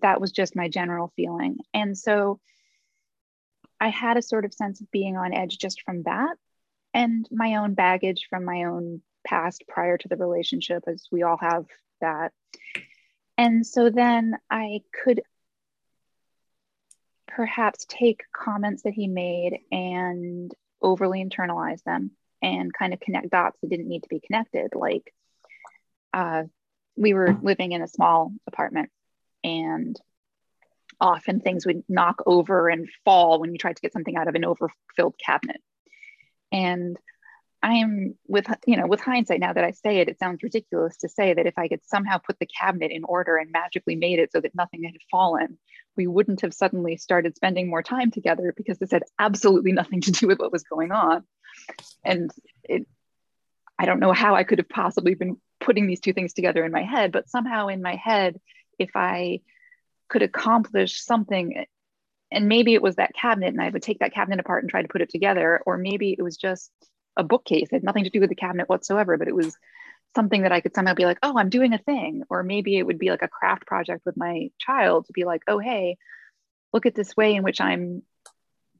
that 0.00 0.20
was 0.20 0.30
just 0.30 0.54
my 0.54 0.68
general 0.68 1.12
feeling. 1.16 1.58
And 1.74 1.98
so 1.98 2.38
I 3.80 3.88
had 3.88 4.16
a 4.16 4.22
sort 4.22 4.44
of 4.44 4.54
sense 4.54 4.80
of 4.80 4.90
being 4.92 5.16
on 5.16 5.34
edge 5.34 5.58
just 5.58 5.82
from 5.82 6.04
that 6.04 6.36
and 6.94 7.28
my 7.32 7.56
own 7.56 7.74
baggage 7.74 8.28
from 8.30 8.44
my 8.44 8.64
own 8.64 9.02
past 9.26 9.64
prior 9.68 9.98
to 9.98 10.08
the 10.08 10.16
relationship, 10.16 10.84
as 10.86 11.08
we 11.10 11.24
all 11.24 11.38
have 11.38 11.66
that. 12.00 12.32
And 13.36 13.66
so 13.66 13.90
then 13.90 14.36
I 14.48 14.82
could 15.04 15.22
perhaps 17.26 17.86
take 17.88 18.22
comments 18.32 18.82
that 18.82 18.94
he 18.94 19.08
made 19.08 19.58
and 19.72 20.54
overly 20.82 21.24
internalize 21.24 21.82
them 21.84 22.12
and 22.42 22.72
kind 22.72 22.92
of 22.92 23.00
connect 23.00 23.30
dots 23.30 23.58
that 23.60 23.70
didn't 23.70 23.88
need 23.88 24.02
to 24.02 24.08
be 24.08 24.20
connected. 24.20 24.70
Like 24.74 25.12
uh, 26.12 26.44
we 26.96 27.14
were 27.14 27.36
living 27.42 27.72
in 27.72 27.82
a 27.82 27.88
small 27.88 28.32
apartment 28.46 28.90
and 29.44 29.98
often 31.00 31.40
things 31.40 31.66
would 31.66 31.84
knock 31.88 32.22
over 32.26 32.68
and 32.68 32.88
fall 33.04 33.40
when 33.40 33.52
you 33.52 33.58
tried 33.58 33.76
to 33.76 33.82
get 33.82 33.92
something 33.92 34.16
out 34.16 34.28
of 34.28 34.34
an 34.34 34.44
overfilled 34.44 35.14
cabinet. 35.24 35.60
And 36.50 36.96
I 37.62 37.74
am 37.74 38.14
with 38.26 38.46
you 38.66 38.76
know 38.76 38.86
with 38.86 39.00
hindsight 39.00 39.40
now 39.40 39.52
that 39.52 39.64
I 39.64 39.72
say 39.72 39.98
it, 39.98 40.08
it 40.08 40.18
sounds 40.18 40.42
ridiculous 40.42 40.96
to 40.98 41.08
say 41.08 41.34
that 41.34 41.46
if 41.46 41.58
I 41.58 41.68
could 41.68 41.84
somehow 41.84 42.18
put 42.18 42.38
the 42.38 42.46
cabinet 42.46 42.92
in 42.92 43.04
order 43.04 43.36
and 43.36 43.50
magically 43.50 43.96
made 43.96 44.20
it 44.20 44.30
so 44.32 44.40
that 44.40 44.54
nothing 44.54 44.84
had 44.84 44.94
fallen, 45.10 45.58
we 45.96 46.06
wouldn't 46.06 46.42
have 46.42 46.54
suddenly 46.54 46.96
started 46.96 47.34
spending 47.34 47.68
more 47.68 47.82
time 47.82 48.10
together 48.10 48.54
because 48.56 48.78
this 48.78 48.92
had 48.92 49.02
absolutely 49.18 49.72
nothing 49.72 50.00
to 50.02 50.12
do 50.12 50.28
with 50.28 50.38
what 50.38 50.52
was 50.52 50.62
going 50.62 50.92
on. 50.92 51.24
And 52.04 52.30
it, 52.62 52.86
I 53.78 53.86
don't 53.86 54.00
know 54.00 54.12
how 54.12 54.34
I 54.34 54.44
could 54.44 54.58
have 54.58 54.68
possibly 54.68 55.14
been 55.14 55.36
putting 55.60 55.86
these 55.86 56.00
two 56.00 56.12
things 56.12 56.32
together 56.32 56.64
in 56.64 56.72
my 56.72 56.82
head, 56.82 57.12
but 57.12 57.28
somehow 57.28 57.68
in 57.68 57.82
my 57.82 57.96
head, 57.96 58.40
if 58.78 58.90
I 58.94 59.40
could 60.08 60.22
accomplish 60.22 61.02
something 61.02 61.64
and 62.30 62.48
maybe 62.48 62.74
it 62.74 62.82
was 62.82 62.96
that 62.96 63.14
cabinet 63.14 63.48
and 63.48 63.60
i 63.60 63.68
would 63.68 63.82
take 63.82 63.98
that 63.98 64.14
cabinet 64.14 64.40
apart 64.40 64.62
and 64.62 64.70
try 64.70 64.82
to 64.82 64.88
put 64.88 65.02
it 65.02 65.10
together 65.10 65.60
or 65.66 65.76
maybe 65.76 66.14
it 66.18 66.22
was 66.22 66.36
just 66.36 66.70
a 67.18 67.24
bookcase. 67.24 67.68
It 67.70 67.76
had 67.76 67.82
nothing 67.84 68.04
to 68.04 68.10
do 68.10 68.20
with 68.20 68.30
the 68.30 68.34
cabinet 68.34 68.68
whatsoever 68.68 69.18
but 69.18 69.28
it 69.28 69.34
was 69.34 69.56
something 70.16 70.42
that 70.42 70.52
i 70.52 70.62
could 70.62 70.74
somehow 70.74 70.94
be 70.94 71.04
like 71.04 71.18
oh 71.22 71.38
i'm 71.38 71.50
doing 71.50 71.74
a 71.74 71.78
thing. 71.78 72.22
Or 72.30 72.42
maybe 72.42 72.78
it 72.78 72.86
would 72.86 72.98
be 72.98 73.10
like 73.10 73.22
a 73.22 73.28
craft 73.28 73.66
project 73.66 74.06
with 74.06 74.16
my 74.16 74.50
child 74.58 75.06
to 75.06 75.12
be 75.12 75.24
like 75.24 75.42
oh 75.46 75.58
hey 75.58 75.98
look 76.72 76.86
at 76.86 76.94
this 76.94 77.16
way 77.16 77.34
in 77.34 77.42
which 77.42 77.60
i'm 77.60 78.02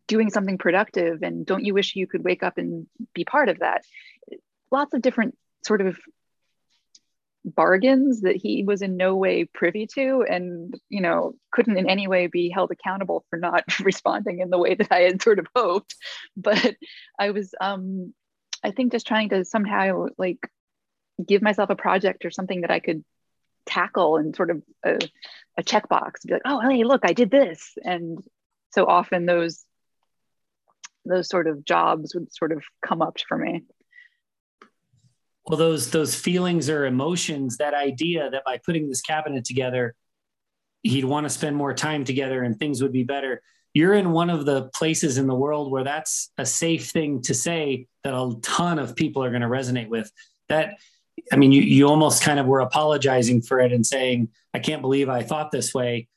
doing 0.08 0.30
something 0.30 0.58
productive 0.58 1.22
and 1.22 1.46
don't 1.46 1.64
you 1.64 1.74
wish 1.74 1.94
you 1.94 2.08
could 2.08 2.24
wake 2.24 2.42
up 2.42 2.58
and 2.58 2.86
be 3.14 3.24
part 3.24 3.48
of 3.48 3.60
that? 3.60 3.84
Lots 4.72 4.94
of 4.94 5.02
different 5.02 5.36
sort 5.64 5.80
of 5.82 5.96
bargains 7.44 8.22
that 8.22 8.36
he 8.36 8.64
was 8.64 8.82
in 8.82 8.96
no 8.96 9.14
way 9.14 9.44
privy 9.44 9.86
to 9.86 10.24
and 10.28 10.74
you 10.90 11.00
know 11.00 11.34
couldn't 11.50 11.78
in 11.78 11.88
any 11.88 12.06
way 12.06 12.26
be 12.26 12.50
held 12.50 12.70
accountable 12.70 13.24
for 13.30 13.38
not 13.38 13.64
responding 13.80 14.40
in 14.40 14.50
the 14.50 14.58
way 14.58 14.74
that 14.74 14.90
i 14.90 15.00
had 15.00 15.22
sort 15.22 15.38
of 15.38 15.46
hoped. 15.54 15.94
But 16.36 16.74
i 17.18 17.30
was 17.30 17.54
um 17.60 18.12
i 18.64 18.70
think 18.70 18.92
just 18.92 19.06
trying 19.06 19.28
to 19.28 19.44
somehow 19.44 20.06
like 20.18 20.38
give 21.26 21.42
myself 21.42 21.70
a 21.70 21.76
project 21.76 22.24
or 22.24 22.30
something 22.30 22.62
that 22.62 22.70
i 22.70 22.80
could 22.80 23.04
tackle 23.68 24.16
and 24.16 24.34
sort 24.34 24.50
of 24.50 24.62
a, 24.84 24.98
a 25.58 25.62
checkbox 25.62 26.26
be 26.26 26.32
like 26.32 26.42
oh 26.46 26.60
hey 26.68 26.84
look 26.84 27.02
i 27.04 27.12
did 27.12 27.30
this. 27.30 27.76
And 27.84 28.18
so 28.70 28.86
often 28.86 29.26
those 29.26 29.64
those 31.04 31.28
sort 31.28 31.46
of 31.46 31.64
jobs 31.64 32.14
would 32.14 32.34
sort 32.34 32.52
of 32.52 32.62
come 32.84 33.00
up 33.00 33.18
for 33.28 33.38
me. 33.38 33.64
Well 35.46 35.58
those 35.58 35.90
those 35.90 36.14
feelings 36.14 36.68
or 36.68 36.86
emotions 36.86 37.58
that 37.58 37.74
idea 37.74 38.30
that 38.30 38.44
by 38.44 38.58
putting 38.64 38.88
this 38.88 39.00
cabinet 39.00 39.44
together 39.44 39.94
he'd 40.82 41.04
want 41.04 41.24
to 41.24 41.30
spend 41.30 41.56
more 41.56 41.74
time 41.74 42.04
together 42.04 42.42
and 42.42 42.58
things 42.58 42.82
would 42.82 42.92
be 42.92 43.04
better 43.04 43.42
you're 43.78 43.94
in 43.94 44.10
one 44.10 44.28
of 44.28 44.44
the 44.44 44.68
places 44.74 45.18
in 45.18 45.26
the 45.26 45.34
world 45.34 45.70
where 45.70 45.84
that's 45.84 46.32
a 46.36 46.44
safe 46.44 46.90
thing 46.90 47.22
to 47.22 47.32
say 47.32 47.86
that 48.02 48.12
a 48.12 48.34
ton 48.42 48.78
of 48.78 48.96
people 48.96 49.22
are 49.22 49.30
going 49.30 49.42
to 49.42 49.48
resonate 49.48 49.88
with 49.88 50.10
that 50.48 50.78
I 51.32 51.36
mean, 51.36 51.52
you, 51.52 51.62
you 51.62 51.88
almost 51.88 52.22
kind 52.22 52.38
of 52.38 52.46
were 52.46 52.60
apologizing 52.60 53.42
for 53.42 53.60
it 53.60 53.72
and 53.72 53.84
saying, 53.84 54.28
I 54.54 54.58
can't 54.58 54.82
believe 54.82 55.08
I 55.08 55.22
thought 55.22 55.50
this 55.50 55.74
way. 55.74 56.08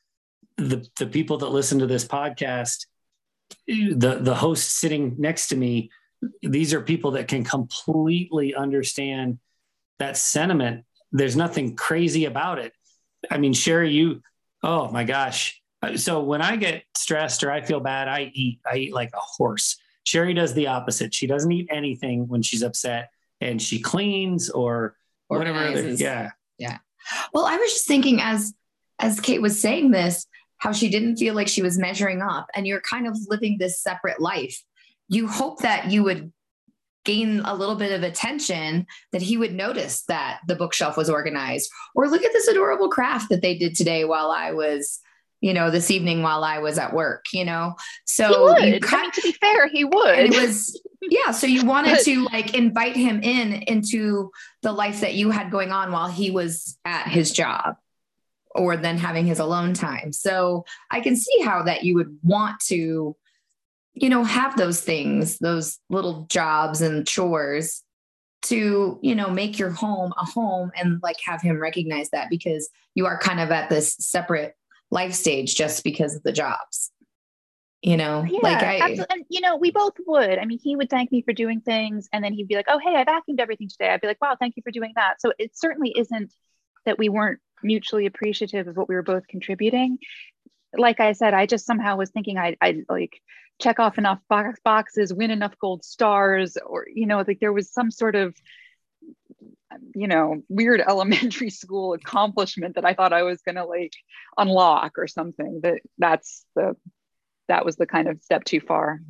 The, 0.58 0.86
the 0.97 1.08
people 1.08 1.38
that 1.39 1.50
listen 1.50 1.80
to 1.80 1.88
this 1.88 2.06
podcast, 2.06 2.86
the, 3.67 4.19
the 4.21 4.36
host 4.36 4.78
sitting 4.78 5.15
next 5.17 5.47
to 5.47 5.56
me, 5.56 5.89
these 6.41 6.74
are 6.74 6.82
people 6.82 7.12
that 7.12 7.28
can 7.28 7.43
completely 7.43 8.54
understand 8.54 9.39
that 10.00 10.17
sentiment. 10.17 10.86
There's 11.12 11.36
nothing 11.36 11.76
crazy 11.76 12.26
about 12.26 12.60
it. 12.60 12.74
I 13.30 13.38
mean, 13.38 13.54
Sherry, 13.54 13.91
you, 13.91 14.21
oh 14.63 14.91
my 14.91 15.04
gosh. 15.04 15.61
Uh, 15.82 15.98
so 15.98 16.22
when 16.22 16.41
I 16.41 16.56
get 16.56 16.84
stressed 16.96 17.44
or 17.44 17.52
I 17.52 17.62
feel 17.62 17.80
bad, 17.80 18.08
I 18.08 18.32
eat, 18.34 18.60
I 18.72 18.78
eat 18.78 18.94
like 18.94 19.12
a 19.13 19.20
horse. 19.20 19.78
Sherry 20.04 20.34
does 20.34 20.54
the 20.54 20.67
opposite. 20.67 21.13
She 21.13 21.28
doesn't 21.28 21.52
eat 21.52 21.67
anything 21.72 22.28
when 22.28 22.41
she's 22.41 22.63
upset 22.63 23.12
and 23.39 23.62
she 23.62 23.80
cleans 23.80 24.50
or 24.50 24.96
whatever. 25.28 25.70
Yeah. 25.91 26.32
Yeah. 26.58 26.78
Well, 27.34 27.46
I 27.46 27.58
was 27.58 27.72
just 27.72 27.88
thinking 27.88 28.22
as 28.22 28.54
as 29.00 29.20
Kate 29.20 29.41
was 29.41 29.60
saying 29.60 29.91
this, 29.91 30.28
how 30.58 30.72
she 30.72 30.89
didn't 30.89 31.17
feel 31.17 31.34
like 31.34 31.48
she 31.48 31.63
was 31.63 31.80
measuring 31.80 32.22
up 32.22 32.48
and 32.56 32.67
you're 32.67 32.82
kind 32.82 33.08
of 33.08 33.17
living 33.28 33.58
this 33.58 33.82
separate 33.82 34.22
life. 34.22 34.63
You 35.08 35.28
hope 35.28 35.60
that 35.62 35.91
you 35.91 36.04
would 36.04 36.32
gain 37.04 37.39
a 37.39 37.56
little 37.56 37.76
bit 37.76 37.91
of 37.91 38.04
attention 38.04 38.86
that 39.12 39.24
he 39.24 39.38
would 39.38 39.54
notice 39.54 40.04
that 40.04 40.39
the 40.48 40.56
bookshelf 40.56 40.98
was 40.98 41.10
organized 41.10 41.70
or 41.96 42.08
look 42.08 42.24
at 42.24 42.32
this 42.32 42.48
adorable 42.48 42.89
craft 42.89 43.30
that 43.30 43.41
they 43.41 43.58
did 43.58 43.76
today 43.76 44.06
while 44.06 44.30
I 44.30 44.52
was 44.52 45.00
you 45.41 45.54
know, 45.54 45.71
this 45.71 45.89
evening 45.91 46.21
while 46.21 46.43
I 46.43 46.60
was 46.60 46.77
at 46.77 46.93
work, 46.93 47.25
you 47.34 47.43
know? 47.43 47.75
So 48.06 48.27
he 48.27 48.39
would. 48.39 48.86
I 48.86 49.01
mean, 49.01 49.12
to 49.12 49.21
be 49.21 49.32
fair, 49.34 49.67
he 49.67 49.84
would. 49.84 50.19
it 50.19 50.41
was, 50.41 50.80
yeah. 51.01 51.32
So 51.32 51.47
you 51.47 51.65
wanted 51.65 51.93
but, 51.93 52.06
to 52.06 52.23
like 52.25 52.54
invite 52.54 52.95
him 52.95 53.21
in 53.23 53.54
into 53.63 54.32
the 54.62 54.71
life 54.71 55.01
that 55.01 55.15
you 55.15 55.32
had 55.32 55.51
going 55.51 55.71
on 55.71 55.91
while 55.91 56.08
he 56.08 56.30
was 56.30 56.77
at 56.86 57.08
his 57.08 57.32
job 57.32 57.75
or 58.54 58.77
then 58.77 58.97
having 58.97 59.25
his 59.25 59.39
alone 59.39 59.73
time. 59.73 60.13
So 60.13 60.65
I 60.91 61.01
can 61.01 61.15
see 61.15 61.41
how 61.41 61.63
that 61.63 61.84
you 61.84 61.95
would 61.95 62.19
want 62.21 62.60
to, 62.65 63.15
you 63.93 64.10
know, 64.10 64.23
have 64.23 64.58
those 64.58 64.82
things, 64.82 65.39
those 65.39 65.80
little 65.89 66.27
jobs 66.30 66.82
and 66.82 67.08
chores 67.08 67.84
to, 68.43 68.99
you 69.01 69.15
know, 69.15 69.30
make 69.30 69.58
your 69.58 69.69
home 69.69 70.13
a 70.19 70.25
home 70.25 70.71
and 70.75 70.99
like 71.01 71.17
have 71.25 71.41
him 71.41 71.60
recognize 71.60 72.10
that 72.10 72.30
because 72.30 72.69
you 72.93 73.06
are 73.06 73.17
kind 73.17 73.39
of 73.39 73.51
at 73.51 73.69
this 73.69 73.95
separate 73.99 74.56
life 74.91 75.13
stage 75.13 75.56
just 75.56 75.84
because 75.84 76.15
of 76.15 76.23
the 76.23 76.32
jobs 76.32 76.91
you 77.82 77.97
know? 77.97 78.23
Yeah, 78.30 78.39
like 78.43 78.62
I, 78.62 78.75
absolutely. 78.80 79.06
and 79.10 79.25
you 79.30 79.41
know 79.41 79.58
we 79.58 79.71
both 79.71 79.93
would. 80.06 80.38
I 80.38 80.45
mean 80.45 80.60
he 80.62 80.75
would 80.75 80.89
thank 80.89 81.12
me 81.12 81.21
for 81.21 81.34
doing 81.34 81.62
things 81.62 82.08
and 82.13 82.23
then 82.23 82.34
he'd 82.34 82.47
be 82.47 82.56
like 82.56 82.67
oh 82.69 82.80
hey 82.80 82.95
i 82.95 83.04
vacuumed 83.04 83.39
everything 83.39 83.69
today. 83.69 83.89
I'd 83.89 84.01
be 84.01 84.08
like 84.08 84.21
wow 84.21 84.36
thank 84.39 84.56
you 84.56 84.63
for 84.63 84.71
doing 84.71 84.93
that. 84.95 85.19
So 85.19 85.34
it 85.38 85.58
certainly 85.58 85.93
isn't 85.97 86.34
that 86.86 86.97
we 86.97 87.10
weren't 87.10 87.39
mutually 87.63 88.06
appreciative 88.06 88.67
of 88.67 88.77
what 88.77 88.88
we 88.88 88.95
were 88.95 89.04
both 89.04 89.27
contributing. 89.27 89.97
Like 90.77 90.99
i 90.99 91.12
said 91.12 91.34
i 91.34 91.45
just 91.45 91.65
somehow 91.65 91.97
was 91.97 92.12
thinking 92.12 92.38
i 92.38 92.56
i 92.62 92.84
like 92.88 93.19
check 93.60 93.80
off 93.80 93.97
enough 93.97 94.19
box 94.30 94.60
boxes 94.63 95.13
win 95.13 95.32
enough 95.32 95.54
gold 95.60 95.84
stars 95.84 96.58
or 96.65 96.86
you 96.93 97.06
know 97.06 97.23
like 97.27 97.39
there 97.39 97.51
was 97.51 97.71
some 97.71 97.91
sort 97.91 98.15
of 98.15 98.36
you 99.95 100.07
know 100.07 100.41
weird 100.49 100.81
elementary 100.88 101.49
school 101.49 101.93
accomplishment 101.93 102.75
that 102.75 102.86
i 102.86 102.93
thought 102.93 103.13
i 103.13 103.23
was 103.23 103.41
going 103.41 103.55
to 103.55 103.65
like 103.65 103.93
unlock 104.38 104.97
or 104.97 105.07
something 105.07 105.60
that 105.63 105.81
that's 105.97 106.45
the 106.55 106.75
that 107.47 107.65
was 107.65 107.75
the 107.75 107.86
kind 107.86 108.07
of 108.07 108.21
step 108.23 108.45
too 108.45 108.62
far. 108.62 109.01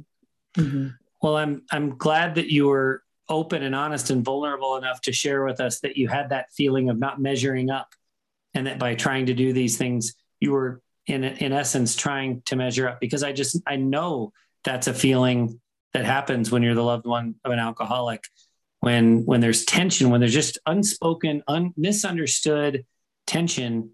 Mm-hmm. 0.57 0.89
well 1.21 1.37
i'm 1.37 1.63
i'm 1.71 1.97
glad 1.97 2.35
that 2.35 2.51
you 2.51 2.67
were 2.67 3.03
open 3.29 3.63
and 3.63 3.73
honest 3.73 4.09
and 4.09 4.25
vulnerable 4.25 4.75
enough 4.75 4.99
to 5.01 5.13
share 5.13 5.45
with 5.45 5.61
us 5.61 5.79
that 5.79 5.95
you 5.95 6.09
had 6.09 6.29
that 6.29 6.51
feeling 6.51 6.89
of 6.89 6.99
not 6.99 7.21
measuring 7.21 7.69
up 7.69 7.93
and 8.53 8.67
that 8.67 8.77
by 8.77 8.95
trying 8.95 9.27
to 9.27 9.33
do 9.33 9.53
these 9.53 9.77
things 9.77 10.15
you 10.41 10.51
were 10.51 10.81
in 11.07 11.23
in 11.23 11.53
essence 11.53 11.95
trying 11.95 12.41
to 12.45 12.55
measure 12.55 12.89
up. 12.89 12.99
Because 12.99 13.23
i 13.23 13.31
just 13.31 13.61
i 13.65 13.77
know 13.77 14.33
that's 14.63 14.87
a 14.87 14.93
feeling 14.93 15.59
that 15.93 16.05
happens 16.05 16.51
when 16.51 16.63
you're 16.63 16.75
the 16.75 16.83
loved 16.83 17.05
one 17.05 17.35
of 17.43 17.51
an 17.51 17.59
alcoholic 17.59 18.23
when 18.81 19.25
when 19.25 19.39
there's 19.39 19.65
tension 19.65 20.09
when 20.09 20.19
there's 20.19 20.33
just 20.33 20.59
unspoken 20.65 21.41
un, 21.47 21.73
misunderstood 21.77 22.85
tension 23.25 23.91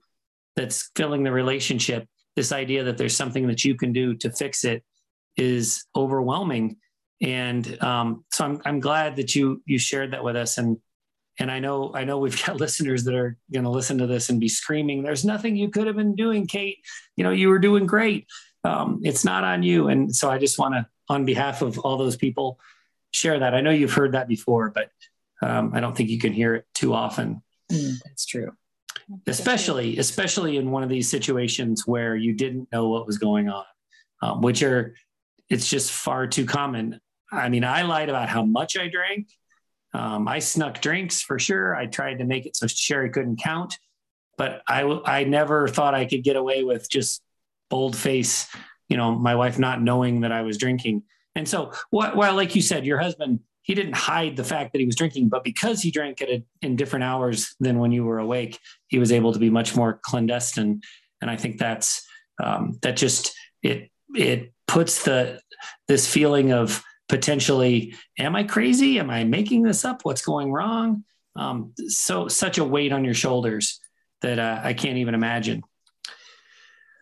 that's 0.56 0.89
filling 0.95 1.23
the 1.23 1.32
relationship 1.32 2.08
this 2.38 2.52
idea 2.52 2.84
that 2.84 2.97
there's 2.97 3.17
something 3.17 3.47
that 3.47 3.65
you 3.65 3.76
can 3.76 3.91
do 3.91 4.13
to 4.13 4.32
fix 4.32 4.63
it 4.63 4.84
is 5.36 5.86
overwhelming. 5.95 6.78
And 7.19 7.84
um, 7.84 8.23
so 8.32 8.45
I'm, 8.45 8.62
I'm 8.63 8.80
glad 8.80 9.17
that 9.17 9.36
you 9.36 9.62
you 9.65 9.80
shared 9.80 10.13
that 10.13 10.23
with 10.23 10.38
us. 10.38 10.60
And 10.60 10.78
and 11.39 11.52
I 11.52 11.60
know 11.60 11.91
I 11.93 12.04
know 12.06 12.19
we've 12.19 12.45
got 12.45 12.58
listeners 12.58 13.04
that 13.06 13.15
are 13.15 13.36
going 13.52 13.63
to 13.63 13.71
listen 13.71 13.97
to 13.97 14.08
this 14.08 14.30
and 14.30 14.39
be 14.39 14.47
screaming 14.47 15.04
there's 15.04 15.26
nothing 15.26 15.56
you 15.56 15.69
could 15.69 15.88
have 15.88 15.95
been 15.95 16.15
doing 16.15 16.47
Kate. 16.47 16.78
You 17.17 17.23
know 17.23 17.32
you 17.32 17.50
were 17.50 17.60
doing 17.60 17.88
great. 17.88 18.28
Um, 18.63 19.02
it's 19.04 19.26
not 19.26 19.43
on 19.43 19.63
you. 19.63 19.88
And 19.88 20.15
so 20.15 20.30
I 20.30 20.38
just 20.38 20.60
want 20.60 20.76
to 20.76 20.86
on 21.10 21.26
behalf 21.26 21.63
of 21.63 21.80
all 21.80 21.97
those 21.97 22.17
people 22.17 22.60
share 23.17 23.39
that. 23.39 23.53
I 23.53 23.62
know 23.62 23.71
you've 23.71 23.93
heard 23.93 24.13
that 24.13 24.27
before, 24.27 24.69
but 24.69 24.89
um, 25.41 25.71
I 25.73 25.80
don't 25.80 25.95
think 25.95 26.10
you 26.10 26.19
can 26.19 26.34
hear 26.34 26.56
it 26.56 26.65
too 26.73 26.93
often. 26.93 27.41
Mm, 27.71 27.95
that's 28.06 28.25
true. 28.25 28.51
Especially, 29.25 29.97
especially 29.97 30.58
in 30.58 30.71
one 30.71 30.84
of 30.84 30.89
these 30.89 31.10
situations 31.10 31.86
where 31.86 32.15
you 32.15 32.34
didn't 32.34 32.71
know 32.71 32.89
what 32.89 33.08
was 33.08 33.17
going 33.17 33.49
on, 33.49 33.65
um, 34.21 34.41
which 34.41 34.63
are, 34.63 34.95
it's 35.49 35.69
just 35.69 35.91
far 35.91 36.27
too 36.27 36.45
common. 36.45 36.99
I 37.32 37.49
mean, 37.49 37.63
I 37.63 37.84
lied 37.84 38.10
about 38.10 38.30
how 38.30 38.43
much 38.43 38.77
I 38.77 38.88
drank. 38.88 39.27
Um, 39.93 40.27
I 40.27 40.39
snuck 40.39 40.82
drinks 40.82 41.21
for 41.21 41.39
sure. 41.39 41.75
I 41.75 41.86
tried 41.86 42.19
to 42.19 42.25
make 42.25 42.45
it 42.45 42.56
so 42.56 42.67
Sherry 42.67 43.10
couldn't 43.10 43.41
count, 43.41 43.77
but 44.38 44.62
I, 44.67 44.84
I 45.06 45.23
never 45.23 45.67
thought 45.67 45.93
I 45.93 46.06
could 46.06 46.23
get 46.23 46.36
away 46.36 46.63
with 46.63 46.89
just 46.89 47.21
bold 47.69 47.95
face, 47.95 48.47
you 48.89 48.97
know, 48.97 49.15
my 49.15 49.36
wife 49.36 49.58
not 49.58 49.82
knowing 49.82 50.21
that 50.21 50.32
I 50.32 50.41
was 50.41 50.58
drinking. 50.58 51.03
And 51.38 51.47
so, 51.47 51.71
while, 51.91 52.36
like 52.36 52.56
you 52.56 52.63
said, 52.63 52.86
your 52.86 52.97
husband, 52.97 53.41
he 53.62 53.76
didn't 53.76 53.95
hide 53.95 54.36
the 54.36 54.43
fact 54.43 54.71
that 54.71 54.80
he 54.80 54.86
was 54.86 54.95
drinking, 54.95 55.30
but 55.30 55.43
because 55.43 55.82
he 55.82 55.91
drank 55.91 56.19
a, 56.21 56.43
in 56.63 56.76
different 56.76 57.04
hours 57.04 57.56
than 57.60 57.78
when 57.78 57.91
you 57.91 58.04
were 58.04 58.17
awake, 58.17 58.60
he 58.88 58.97
was 58.97 59.12
able 59.12 59.34
to 59.34 59.39
be 59.39 59.52
much 59.52 59.76
more 59.76 60.00
clandestine. 60.02 60.82
And 61.21 61.30
I 61.30 61.38
think 61.38 61.60
that's 61.60 62.04
um, 62.43 62.80
that 62.82 62.97
just 62.97 63.36
it 63.62 63.91
it 64.15 64.52
puts 64.67 65.04
the 65.04 65.39
this 65.88 66.12
feeling 66.12 66.54
of 66.54 66.84
potentially, 67.08 67.93
am 68.17 68.36
I 68.36 68.43
crazy? 68.43 69.00
Am 69.00 69.12
I 69.12 69.23
making 69.23 69.62
this 69.62 69.86
up? 69.86 70.04
What's 70.04 70.23
going 70.23 70.52
wrong? 70.52 71.04
Um, 71.36 71.73
so 71.88 72.28
such 72.28 72.58
a 72.58 72.63
weight 72.63 72.91
on 72.91 73.06
your 73.06 73.13
shoulders 73.13 73.80
that 74.21 74.39
uh, 74.39 74.60
I 74.63 74.73
can't 74.73 74.97
even 74.97 75.13
imagine. 75.13 75.62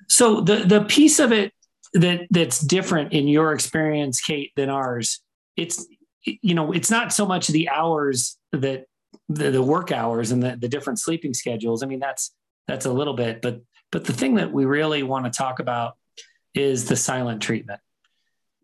So 0.10 0.42
the 0.42 0.58
the 0.58 0.84
piece 0.84 1.20
of 1.20 1.32
it 1.32 1.54
that 1.96 2.28
that's 2.30 2.60
different 2.60 3.14
in 3.14 3.28
your 3.28 3.54
experience, 3.54 4.22
Kate, 4.22 4.52
than 4.56 4.70
ours. 4.70 5.22
It's 5.56 5.86
you 6.24 6.54
know, 6.54 6.72
it's 6.72 6.92
not 6.92 7.14
so 7.14 7.26
much 7.26 7.48
the 7.48 7.70
hours 7.70 8.38
that 8.52 8.86
the, 9.30 9.52
the 9.52 9.62
work 9.62 9.92
hours 9.92 10.32
and 10.32 10.42
the, 10.42 10.58
the 10.60 10.68
different 10.68 11.00
sleeping 11.00 11.34
schedules. 11.34 11.84
I 11.84 11.86
mean, 11.86 12.00
that's 12.00 12.34
that's 12.68 12.86
a 12.86 12.92
little 12.92 13.14
bit, 13.14 13.42
but 13.42 13.62
but 13.92 14.06
the 14.06 14.14
thing 14.14 14.36
that 14.36 14.52
we 14.52 14.66
really 14.66 15.04
want 15.04 15.26
to 15.26 15.32
talk 15.32 15.60
about 15.60 15.96
is 16.54 16.86
the 16.86 16.96
silent 16.96 17.42
treatment. 17.42 17.80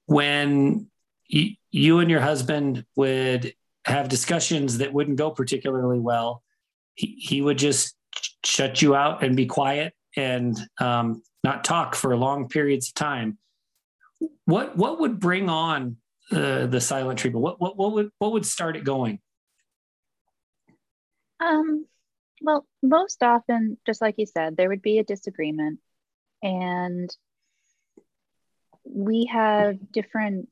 When 0.08 0.88
y- 1.32 1.58
you 1.70 2.00
and 2.00 2.10
your 2.10 2.20
husband 2.20 2.86
would 2.96 3.54
have 3.86 4.10
discussions 4.10 4.80
that 4.80 4.94
wouldn't 4.94 5.18
go 5.18 5.32
particularly 5.32 6.00
well, 6.00 6.44
he, 6.96 7.16
he 7.20 7.42
would 7.42 7.58
just 7.58 7.96
shut 8.44 8.82
you 8.82 8.96
out 8.96 9.24
and 9.24 9.38
be 9.38 9.46
quiet 9.46 9.94
and 10.16 10.58
um, 10.80 11.22
not 11.44 11.64
talk 11.64 11.96
for 11.96 12.16
long 12.16 12.48
periods 12.50 12.90
of 12.90 12.94
time. 12.96 13.38
What 14.46 14.78
what 14.78 15.00
would 15.00 15.20
bring 15.20 15.50
on 15.50 15.98
the 16.30 16.80
silent 16.80 17.20
treatment? 17.20 17.44
What 17.44 17.60
what 17.60 17.78
what 17.78 17.94
would 17.94 18.12
what 18.20 18.34
would 18.34 18.46
start 18.46 18.76
it 18.76 18.84
going? 18.84 19.20
Um, 21.40 21.86
well, 22.42 22.66
most 22.84 23.24
often, 23.24 23.78
just 23.86 24.02
like 24.02 24.16
you 24.18 24.26
said, 24.26 24.56
there 24.56 24.70
would 24.70 24.82
be 24.82 25.00
a 25.00 25.04
disagreement, 25.04 25.80
and 26.44 27.10
we 28.84 29.26
have 29.26 29.92
different 29.92 30.50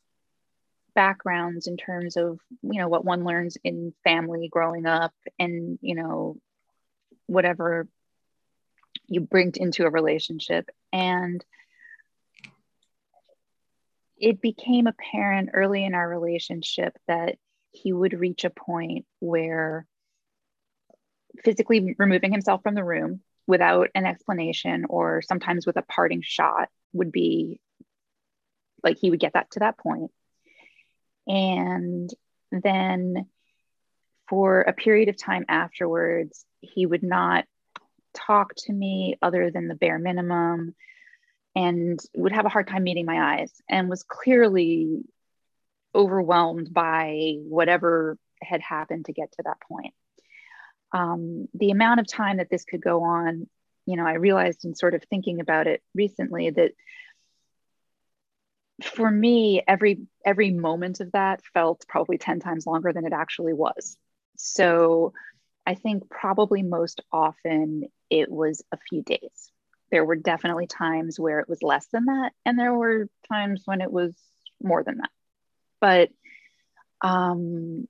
backgrounds 0.95 1.67
in 1.67 1.77
terms 1.77 2.17
of 2.17 2.39
you 2.61 2.79
know 2.79 2.87
what 2.87 3.05
one 3.05 3.23
learns 3.23 3.57
in 3.63 3.93
family 4.03 4.49
growing 4.51 4.85
up 4.85 5.13
and 5.37 5.79
you 5.81 5.95
know 5.95 6.37
whatever 7.27 7.87
you 9.09 9.21
bring 9.21 9.53
into 9.55 9.85
a 9.85 9.89
relationship. 9.89 10.69
And 10.93 11.43
it 14.17 14.41
became 14.41 14.87
apparent 14.87 15.49
early 15.53 15.83
in 15.85 15.93
our 15.93 16.07
relationship 16.07 16.97
that 17.07 17.37
he 17.71 17.93
would 17.93 18.19
reach 18.19 18.43
a 18.43 18.49
point 18.49 19.05
where 19.19 19.85
physically 21.43 21.95
removing 21.97 22.31
himself 22.31 22.61
from 22.63 22.75
the 22.75 22.83
room 22.83 23.21
without 23.47 23.89
an 23.95 24.05
explanation 24.05 24.85
or 24.89 25.21
sometimes 25.21 25.65
with 25.65 25.77
a 25.77 25.81
parting 25.83 26.21
shot 26.21 26.69
would 26.91 27.11
be 27.11 27.59
like 28.83 28.97
he 28.97 29.09
would 29.09 29.19
get 29.19 29.33
that 29.33 29.49
to 29.51 29.59
that 29.59 29.77
point 29.77 30.11
and 31.29 32.09
then 32.51 33.27
for 34.27 34.61
a 34.61 34.73
period 34.73 35.09
of 35.09 35.17
time 35.17 35.45
afterwards, 35.47 36.45
he 36.59 36.85
would 36.85 37.03
not 37.03 37.45
talk 38.13 38.53
to 38.55 38.73
me 38.73 39.17
other 39.21 39.51
than 39.51 39.67
the 39.67 39.75
bare 39.75 39.99
minimum 39.99 40.75
and 41.55 41.99
would 42.15 42.31
have 42.31 42.45
a 42.45 42.49
hard 42.49 42.67
time 42.67 42.83
meeting 42.83 43.05
my 43.05 43.39
eyes 43.39 43.51
and 43.69 43.89
was 43.89 44.03
clearly 44.03 45.03
overwhelmed 45.93 46.73
by 46.73 47.35
whatever 47.39 48.17
had 48.41 48.61
happened 48.61 49.05
to 49.05 49.13
get 49.13 49.31
to 49.33 49.43
that 49.43 49.59
point. 49.61 49.93
Um, 50.91 51.47
the 51.53 51.71
amount 51.71 51.99
of 51.99 52.07
time 52.07 52.37
that 52.37 52.49
this 52.49 52.65
could 52.65 52.81
go 52.81 53.03
on, 53.03 53.47
you 53.85 53.95
know, 53.97 54.05
I 54.05 54.13
realized 54.13 54.65
in 54.65 54.75
sort 54.75 54.95
of 54.95 55.03
thinking 55.03 55.39
about 55.39 55.67
it 55.67 55.81
recently 55.93 56.49
that 56.51 56.71
for 58.83 59.09
me, 59.09 59.61
every 59.67 59.99
every 60.25 60.51
moment 60.51 60.99
of 60.99 61.11
that 61.11 61.41
felt 61.53 61.85
probably 61.87 62.17
10 62.17 62.39
times 62.39 62.65
longer 62.65 62.93
than 62.93 63.05
it 63.05 63.13
actually 63.13 63.53
was. 63.53 63.97
So 64.37 65.13
I 65.69 65.75
think 65.75 66.09
probably 66.09 66.63
most 66.63 66.99
often 67.11 67.83
it 68.09 68.31
was 68.31 68.63
a 68.71 68.77
few 68.89 69.03
days. 69.03 69.51
There 69.91 70.03
were 70.03 70.15
definitely 70.15 70.65
times 70.65 71.19
where 71.19 71.39
it 71.41 71.47
was 71.47 71.61
less 71.61 71.85
than 71.93 72.05
that, 72.05 72.31
and 72.43 72.57
there 72.57 72.73
were 72.73 73.07
times 73.31 73.61
when 73.65 73.79
it 73.79 73.91
was 73.91 74.15
more 74.59 74.83
than 74.83 74.97
that. 74.97 75.11
But 75.79 76.09
um, 77.07 77.87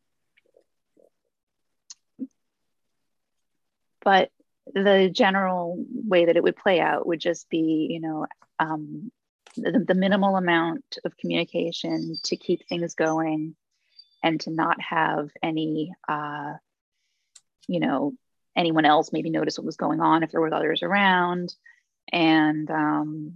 but 4.03 4.29
the 4.73 5.09
general 5.09 5.81
way 5.87 6.25
that 6.25 6.35
it 6.35 6.43
would 6.43 6.57
play 6.57 6.81
out 6.81 7.07
would 7.07 7.21
just 7.21 7.49
be, 7.49 7.87
you 7.91 8.01
know, 8.01 8.27
um, 8.59 9.09
the, 9.55 9.85
the 9.87 9.95
minimal 9.95 10.35
amount 10.35 10.97
of 11.05 11.15
communication 11.15 12.17
to 12.25 12.35
keep 12.35 12.67
things 12.67 12.93
going 12.95 13.55
and 14.21 14.41
to 14.41 14.49
not 14.49 14.81
have 14.81 15.29
any 15.41 15.93
uh, 16.09 16.55
you 17.69 17.79
know 17.79 18.13
anyone 18.55 18.85
else 18.85 19.13
maybe 19.13 19.29
notice 19.29 19.57
what 19.57 19.65
was 19.65 19.77
going 19.77 20.01
on 20.01 20.23
if 20.23 20.31
there 20.31 20.41
were 20.41 20.53
others 20.53 20.83
around. 20.83 21.53
And 22.11 22.69
um, 22.71 23.35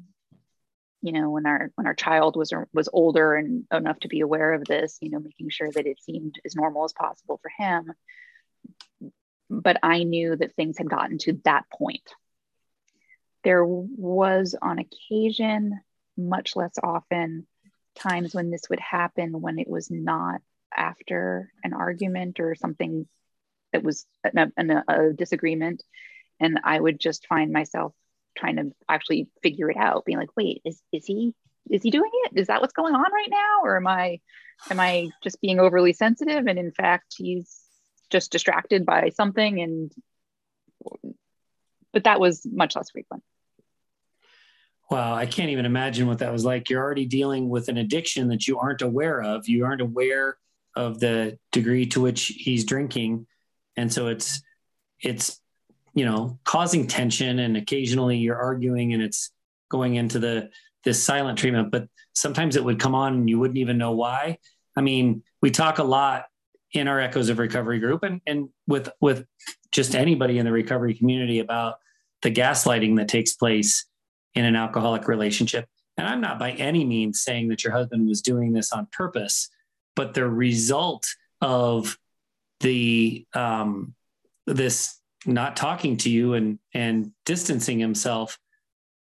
you 1.02 1.12
know 1.12 1.30
when 1.30 1.46
our 1.46 1.72
when 1.76 1.86
our 1.86 1.94
child 1.94 2.36
was 2.36 2.52
was 2.74 2.90
older 2.92 3.36
and 3.36 3.66
enough 3.72 4.00
to 4.00 4.08
be 4.08 4.22
aware 4.22 4.54
of 4.54 4.66
this 4.66 4.98
you 5.02 5.10
know 5.10 5.20
making 5.20 5.50
sure 5.50 5.70
that 5.72 5.86
it 5.86 6.02
seemed 6.02 6.40
as 6.46 6.56
normal 6.56 6.84
as 6.86 6.94
possible 6.94 7.40
for 7.42 7.52
him. 7.58 7.94
But 9.50 9.78
i 9.84 10.04
knew 10.04 10.36
that 10.36 10.56
things 10.56 10.78
had 10.78 10.90
gotten 10.90 11.20
to 11.20 11.40
that 11.44 11.66
point. 11.70 12.10
There 13.44 13.64
was 13.66 14.56
on 14.60 14.80
occasion 14.80 15.80
much 16.18 16.56
less 16.56 16.74
often 16.82 17.46
times 17.96 18.34
when 18.34 18.50
this 18.50 18.70
would 18.70 18.80
happen 18.80 19.42
when 19.42 19.60
it 19.60 19.68
was 19.68 19.92
not 19.92 20.42
after 20.76 21.52
an 21.64 21.74
argument 21.74 22.40
or 22.40 22.56
something 22.56 23.08
that 23.74 23.84
was 23.84 24.06
a, 24.24 24.32
a, 24.58 24.84
a 24.88 25.14
disagreement 25.14 25.84
and 26.40 26.60
i 26.64 26.80
would 26.80 27.00
just 27.00 27.28
find 27.28 27.52
myself 27.52 27.94
trying 28.38 28.56
to 28.56 28.72
actually 28.90 29.28
figure 29.42 29.70
it 29.70 29.78
out 29.78 30.06
being 30.06 30.18
like 30.18 30.36
wait 30.38 30.62
is, 30.66 30.82
is 30.92 31.06
he 31.06 31.34
is 31.70 31.84
he 31.84 31.92
doing 31.92 32.12
it 32.26 32.40
is 32.40 32.48
that 32.48 32.62
what's 32.62 32.74
going 32.74 32.96
on 32.96 33.12
right 33.12 33.30
now 33.30 33.62
or 33.64 33.78
am 33.78 33.88
i 33.88 34.20
am 34.70 34.80
i 34.80 35.10
just 35.24 35.42
being 35.42 35.60
overly 35.60 35.94
sensitive 35.94 36.48
and 36.48 36.58
in 36.58 36.72
fact 36.72 37.16
he's 37.18 37.60
just 38.10 38.32
distracted 38.32 38.86
by 38.86 39.10
something 39.10 39.62
and 39.62 39.92
but 41.92 42.06
that 42.06 42.20
was 42.20 42.46
much 42.46 42.76
less 42.76 42.92
frequent 42.92 43.24
Wow, 44.92 45.16
I 45.16 45.26
can't 45.26 45.50
even 45.50 45.66
imagine 45.66 46.08
what 46.08 46.20
that 46.20 46.32
was 46.32 46.46
like. 46.46 46.70
You're 46.70 46.84
already 46.84 47.06
dealing 47.06 47.50
with 47.50 47.68
an 47.68 47.78
addiction 47.78 48.28
that 48.28 48.48
you 48.48 48.60
aren't 48.60 48.84
aware 48.84 49.24
of. 49.24 49.48
You 49.48 49.66
aren't 49.66 49.82
aware 49.82 50.38
of 50.76 51.00
the 51.00 51.40
degree 51.52 51.86
to 51.88 52.02
which 52.02 52.26
he's 52.26 52.66
drinking. 52.66 53.26
And 53.78 53.92
so 53.92 54.08
it's 54.08 54.42
it's 55.02 55.40
you 55.94 56.06
know 56.06 56.40
causing 56.44 56.88
tension 56.88 57.40
and 57.40 57.58
occasionally 57.58 58.18
you're 58.18 58.42
arguing 58.42 58.94
and 58.94 59.04
it's 59.04 59.32
going 59.70 59.96
into 59.96 60.20
the 60.20 60.50
this 60.84 61.04
silent 61.04 61.38
treatment 61.38 61.72
but 61.72 61.88
sometimes 62.14 62.56
it 62.56 62.64
would 62.64 62.80
come 62.80 62.96
on 62.96 63.14
and 63.14 63.30
you 63.30 63.40
wouldn't 63.40 63.58
even 63.58 63.78
know 63.78 63.92
why 63.92 64.38
i 64.76 64.82
mean 64.82 65.24
we 65.42 65.52
talk 65.52 65.78
a 65.78 65.84
lot 65.84 66.26
in 66.74 66.88
our 66.88 67.00
echoes 67.00 67.30
of 67.30 67.40
recovery 67.40 67.80
group 67.80 68.04
and 68.04 68.22
and 68.26 68.50
with 68.68 68.90
with 69.02 69.26
just 69.72 69.96
anybody 69.96 70.38
in 70.38 70.46
the 70.46 70.52
recovery 70.52 70.94
community 70.94 71.40
about 71.40 71.80
the 72.22 72.32
gaslighting 72.32 72.98
that 72.98 73.08
takes 73.08 73.34
place 73.34 73.86
in 74.34 74.46
an 74.46 74.56
alcoholic 74.56 75.08
relationship. 75.08 75.68
And 75.98 76.08
I'm 76.08 76.22
not 76.22 76.40
by 76.40 76.52
any 76.52 76.86
means 76.86 77.22
saying 77.22 77.50
that 77.50 77.64
your 77.64 77.74
husband 77.74 78.08
was 78.08 78.22
doing 78.22 78.54
this 78.54 78.72
on 78.72 78.88
purpose, 78.92 79.50
but 79.96 80.14
the 80.14 80.28
result 80.28 81.06
of 81.42 81.98
the 82.64 83.28
um, 83.36 83.94
this 84.48 85.00
not 85.26 85.56
talking 85.56 85.98
to 85.98 86.10
you 86.10 86.34
and 86.34 86.58
and 86.74 87.12
distancing 87.26 87.80
himself, 87.80 88.40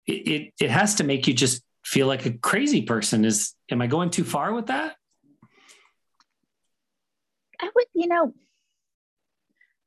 it, 0.08 0.28
it 0.28 0.54
it 0.60 0.70
has 0.72 0.96
to 0.96 1.04
make 1.04 1.28
you 1.28 1.34
just 1.36 1.62
feel 1.86 2.08
like 2.08 2.26
a 2.26 2.32
crazy 2.32 2.82
person. 2.82 3.24
Is 3.26 3.54
am 3.70 3.82
I 3.82 3.88
going 3.88 4.10
too 4.10 4.24
far 4.24 4.54
with 4.54 4.68
that? 4.68 4.96
I 7.62 7.70
would, 7.76 7.86
you 7.94 8.08
know, 8.08 8.34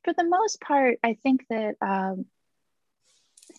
for 0.05 0.13
the 0.13 0.25
most 0.25 0.61
part, 0.61 0.99
I 1.03 1.17
think 1.23 1.47
that 1.49 1.75
um, 1.81 2.27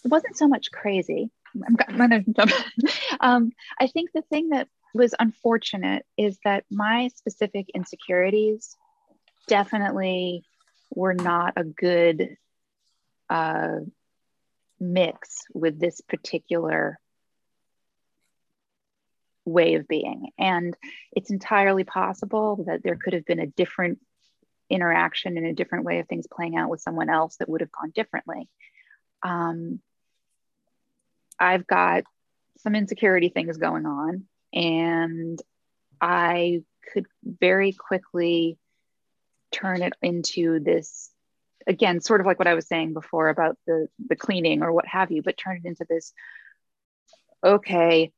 it 0.06 0.12
wasn't 0.12 0.38
so 0.38 0.48
much 0.48 0.72
crazy. 0.72 1.32
I'm, 1.68 1.76
I'm 1.88 1.98
gonna 1.98 2.24
jump. 2.24 2.52
um, 3.20 3.52
I 3.80 3.88
think 3.88 4.12
the 4.14 4.22
thing 4.24 4.50
that 4.50 4.68
was 4.94 5.16
unfortunate 5.20 6.06
is 6.18 6.38
that 6.46 6.66
my 6.70 7.10
specific 7.16 7.68
insecurities 7.74 8.76
definitely 9.48 10.44
were 10.92 11.14
not 11.14 11.54
a 11.56 11.64
good 11.64 12.38
uh, 13.30 13.80
mix 14.80 15.40
with 15.54 15.80
this 15.80 16.02
particular 16.02 17.00
way 19.46 19.76
of 19.76 19.88
being. 19.88 20.30
And 20.38 20.76
it's 21.12 21.32
entirely 21.32 21.84
possible 21.84 22.64
that 22.68 22.84
there 22.84 22.96
could 22.96 23.14
have 23.14 23.26
been 23.26 23.40
a 23.40 23.48
different 23.48 24.00
interaction 24.70 25.38
and 25.38 25.46
a 25.46 25.54
different 25.54 25.86
way 25.86 26.00
of 26.00 26.08
things 26.08 26.28
playing 26.32 26.56
out 26.56 26.70
with 26.70 26.82
someone 26.82 27.10
else 27.10 27.38
that 27.38 27.50
would 27.50 27.62
have 27.62 27.72
gone 27.72 27.92
differently. 27.92 28.50
Um, 29.22 29.80
I've 31.40 31.68
got 31.68 32.04
some 32.60 32.76
insecurity 32.76 33.30
things 33.30 33.58
going 33.58 33.86
on, 33.86 34.26
and 34.54 35.42
I 36.00 36.64
could 36.94 37.06
very 37.24 37.74
quickly 37.74 38.58
turn 39.54 39.82
it 39.82 39.94
into 40.02 40.60
this 40.60 41.10
again 41.66 42.02
sort 42.02 42.20
of 42.20 42.28
like 42.28 42.40
what 42.40 42.48
i 42.48 42.54
was 42.54 42.68
saying 42.68 42.94
before 42.94 43.30
about 43.30 43.58
the 43.68 43.88
the 44.10 44.16
cleaning 44.16 44.62
or 44.62 44.74
what 44.74 44.86
have 44.86 45.12
you 45.12 45.22
but 45.22 45.38
turn 45.38 45.62
it 45.64 45.68
into 45.68 45.86
this 45.88 46.14
okay 47.44 48.12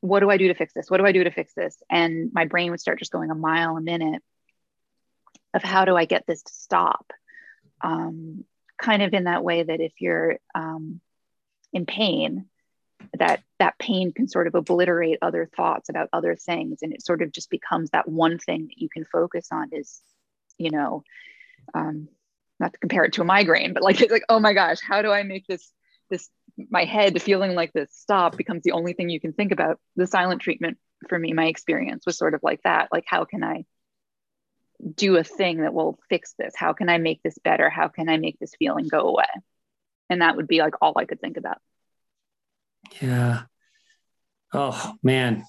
what 0.00 0.20
do 0.20 0.30
i 0.30 0.36
do 0.36 0.48
to 0.48 0.54
fix 0.54 0.72
this? 0.72 0.90
What 0.90 0.98
do 0.98 1.06
i 1.06 1.12
do 1.12 1.24
to 1.24 1.30
fix 1.30 1.54
this? 1.54 1.80
And 1.88 2.30
my 2.32 2.44
brain 2.44 2.70
would 2.70 2.80
start 2.80 2.98
just 2.98 3.12
going 3.12 3.30
a 3.30 3.34
mile 3.34 3.76
a 3.76 3.80
minute 3.80 4.22
of 5.54 5.62
how 5.62 5.84
do 5.84 5.96
i 5.96 6.04
get 6.04 6.26
this 6.26 6.42
to 6.42 6.52
stop? 6.52 7.12
Um, 7.82 8.44
kind 8.80 9.02
of 9.02 9.14
in 9.14 9.24
that 9.24 9.44
way 9.44 9.62
that 9.62 9.80
if 9.80 9.92
you're 10.00 10.38
um, 10.54 11.00
in 11.72 11.86
pain 11.86 12.46
that 13.18 13.42
that 13.58 13.78
pain 13.78 14.12
can 14.12 14.28
sort 14.28 14.46
of 14.46 14.54
obliterate 14.54 15.18
other 15.22 15.48
thoughts 15.56 15.88
about 15.88 16.08
other 16.12 16.36
things. 16.36 16.80
And 16.82 16.92
it 16.92 17.02
sort 17.02 17.22
of 17.22 17.32
just 17.32 17.48
becomes 17.48 17.90
that 17.90 18.08
one 18.08 18.38
thing 18.38 18.66
that 18.66 18.78
you 18.78 18.90
can 18.90 19.06
focus 19.06 19.48
on 19.50 19.70
is 19.72 20.02
you 20.60 20.70
know 20.70 21.02
um, 21.74 22.08
not 22.58 22.72
to 22.72 22.78
compare 22.78 23.04
it 23.04 23.12
to 23.14 23.22
a 23.22 23.24
migraine 23.24 23.72
but 23.72 23.82
like 23.82 24.00
it's 24.00 24.12
like 24.12 24.24
oh 24.28 24.38
my 24.38 24.52
gosh 24.52 24.78
how 24.80 25.02
do 25.02 25.10
i 25.10 25.22
make 25.22 25.46
this 25.46 25.72
this 26.10 26.28
my 26.68 26.84
head 26.84 27.20
feeling 27.22 27.54
like 27.54 27.72
this 27.72 27.90
stop 27.92 28.36
becomes 28.36 28.62
the 28.62 28.72
only 28.72 28.92
thing 28.92 29.08
you 29.08 29.20
can 29.20 29.32
think 29.32 29.52
about. 29.52 29.78
The 29.96 30.06
silent 30.06 30.42
treatment 30.42 30.78
for 31.08 31.18
me 31.18 31.32
my 31.32 31.46
experience 31.46 32.04
was 32.04 32.18
sort 32.18 32.34
of 32.34 32.40
like 32.42 32.62
that. 32.64 32.88
Like 32.92 33.04
how 33.06 33.24
can 33.24 33.42
i 33.42 33.64
do 34.94 35.16
a 35.16 35.24
thing 35.24 35.62
that 35.62 35.74
will 35.74 35.98
fix 36.08 36.34
this? 36.38 36.54
How 36.56 36.72
can 36.72 36.88
i 36.88 36.98
make 36.98 37.22
this 37.22 37.38
better? 37.42 37.70
How 37.70 37.88
can 37.88 38.08
i 38.08 38.16
make 38.16 38.38
this 38.38 38.52
feeling 38.58 38.88
go 38.88 39.00
away? 39.00 39.24
And 40.10 40.22
that 40.22 40.36
would 40.36 40.48
be 40.48 40.58
like 40.58 40.74
all 40.82 40.94
i 40.96 41.04
could 41.04 41.20
think 41.20 41.36
about. 41.36 41.58
Yeah. 43.00 43.42
Oh 44.52 44.94
man. 45.02 45.44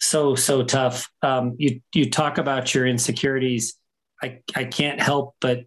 So 0.00 0.34
so 0.34 0.62
tough. 0.62 1.10
Um, 1.22 1.56
you 1.58 1.80
you 1.94 2.10
talk 2.10 2.38
about 2.38 2.74
your 2.74 2.86
insecurities 2.86 3.74
i 4.24 4.40
i 4.56 4.64
can't 4.64 5.00
help 5.00 5.34
but 5.40 5.64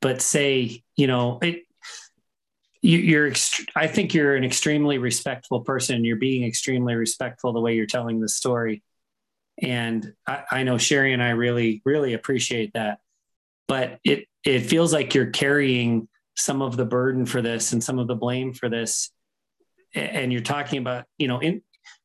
but 0.00 0.20
say 0.20 0.82
you 0.96 1.06
know 1.06 1.38
it 1.42 1.62
you, 2.80 2.98
you're 2.98 3.30
ext- 3.30 3.68
i 3.76 3.86
think 3.86 4.14
you're 4.14 4.36
an 4.36 4.44
extremely 4.44 4.98
respectful 4.98 5.60
person 5.60 6.04
you're 6.04 6.16
being 6.16 6.44
extremely 6.44 6.94
respectful 6.94 7.52
the 7.52 7.60
way 7.60 7.74
you're 7.74 7.86
telling 7.86 8.20
the 8.20 8.28
story. 8.28 8.82
And 9.60 10.14
I, 10.26 10.44
I 10.50 10.62
know 10.62 10.78
sherry 10.78 11.12
and 11.12 11.22
i 11.22 11.30
really 11.30 11.82
really 11.84 12.14
appreciate 12.14 12.72
that. 12.74 13.00
But 13.66 13.98
it 14.04 14.26
it 14.44 14.60
feels 14.60 14.92
like 14.92 15.14
you're 15.14 15.30
carrying 15.30 16.08
some 16.36 16.62
of 16.62 16.76
the 16.76 16.84
burden 16.84 17.26
for 17.26 17.42
this 17.42 17.72
and 17.72 17.82
some 17.82 17.98
of 17.98 18.06
the 18.06 18.14
blame 18.14 18.52
for 18.52 18.68
this. 18.68 19.10
And 19.94 20.32
you're 20.32 20.42
talking 20.42 20.78
about 20.78 21.06
you 21.18 21.26
know 21.26 21.40
in, 21.40 21.62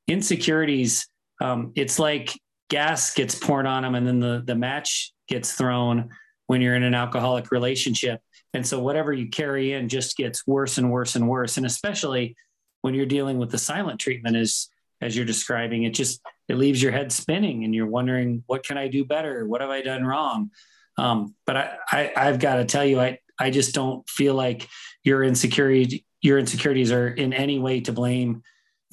insecurities 0.08 1.08
um, 1.42 1.74
it's 1.76 2.00
like 2.00 2.40
gas 2.74 3.14
gets 3.14 3.36
poured 3.36 3.68
on 3.68 3.84
them 3.84 3.94
and 3.94 4.08
then 4.08 4.20
the 4.20 4.44
the 4.48 4.56
match 4.56 5.14
gets 5.28 5.54
thrown 5.54 6.10
when 6.48 6.60
you're 6.60 6.74
in 6.74 6.82
an 6.82 6.96
alcoholic 6.96 7.52
relationship. 7.52 8.20
And 8.56 8.66
so 8.66 8.80
whatever 8.80 9.14
you 9.14 9.30
carry 9.30 9.74
in 9.74 9.90
just 9.90 10.18
gets 10.18 10.48
worse 10.48 10.80
and 10.80 10.92
worse 10.92 11.16
and 11.16 11.30
worse. 11.30 11.58
And 11.58 11.68
especially 11.68 12.36
when 12.82 12.96
you're 12.96 13.06
dealing 13.06 13.38
with 13.38 13.52
the 13.52 13.60
silent 13.60 14.00
treatment 14.00 14.36
as 14.36 14.70
as 15.02 15.16
you're 15.16 15.24
describing, 15.26 15.84
it 15.84 15.94
just 15.94 16.20
it 16.50 16.56
leaves 16.56 16.82
your 16.82 16.92
head 16.92 17.12
spinning 17.12 17.64
and 17.64 17.76
you're 17.76 17.86
wondering, 17.86 18.44
what 18.48 18.66
can 18.66 18.80
I 18.80 18.88
do 18.88 19.06
better? 19.06 19.48
What 19.48 19.62
have 19.62 19.70
I 19.70 19.84
done 19.84 20.04
wrong? 20.04 20.50
Um, 20.98 21.36
but 21.46 21.58
I, 21.58 21.78
I 21.92 22.14
I've 22.16 22.40
got 22.40 22.56
to 22.56 22.66
tell 22.66 22.86
you, 22.86 23.00
I 23.00 23.20
I 23.40 23.52
just 23.52 23.76
don't 23.76 24.08
feel 24.10 24.34
like 24.34 24.68
your 25.04 25.24
insecurity 25.24 26.08
your 26.24 26.40
insecurities 26.40 26.92
are 26.92 27.08
in 27.08 27.34
any 27.34 27.60
way 27.60 27.82
to 27.82 27.94
blame 27.94 28.42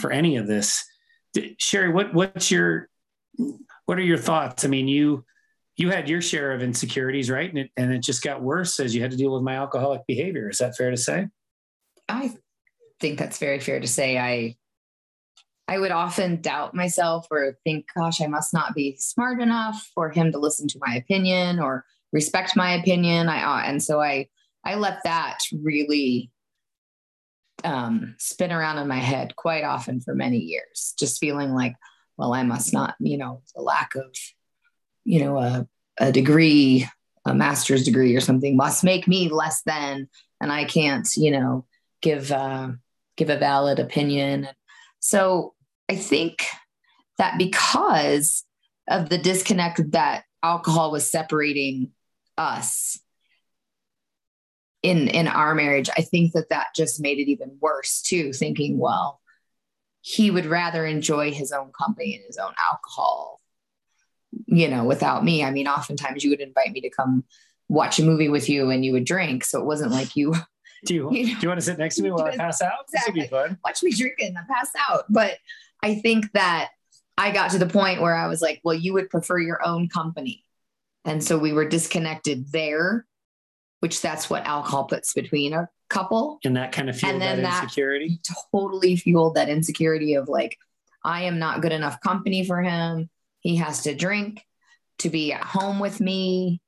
for 0.01 0.13
any 0.13 0.37
of 0.37 0.47
this. 0.47 0.85
Sherry, 1.59 1.89
what 1.89 2.13
what's 2.13 2.51
your 2.51 2.91
what 3.91 3.99
are 3.99 4.03
your 4.03 4.19
thoughts? 4.19 4.65
I 4.65 4.69
mean, 4.69 4.87
you 4.87 5.25
you 5.77 5.91
had 5.91 6.09
your 6.09 6.23
share 6.23 6.53
of 6.53 6.63
insecurities, 6.63 7.29
right? 7.29 7.51
And 7.51 7.59
it, 7.59 7.71
and 7.77 7.93
it 7.93 8.05
just 8.05 8.23
got 8.23 8.41
worse 8.41 8.79
as 8.79 8.95
you 8.95 9.03
had 9.03 9.11
to 9.11 9.17
deal 9.17 9.35
with 9.35 9.43
my 9.43 9.57
alcoholic 9.57 10.07
behavior. 10.07 10.49
Is 10.49 10.59
that 10.59 10.77
fair 10.77 10.93
to 10.93 10.97
say? 10.97 11.27
I 12.09 12.33
think 13.01 13.19
that's 13.19 13.39
very 13.39 13.59
fair 13.59 13.81
to 13.81 13.89
say. 13.89 14.17
I 14.17 14.55
I 15.67 15.81
would 15.81 15.91
often 15.91 16.41
doubt 16.41 16.73
myself 16.73 17.27
or 17.33 17.59
think, 17.65 17.87
gosh, 17.97 18.21
I 18.21 18.29
must 18.29 18.55
not 18.55 18.77
be 18.77 18.95
smart 18.97 19.41
enough 19.41 19.91
for 19.93 20.09
him 20.09 20.31
to 20.31 20.39
listen 20.39 20.69
to 20.69 20.79
my 20.81 20.95
opinion 20.95 21.59
or 21.59 21.85
respect 22.13 22.55
my 22.55 22.75
opinion. 22.75 23.29
I 23.29 23.43
uh, 23.43 23.63
and 23.67 23.83
so 23.83 24.01
I 24.01 24.29
I 24.65 24.77
let 24.77 25.01
that 25.03 25.39
really 25.65 26.31
um, 27.65 28.15
spin 28.19 28.53
around 28.53 28.79
in 28.79 28.87
my 28.87 28.99
head 28.99 29.35
quite 29.35 29.65
often 29.65 30.01
for 30.01 30.15
many 30.15 30.39
years, 30.39 30.95
just 30.97 31.19
feeling 31.19 31.51
like, 31.51 31.75
well, 32.21 32.35
I 32.35 32.43
must 32.43 32.75
not, 32.75 32.97
you 33.01 33.17
know, 33.17 33.41
the 33.55 33.63
lack 33.63 33.95
of, 33.95 34.15
you 35.05 35.25
know, 35.25 35.39
a, 35.39 35.67
a 35.99 36.13
degree, 36.13 36.87
a 37.25 37.35
master's 37.35 37.83
degree 37.83 38.15
or 38.15 38.21
something 38.21 38.59
must 38.59 38.85
make 38.85 39.09
me 39.09 39.31
less 39.31 39.63
than, 39.63 40.07
and 40.39 40.53
I 40.53 40.67
can't, 40.67 41.09
you 41.17 41.31
know, 41.31 41.65
give 42.03 42.31
uh, 42.31 42.73
give 43.17 43.31
a 43.31 43.39
valid 43.39 43.79
opinion. 43.79 44.49
So 44.99 45.55
I 45.89 45.97
think 45.97 46.45
that 47.17 47.39
because 47.39 48.45
of 48.87 49.09
the 49.09 49.17
disconnect 49.17 49.93
that 49.93 50.25
alcohol 50.43 50.93
was 50.93 51.11
separating 51.11 51.93
us 52.37 53.01
in 54.83 55.09
in 55.09 55.29
our 55.29 55.55
marriage 55.55 55.91
i 55.99 56.01
think 56.01 56.33
that 56.33 56.49
that 56.49 56.69
just 56.75 57.03
made 57.03 57.19
it 57.19 57.29
even 57.29 57.59
worse 57.61 58.01
too 58.01 58.33
thinking 58.33 58.79
well 58.79 59.20
he 60.03 60.31
would 60.31 60.47
rather 60.47 60.87
enjoy 60.87 61.33
his 61.33 61.53
own 61.53 61.71
company 61.73 62.15
and 62.15 62.25
his 62.27 62.39
own 62.39 62.53
alcohol 62.71 63.41
you 64.47 64.69
know 64.69 64.85
without 64.85 65.25
me. 65.25 65.45
I 65.45 65.51
mean 65.51 65.69
oftentimes 65.69 66.25
you 66.25 66.31
would 66.31 66.41
invite 66.41 66.73
me 66.73 66.81
to 66.83 66.91
come 66.91 67.25
watch 67.69 67.99
a 67.99 68.05
movie 68.05 68.29
with 68.29 68.49
you 68.49 68.71
and 68.71 68.85
you 68.85 68.93
would 68.93 69.05
drink. 69.05 69.45
So 69.45 69.61
it 69.61 69.67
wasn't 69.67 69.93
like 69.93 70.17
you 70.17 70.35
do 70.85 70.95
you, 70.95 71.11
you 71.13 71.27
know, 71.27 71.35
do 71.35 71.41
you 71.43 71.49
want 71.49 71.61
to 71.61 71.65
sit 71.65 71.79
next 71.79 71.97
to 71.97 72.03
me 72.03 72.11
while 72.11 72.25
i 72.25 72.37
pass 72.37 72.63
out? 72.63 72.85
Exactly. 72.89 73.23
this 73.23 73.31
would 73.31 73.31
be 73.31 73.49
fun. 73.49 73.59
Watch 73.65 73.83
me 73.83 73.93
drink 73.93 74.17
and 74.21 74.37
I 74.37 74.43
pass 74.49 74.71
out. 74.89 75.05
But 75.09 75.39
i 75.83 75.95
think 75.95 76.31
that 76.33 76.71
i 77.17 77.31
got 77.31 77.51
to 77.51 77.59
the 77.59 77.67
point 77.67 78.03
where 78.03 78.15
i 78.15 78.27
was 78.27 78.43
like 78.43 78.61
well 78.65 78.75
you 78.75 78.93
would 78.93 79.11
prefer 79.11 79.39
your 79.39 79.65
own 79.67 79.89
company. 79.89 80.45
And 81.05 81.25
so 81.25 81.39
we 81.39 81.53
were 81.53 81.69
disconnected 81.69 82.53
there 82.53 83.07
which 83.81 84.03
that's 84.03 84.29
what 84.29 84.45
alcohol 84.45 84.85
puts 84.85 85.15
between 85.15 85.55
a 85.55 85.69
couple. 85.91 86.39
And 86.45 86.57
that 86.57 86.73
kind 86.73 86.89
of 86.89 86.97
fueled 86.97 87.21
that 87.21 87.39
insecurity. 87.39 88.21
That 88.27 88.37
totally 88.53 88.97
fueled 88.97 89.35
that 89.35 89.49
insecurity 89.51 90.15
of 90.15 90.29
like, 90.29 90.57
I 91.05 91.25
am 91.25 91.39
not 91.39 91.61
good 91.61 91.73
enough 91.73 92.01
company 92.01 92.47
for 92.47 92.63
him. 92.63 93.11
He 93.41 93.57
has 93.57 93.83
to 93.83 93.95
drink 93.95 94.43
to 94.99 95.11
be 95.11 95.33
at 95.33 95.43
home 95.43 95.79
with 95.79 96.01
me. 96.01 96.61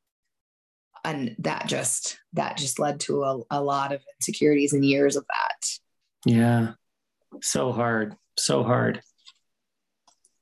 And 1.04 1.34
that 1.40 1.66
just 1.66 2.18
that 2.34 2.56
just 2.56 2.78
led 2.78 3.00
to 3.00 3.24
a, 3.24 3.40
a 3.50 3.62
lot 3.62 3.92
of 3.92 4.02
insecurities 4.18 4.72
and 4.72 4.84
years 4.84 5.16
of 5.16 5.24
that. 5.26 5.68
Yeah. 6.24 6.72
So 7.40 7.72
hard. 7.72 8.14
So 8.38 8.62
hard. 8.62 9.02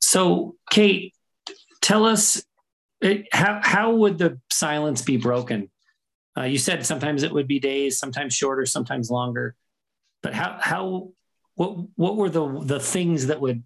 So 0.00 0.56
Kate, 0.70 1.14
tell 1.80 2.04
us 2.04 2.42
eh, 3.02 3.22
how 3.32 3.60
how 3.62 3.94
would 3.94 4.18
the 4.18 4.38
silence 4.50 5.02
be 5.02 5.16
broken 5.16 5.70
uh, 6.36 6.44
you 6.44 6.58
said 6.58 6.86
sometimes 6.86 7.22
it 7.22 7.32
would 7.32 7.48
be 7.48 7.58
days, 7.58 7.98
sometimes 7.98 8.34
shorter, 8.34 8.64
sometimes 8.66 9.10
longer. 9.10 9.54
But 10.22 10.34
how 10.34 10.58
how 10.60 11.10
what 11.54 11.76
what 11.96 12.16
were 12.16 12.30
the 12.30 12.60
the 12.60 12.80
things 12.80 13.26
that 13.26 13.40
would 13.40 13.62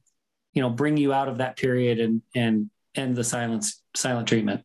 you 0.53 0.63
know 0.63 0.71
bring 0.71 0.97
you 0.97 1.13
out 1.13 1.29
of 1.29 1.39
that 1.39 1.57
period 1.57 2.01
and 2.01 2.23
and 2.35 2.71
end 2.95 3.17
the 3.17 3.25
silence 3.25 3.83
silent 3.95 4.29
treatment? 4.29 4.65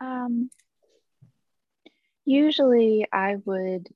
Um, 0.00 0.50
usually, 2.24 3.06
I 3.12 3.36
would 3.44 3.88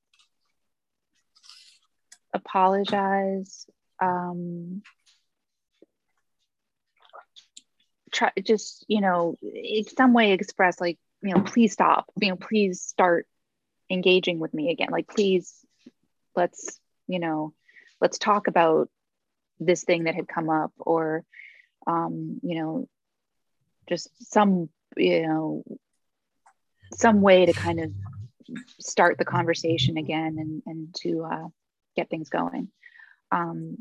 apologize. 2.32 3.66
Um, 4.00 4.82
try 8.12 8.30
just 8.44 8.84
you 8.88 9.00
know 9.00 9.36
in 9.42 9.84
some 9.84 10.12
way 10.12 10.32
express 10.32 10.80
like 10.80 10.98
you 11.22 11.34
know, 11.34 11.42
please 11.42 11.72
stop, 11.72 12.06
you 12.20 12.30
know, 12.30 12.36
please 12.36 12.82
start 12.82 13.26
engaging 13.90 14.38
with 14.38 14.52
me 14.52 14.70
again. 14.70 14.88
Like, 14.90 15.08
please, 15.08 15.54
let's, 16.34 16.78
you 17.06 17.18
know, 17.18 17.52
let's 18.00 18.18
talk 18.18 18.48
about 18.48 18.88
this 19.60 19.84
thing 19.84 20.04
that 20.04 20.14
had 20.14 20.26
come 20.28 20.50
up 20.50 20.72
or, 20.78 21.24
um, 21.86 22.40
you 22.42 22.60
know, 22.60 22.88
just 23.88 24.08
some, 24.32 24.68
you 24.96 25.26
know, 25.26 25.64
some 26.94 27.20
way 27.20 27.46
to 27.46 27.52
kind 27.52 27.80
of 27.80 27.92
start 28.80 29.18
the 29.18 29.24
conversation 29.24 29.96
again 29.96 30.36
and, 30.38 30.62
and 30.66 30.94
to 30.94 31.24
uh, 31.24 31.48
get 31.96 32.10
things 32.10 32.28
going. 32.28 32.68
Um, 33.30 33.78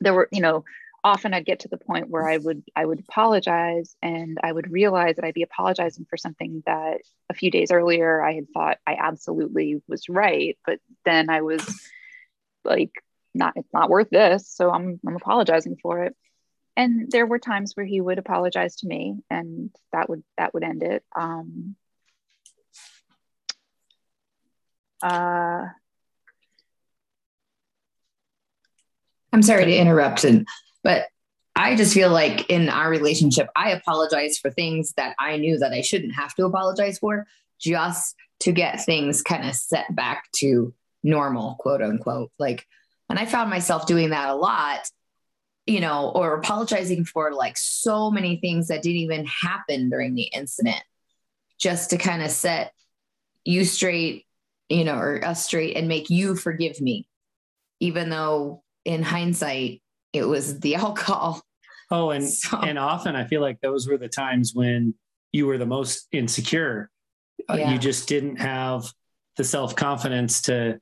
there 0.00 0.14
were, 0.14 0.28
you 0.30 0.40
know, 0.40 0.64
often 1.06 1.32
I'd 1.32 1.46
get 1.46 1.60
to 1.60 1.68
the 1.68 1.76
point 1.78 2.10
where 2.10 2.28
I 2.28 2.36
would 2.36 2.64
I 2.74 2.84
would 2.84 2.98
apologize 2.98 3.94
and 4.02 4.38
I 4.42 4.50
would 4.50 4.72
realize 4.72 5.14
that 5.16 5.24
I'd 5.24 5.34
be 5.34 5.44
apologizing 5.44 6.04
for 6.10 6.16
something 6.16 6.64
that 6.66 6.98
a 7.30 7.34
few 7.34 7.48
days 7.48 7.70
earlier 7.70 8.20
I 8.20 8.34
had 8.34 8.48
thought 8.52 8.78
I 8.84 8.96
absolutely 8.98 9.80
was 9.86 10.08
right, 10.08 10.58
but 10.66 10.80
then 11.04 11.30
I 11.30 11.42
was 11.42 11.62
like 12.64 12.90
not 13.34 13.52
it's 13.54 13.72
not 13.72 13.88
worth 13.88 14.10
this, 14.10 14.48
so 14.48 14.72
I'm 14.72 14.98
I'm 15.06 15.14
apologizing 15.14 15.76
for 15.80 16.02
it. 16.02 16.16
And 16.76 17.08
there 17.08 17.24
were 17.24 17.38
times 17.38 17.74
where 17.74 17.86
he 17.86 18.00
would 18.00 18.18
apologize 18.18 18.74
to 18.76 18.88
me 18.88 19.14
and 19.30 19.70
that 19.92 20.10
would 20.10 20.24
that 20.36 20.54
would 20.54 20.64
end 20.64 20.82
it. 20.82 21.04
Um, 21.14 21.76
uh, 25.04 25.66
I'm 29.32 29.42
sorry 29.42 29.66
to 29.66 29.76
interrupt 29.76 30.24
and 30.24 30.48
but 30.86 31.08
I 31.56 31.74
just 31.74 31.92
feel 31.92 32.10
like 32.10 32.48
in 32.48 32.68
our 32.68 32.88
relationship, 32.88 33.48
I 33.56 33.72
apologize 33.72 34.38
for 34.38 34.52
things 34.52 34.92
that 34.96 35.16
I 35.18 35.36
knew 35.36 35.58
that 35.58 35.72
I 35.72 35.80
shouldn't 35.80 36.14
have 36.14 36.32
to 36.36 36.44
apologize 36.44 37.00
for 37.00 37.26
just 37.58 38.14
to 38.40 38.52
get 38.52 38.84
things 38.84 39.20
kind 39.20 39.48
of 39.48 39.56
set 39.56 39.92
back 39.96 40.30
to 40.36 40.72
normal, 41.02 41.56
quote 41.56 41.82
unquote. 41.82 42.30
Like, 42.38 42.64
and 43.10 43.18
I 43.18 43.24
found 43.26 43.50
myself 43.50 43.88
doing 43.88 44.10
that 44.10 44.28
a 44.28 44.36
lot, 44.36 44.88
you 45.66 45.80
know, 45.80 46.12
or 46.14 46.34
apologizing 46.34 47.04
for 47.04 47.32
like 47.32 47.58
so 47.58 48.12
many 48.12 48.36
things 48.36 48.68
that 48.68 48.84
didn't 48.84 48.98
even 48.98 49.26
happen 49.26 49.90
during 49.90 50.14
the 50.14 50.30
incident 50.32 50.84
just 51.58 51.90
to 51.90 51.98
kind 51.98 52.22
of 52.22 52.30
set 52.30 52.72
you 53.44 53.64
straight, 53.64 54.24
you 54.68 54.84
know, 54.84 54.98
or 54.98 55.24
us 55.24 55.46
straight 55.46 55.76
and 55.76 55.88
make 55.88 56.10
you 56.10 56.36
forgive 56.36 56.80
me, 56.80 57.08
even 57.80 58.08
though 58.08 58.62
in 58.84 59.02
hindsight, 59.02 59.82
it 60.16 60.26
was 60.26 60.60
the 60.60 60.74
alcohol. 60.76 61.42
Oh, 61.90 62.10
and 62.10 62.28
so. 62.28 62.58
and 62.58 62.78
often 62.78 63.14
I 63.14 63.24
feel 63.26 63.40
like 63.40 63.60
those 63.60 63.86
were 63.86 63.98
the 63.98 64.08
times 64.08 64.52
when 64.54 64.94
you 65.32 65.46
were 65.46 65.58
the 65.58 65.66
most 65.66 66.08
insecure. 66.12 66.90
Uh, 67.48 67.54
yeah. 67.54 67.72
You 67.72 67.78
just 67.78 68.08
didn't 68.08 68.36
have 68.36 68.90
the 69.36 69.44
self 69.44 69.76
confidence 69.76 70.42
to 70.42 70.80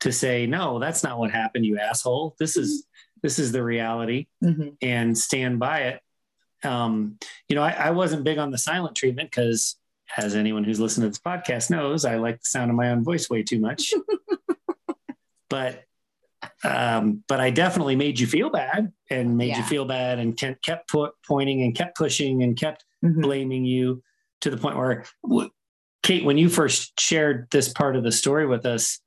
to 0.00 0.12
say 0.12 0.46
no, 0.46 0.78
that's 0.78 1.02
not 1.02 1.18
what 1.18 1.30
happened, 1.30 1.64
you 1.64 1.78
asshole. 1.78 2.36
This 2.38 2.56
is 2.56 2.82
mm-hmm. 2.82 3.20
this 3.22 3.38
is 3.38 3.52
the 3.52 3.62
reality, 3.62 4.26
mm-hmm. 4.42 4.68
and 4.82 5.16
stand 5.16 5.58
by 5.58 5.80
it. 5.80 6.00
Um, 6.62 7.18
you 7.48 7.56
know, 7.56 7.62
I, 7.62 7.70
I 7.70 7.90
wasn't 7.90 8.24
big 8.24 8.38
on 8.38 8.50
the 8.50 8.58
silent 8.58 8.96
treatment 8.96 9.30
because, 9.30 9.76
as 10.16 10.34
anyone 10.36 10.62
who's 10.62 10.78
listened 10.80 11.04
to 11.04 11.08
this 11.08 11.18
podcast 11.18 11.70
knows, 11.70 12.04
I 12.04 12.16
like 12.16 12.40
the 12.40 12.44
sound 12.44 12.70
of 12.70 12.76
my 12.76 12.90
own 12.90 13.02
voice 13.02 13.30
way 13.30 13.42
too 13.42 13.60
much. 13.60 13.94
but 15.48 15.84
um, 16.64 17.22
but 17.28 17.40
I 17.40 17.50
definitely 17.50 17.96
made 17.96 18.18
you 18.18 18.26
feel 18.26 18.50
bad 18.50 18.92
and 19.10 19.36
made 19.36 19.48
yeah. 19.48 19.58
you 19.58 19.64
feel 19.64 19.84
bad 19.84 20.18
and 20.18 20.36
kept 20.36 20.92
pointing 21.26 21.62
and 21.62 21.74
kept 21.74 21.96
pushing 21.96 22.42
and 22.42 22.56
kept 22.56 22.84
mm-hmm. 23.04 23.20
blaming 23.20 23.64
you 23.64 24.02
to 24.40 24.50
the 24.50 24.56
point 24.56 24.76
where, 24.76 25.04
Kate, 26.02 26.24
when 26.24 26.38
you 26.38 26.48
first 26.48 26.98
shared 27.00 27.48
this 27.50 27.72
part 27.72 27.96
of 27.96 28.04
the 28.04 28.12
story 28.12 28.46
with 28.46 28.66
us, 28.66 29.00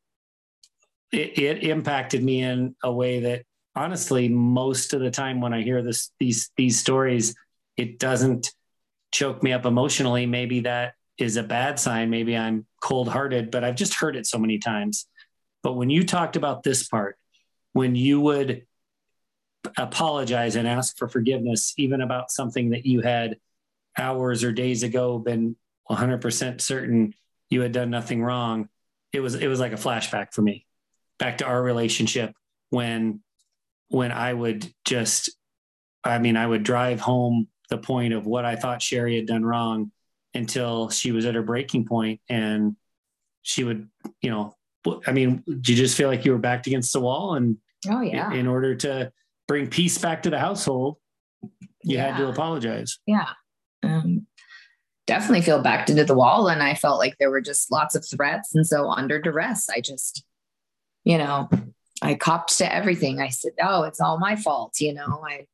it, 1.11 1.37
it 1.37 1.63
impacted 1.63 2.23
me 2.23 2.41
in 2.41 2.75
a 2.83 2.91
way 2.91 3.21
that 3.21 3.43
honestly, 3.75 4.27
most 4.27 4.93
of 4.93 5.01
the 5.01 5.11
time 5.11 5.39
when 5.39 5.53
I 5.53 5.61
hear 5.61 5.81
this, 5.81 6.11
these, 6.19 6.49
these 6.57 6.79
stories, 6.79 7.35
it 7.77 7.99
doesn't 7.99 8.51
choke 9.11 9.43
me 9.43 9.53
up 9.53 9.65
emotionally. 9.65 10.25
Maybe 10.25 10.61
that 10.61 10.95
is 11.17 11.37
a 11.37 11.43
bad 11.43 11.79
sign. 11.79 12.09
Maybe 12.09 12.35
I'm 12.35 12.65
cold 12.81 13.07
hearted, 13.07 13.51
but 13.51 13.63
I've 13.63 13.75
just 13.75 13.93
heard 13.93 14.15
it 14.15 14.25
so 14.27 14.37
many 14.37 14.57
times. 14.57 15.07
But 15.63 15.73
when 15.73 15.89
you 15.89 16.03
talked 16.03 16.35
about 16.35 16.63
this 16.63 16.87
part, 16.87 17.17
when 17.77 17.95
you 17.95 18.19
would 18.19 18.65
apologize 19.77 20.55
and 20.55 20.67
ask 20.67 20.97
for 20.97 21.07
forgiveness, 21.07 21.75
even 21.77 22.01
about 22.01 22.31
something 22.31 22.71
that 22.71 22.87
you 22.87 23.01
had 23.01 23.37
hours 23.95 24.43
or 24.43 24.51
days 24.51 24.81
ago 24.81 25.19
been 25.19 25.55
100% 25.87 26.59
certain 26.59 27.13
you 27.51 27.61
had 27.61 27.71
done 27.71 27.91
nothing 27.91 28.23
wrong, 28.23 28.67
it 29.13 29.19
was 29.19 29.35
it 29.35 29.47
was 29.47 29.59
like 29.59 29.73
a 29.73 29.75
flashback 29.75 30.33
for 30.33 30.41
me, 30.41 30.65
back 31.19 31.37
to 31.37 31.45
our 31.45 31.61
relationship 31.61 32.33
when 32.71 33.21
when 33.89 34.11
I 34.11 34.33
would 34.33 34.73
just, 34.83 35.29
I 36.03 36.17
mean, 36.17 36.35
I 36.35 36.47
would 36.47 36.63
drive 36.63 36.99
home 36.99 37.47
the 37.69 37.77
point 37.77 38.11
of 38.11 38.25
what 38.25 38.43
I 38.43 38.55
thought 38.55 38.81
Sherry 38.81 39.17
had 39.17 39.27
done 39.27 39.45
wrong 39.45 39.91
until 40.33 40.89
she 40.89 41.11
was 41.11 41.25
at 41.25 41.35
her 41.35 41.43
breaking 41.43 41.85
point 41.85 42.21
and 42.27 42.75
she 43.43 43.63
would, 43.63 43.87
you 44.19 44.31
know, 44.31 44.55
I 45.05 45.11
mean, 45.11 45.43
do 45.45 45.73
you 45.73 45.77
just 45.77 45.95
feel 45.95 46.09
like 46.09 46.25
you 46.25 46.31
were 46.31 46.39
backed 46.39 46.65
against 46.65 46.91
the 46.91 47.01
wall 47.01 47.35
and 47.35 47.57
oh 47.89 48.01
yeah, 48.01 48.31
in, 48.31 48.39
in 48.39 48.47
order 48.47 48.75
to 48.75 49.11
bring 49.47 49.67
peace 49.67 49.97
back 49.97 50.23
to 50.23 50.29
the 50.29 50.39
household, 50.39 50.97
you 51.41 51.97
yeah. 51.97 52.11
had 52.11 52.17
to 52.17 52.27
apologize. 52.27 52.99
Yeah. 53.05 53.29
Um, 53.83 54.27
definitely 55.05 55.41
feel 55.41 55.61
backed 55.61 55.89
into 55.89 56.03
the 56.03 56.13
wall. 56.13 56.49
And 56.49 56.61
I 56.61 56.75
felt 56.75 56.99
like 56.99 57.17
there 57.17 57.31
were 57.31 57.41
just 57.41 57.71
lots 57.71 57.95
of 57.95 58.05
threats. 58.05 58.53
And 58.53 58.67
so 58.67 58.89
under 58.89 59.19
duress, 59.21 59.69
I 59.69 59.81
just, 59.81 60.23
you 61.05 61.17
know, 61.17 61.49
I 62.01 62.15
copped 62.15 62.57
to 62.57 62.73
everything. 62.73 63.19
I 63.19 63.29
said, 63.29 63.53
Oh, 63.63 63.83
it's 63.83 64.01
all 64.01 64.19
my 64.19 64.35
fault. 64.35 64.79
You 64.79 64.93
know, 64.93 65.23
I, 65.25 65.47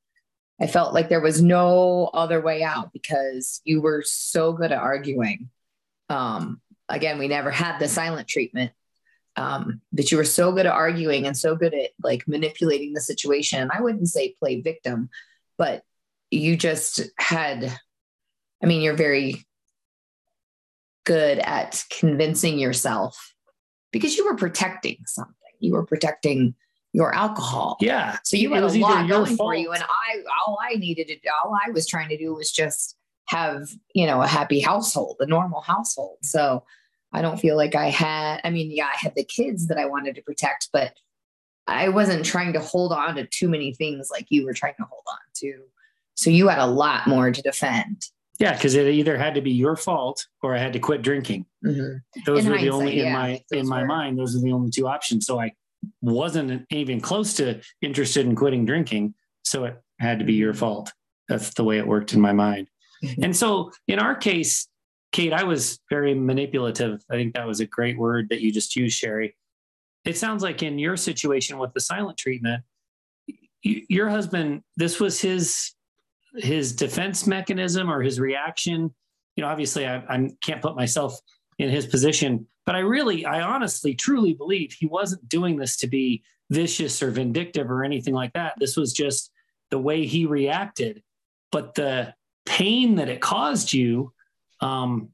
I 0.59 0.67
felt 0.67 0.93
like 0.93 1.09
there 1.09 1.21
was 1.21 1.41
no 1.41 2.09
other 2.13 2.41
way 2.41 2.63
out 2.63 2.91
because 2.91 3.61
you 3.63 3.81
were 3.81 4.03
so 4.05 4.53
good 4.53 4.71
at 4.71 4.79
arguing. 4.79 5.49
Um, 6.09 6.59
again, 6.89 7.19
we 7.19 7.27
never 7.27 7.51
had 7.51 7.79
the 7.79 7.87
silent 7.87 8.27
treatment. 8.27 8.71
Um, 9.35 9.81
but 9.91 10.11
you 10.11 10.17
were 10.17 10.23
so 10.23 10.51
good 10.51 10.65
at 10.65 10.71
arguing 10.71 11.25
and 11.25 11.35
so 11.35 11.55
good 11.55 11.73
at 11.73 11.89
like 12.03 12.27
manipulating 12.27 12.93
the 12.93 13.01
situation. 13.01 13.69
I 13.73 13.81
wouldn't 13.81 14.07
say 14.07 14.35
play 14.39 14.61
victim, 14.61 15.09
but 15.57 15.83
you 16.29 16.55
just 16.55 17.01
had 17.17 17.77
I 18.63 18.65
mean, 18.65 18.81
you're 18.81 18.95
very 18.95 19.45
good 21.05 21.39
at 21.39 21.83
convincing 21.91 22.57
yourself 22.57 23.33
because 23.91 24.15
you 24.15 24.25
were 24.25 24.35
protecting 24.35 24.97
something. 25.05 25.35
You 25.59 25.73
were 25.73 25.85
protecting 25.85 26.55
your 26.93 27.13
alcohol. 27.13 27.77
Yeah. 27.81 28.17
So 28.23 28.37
you 28.37 28.53
had 28.53 28.63
a 28.63 28.67
lot 28.67 29.09
going 29.09 29.35
for 29.35 29.53
you. 29.53 29.73
And 29.73 29.83
I 29.83 30.23
all 30.47 30.57
I 30.61 30.75
needed 30.75 31.07
to 31.07 31.17
all 31.43 31.53
I 31.53 31.71
was 31.71 31.87
trying 31.87 32.09
to 32.09 32.17
do 32.17 32.33
was 32.33 32.51
just 32.51 32.95
have, 33.25 33.69
you 33.93 34.05
know, 34.05 34.21
a 34.21 34.27
happy 34.27 34.61
household, 34.61 35.17
a 35.19 35.25
normal 35.25 35.61
household. 35.61 36.19
So 36.21 36.63
I 37.13 37.21
don't 37.21 37.39
feel 37.39 37.55
like 37.55 37.75
I 37.75 37.89
had, 37.89 38.41
I 38.43 38.49
mean, 38.49 38.71
yeah, 38.71 38.87
I 38.87 38.97
had 38.97 39.13
the 39.15 39.23
kids 39.23 39.67
that 39.67 39.77
I 39.77 39.85
wanted 39.85 40.15
to 40.15 40.21
protect, 40.21 40.69
but 40.73 40.93
I 41.67 41.89
wasn't 41.89 42.25
trying 42.25 42.53
to 42.53 42.59
hold 42.59 42.91
on 42.91 43.15
to 43.15 43.25
too 43.25 43.47
many 43.47 43.73
things 43.73 44.09
like 44.11 44.25
you 44.29 44.45
were 44.45 44.53
trying 44.53 44.75
to 44.77 44.83
hold 44.83 45.03
on 45.07 45.19
to. 45.35 45.63
So 46.15 46.29
you 46.29 46.47
had 46.47 46.59
a 46.59 46.65
lot 46.65 47.07
more 47.07 47.31
to 47.31 47.41
defend. 47.41 48.07
Yeah, 48.39 48.53
because 48.53 48.75
it 48.75 48.87
either 48.87 49.17
had 49.17 49.35
to 49.35 49.41
be 49.41 49.51
your 49.51 49.75
fault 49.75 50.27
or 50.41 50.55
I 50.55 50.57
had 50.57 50.73
to 50.73 50.79
quit 50.79 51.01
drinking. 51.01 51.45
Mm-hmm. 51.65 52.21
Those 52.25 52.45
in 52.45 52.51
were 52.51 52.57
the 52.57 52.69
only 52.69 52.99
in 52.99 53.05
yeah, 53.05 53.13
my 53.13 53.43
in 53.51 53.67
my 53.67 53.81
were. 53.81 53.87
mind. 53.87 54.17
Those 54.17 54.35
are 54.35 54.41
the 54.41 54.51
only 54.51 54.71
two 54.71 54.87
options. 54.87 55.25
So 55.25 55.39
I 55.39 55.53
wasn't 56.01 56.65
even 56.71 56.99
close 56.99 57.35
to 57.35 57.61
interested 57.81 58.25
in 58.25 58.35
quitting 58.35 58.65
drinking. 58.65 59.13
So 59.43 59.65
it 59.65 59.81
had 59.99 60.19
to 60.19 60.25
be 60.25 60.33
your 60.33 60.53
fault. 60.53 60.91
That's 61.29 61.53
the 61.53 61.63
way 61.63 61.77
it 61.77 61.87
worked 61.87 62.13
in 62.13 62.21
my 62.21 62.33
mind. 62.33 62.67
Mm-hmm. 63.03 63.23
And 63.23 63.35
so 63.35 63.71
in 63.87 63.99
our 63.99 64.15
case, 64.15 64.67
Kate, 65.13 65.31
I 65.31 65.43
was 65.43 65.79
very 65.89 66.13
manipulative. 66.13 67.01
I 67.09 67.15
think 67.15 67.35
that 67.35 67.47
was 67.47 67.61
a 67.61 67.65
great 67.65 67.97
word 67.97 68.27
that 68.29 68.41
you 68.41 68.51
just 68.51 68.75
used, 68.75 68.97
Sherry. 68.97 69.35
It 70.03 70.17
sounds 70.17 70.43
like 70.43 70.61
in 70.61 70.77
your 70.77 70.97
situation 70.97 71.57
with 71.57 71.71
the 71.73 71.79
silent 71.79 72.17
treatment, 72.17 72.63
your 73.61 74.09
husband, 74.09 74.63
this 74.75 74.99
was 74.99 75.21
his 75.21 75.73
his 76.35 76.73
defense 76.73 77.27
mechanism 77.27 77.91
or 77.91 78.01
his 78.01 78.19
reaction 78.19 78.93
you 79.35 79.43
know 79.43 79.47
obviously 79.47 79.87
I, 79.87 79.97
I 79.97 80.29
can't 80.43 80.61
put 80.61 80.75
myself 80.75 81.17
in 81.59 81.69
his 81.69 81.85
position 81.85 82.47
but 82.65 82.75
i 82.75 82.79
really 82.79 83.25
i 83.25 83.41
honestly 83.41 83.93
truly 83.93 84.33
believe 84.33 84.73
he 84.73 84.85
wasn't 84.85 85.27
doing 85.29 85.57
this 85.57 85.77
to 85.77 85.87
be 85.87 86.23
vicious 86.49 87.01
or 87.01 87.11
vindictive 87.11 87.69
or 87.69 87.83
anything 87.83 88.13
like 88.13 88.33
that 88.33 88.53
this 88.57 88.75
was 88.75 88.93
just 88.93 89.31
the 89.69 89.79
way 89.79 90.05
he 90.05 90.25
reacted 90.25 91.01
but 91.51 91.75
the 91.75 92.13
pain 92.45 92.95
that 92.95 93.09
it 93.09 93.21
caused 93.21 93.71
you 93.73 94.12
um, 94.63 95.09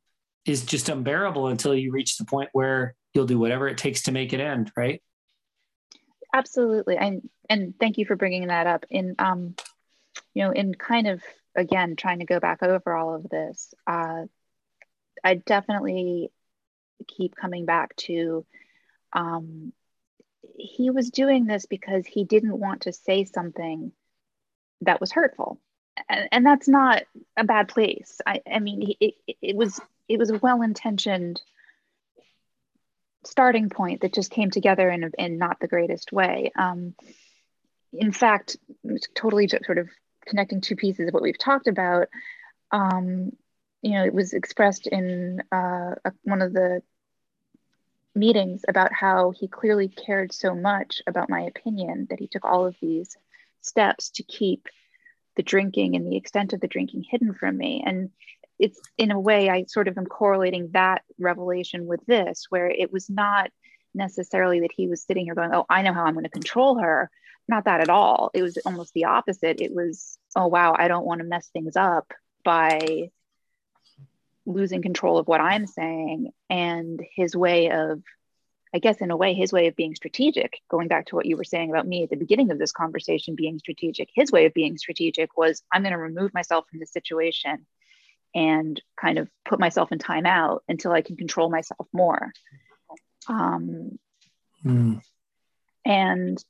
is 0.45 0.65
just 0.65 0.89
unbearable 0.89 1.47
until 1.47 1.75
you 1.75 1.91
reach 1.91 2.17
the 2.17 2.25
point 2.25 2.49
where 2.53 2.95
you'll 3.13 3.25
do 3.25 3.39
whatever 3.39 3.67
it 3.67 3.77
takes 3.77 4.03
to 4.03 4.11
make 4.11 4.33
it 4.33 4.39
end 4.39 4.71
right? 4.77 5.01
Absolutely. 6.33 6.97
And 6.97 7.27
and 7.49 7.73
thank 7.79 7.97
you 7.97 8.05
for 8.05 8.15
bringing 8.15 8.47
that 8.47 8.67
up 8.67 8.85
in 8.89 9.15
um 9.19 9.55
you 10.33 10.43
know, 10.43 10.51
in 10.51 10.73
kind 10.73 11.07
of 11.07 11.21
again 11.55 11.95
trying 11.95 12.19
to 12.19 12.25
go 12.25 12.39
back 12.39 12.63
over 12.63 12.95
all 12.95 13.15
of 13.15 13.29
this, 13.29 13.73
uh, 13.87 14.23
I 15.23 15.35
definitely 15.35 16.31
keep 17.07 17.35
coming 17.35 17.65
back 17.65 17.95
to 17.97 18.45
um, 19.13 19.73
he 20.57 20.89
was 20.89 21.09
doing 21.09 21.45
this 21.45 21.65
because 21.65 22.05
he 22.05 22.23
didn't 22.23 22.57
want 22.57 22.81
to 22.81 22.93
say 22.93 23.25
something 23.25 23.91
that 24.81 25.01
was 25.01 25.11
hurtful. 25.11 25.59
And, 26.07 26.45
that's 26.45 26.67
not 26.67 27.03
a 27.35 27.43
bad 27.43 27.67
place. 27.67 28.21
I, 28.25 28.41
I 28.51 28.59
mean, 28.59 28.95
it, 28.99 29.15
it 29.41 29.55
was 29.55 29.79
it 30.07 30.17
was 30.17 30.29
a 30.29 30.37
well 30.39 30.61
intentioned 30.61 31.41
starting 33.25 33.69
point 33.69 34.01
that 34.01 34.13
just 34.13 34.31
came 34.31 34.49
together 34.49 34.89
in, 34.89 35.11
in 35.17 35.37
not 35.37 35.59
the 35.59 35.67
greatest 35.67 36.11
way. 36.11 36.51
Um, 36.57 36.95
in 37.93 38.11
fact, 38.11 38.57
totally 39.13 39.47
sort 39.47 39.77
of 39.77 39.89
connecting 40.25 40.61
two 40.61 40.75
pieces 40.75 41.07
of 41.07 41.13
what 41.13 41.23
we've 41.23 41.37
talked 41.37 41.67
about, 41.67 42.07
um, 42.71 43.31
you 43.81 43.91
know, 43.91 44.05
it 44.05 44.13
was 44.13 44.33
expressed 44.33 44.87
in 44.87 45.41
uh, 45.51 45.95
one 46.23 46.41
of 46.41 46.53
the 46.53 46.81
meetings 48.15 48.63
about 48.67 48.91
how 48.93 49.31
he 49.31 49.47
clearly 49.47 49.87
cared 49.87 50.33
so 50.33 50.53
much 50.53 51.01
about 51.07 51.29
my 51.29 51.41
opinion 51.41 52.07
that 52.09 52.19
he 52.19 52.27
took 52.27 52.45
all 52.45 52.65
of 52.65 52.75
these 52.81 53.15
steps 53.61 54.09
to 54.09 54.23
keep 54.23 54.67
the 55.39 55.43
drinking 55.43 55.95
and 55.95 56.05
the 56.05 56.17
extent 56.17 56.51
of 56.51 56.59
the 56.59 56.67
drinking 56.67 57.05
hidden 57.09 57.33
from 57.33 57.55
me. 57.55 57.81
And 57.85 58.09
it's 58.59 58.77
in 58.97 59.09
a 59.09 59.17
way, 59.17 59.49
I 59.49 59.63
sort 59.69 59.87
of 59.87 59.97
am 59.97 60.05
correlating 60.05 60.71
that 60.73 61.03
revelation 61.17 61.85
with 61.85 62.05
this, 62.05 62.47
where 62.49 62.69
it 62.69 62.91
was 62.91 63.09
not 63.09 63.49
necessarily 63.93 64.59
that 64.59 64.73
he 64.75 64.89
was 64.89 65.01
sitting 65.01 65.23
here 65.23 65.35
going, 65.35 65.53
Oh, 65.53 65.65
I 65.69 65.81
know 65.81 65.93
how 65.93 66.03
I'm 66.03 66.13
going 66.13 66.25
to 66.25 66.29
control 66.29 66.79
her, 66.79 67.09
not 67.47 67.63
that 67.63 67.79
at 67.79 67.89
all. 67.89 68.31
It 68.33 68.43
was 68.43 68.57
almost 68.65 68.93
the 68.93 69.05
opposite. 69.05 69.61
It 69.61 69.73
was, 69.73 70.17
oh, 70.35 70.47
wow, 70.47 70.75
I 70.77 70.89
don't 70.89 71.05
want 71.05 71.19
to 71.19 71.25
mess 71.25 71.47
things 71.53 71.77
up 71.77 72.11
by 72.43 73.09
losing 74.45 74.81
control 74.81 75.19
of 75.19 75.27
what 75.29 75.39
I'm 75.39 75.67
saying. 75.67 76.31
And 76.49 77.01
his 77.15 77.33
way 77.33 77.71
of, 77.71 78.03
I 78.73 78.79
guess, 78.79 78.97
in 78.97 79.09
a 79.09 79.17
way, 79.17 79.33
his 79.33 79.51
way 79.51 79.67
of 79.67 79.75
being 79.75 79.95
strategic, 79.95 80.59
going 80.69 80.87
back 80.87 81.07
to 81.07 81.15
what 81.15 81.25
you 81.25 81.37
were 81.37 81.43
saying 81.43 81.71
about 81.71 81.87
me 81.87 82.03
at 82.03 82.09
the 82.09 82.15
beginning 82.15 82.51
of 82.51 82.59
this 82.59 82.71
conversation, 82.71 83.35
being 83.35 83.57
strategic, 83.57 84.09
his 84.13 84.31
way 84.31 84.45
of 84.45 84.53
being 84.53 84.77
strategic 84.77 85.35
was 85.35 85.63
I'm 85.71 85.81
going 85.81 85.93
to 85.93 85.97
remove 85.97 86.33
myself 86.33 86.65
from 86.69 86.79
the 86.79 86.85
situation 86.85 87.65
and 88.35 88.79
kind 88.99 89.17
of 89.17 89.27
put 89.43 89.59
myself 89.59 89.91
in 89.91 89.97
timeout 89.97 90.59
until 90.67 90.91
I 90.91 91.01
can 91.01 91.17
control 91.17 91.49
myself 91.49 91.87
more. 91.91 92.31
Um, 93.27 93.97
mm. 94.63 95.01
And 95.83 96.43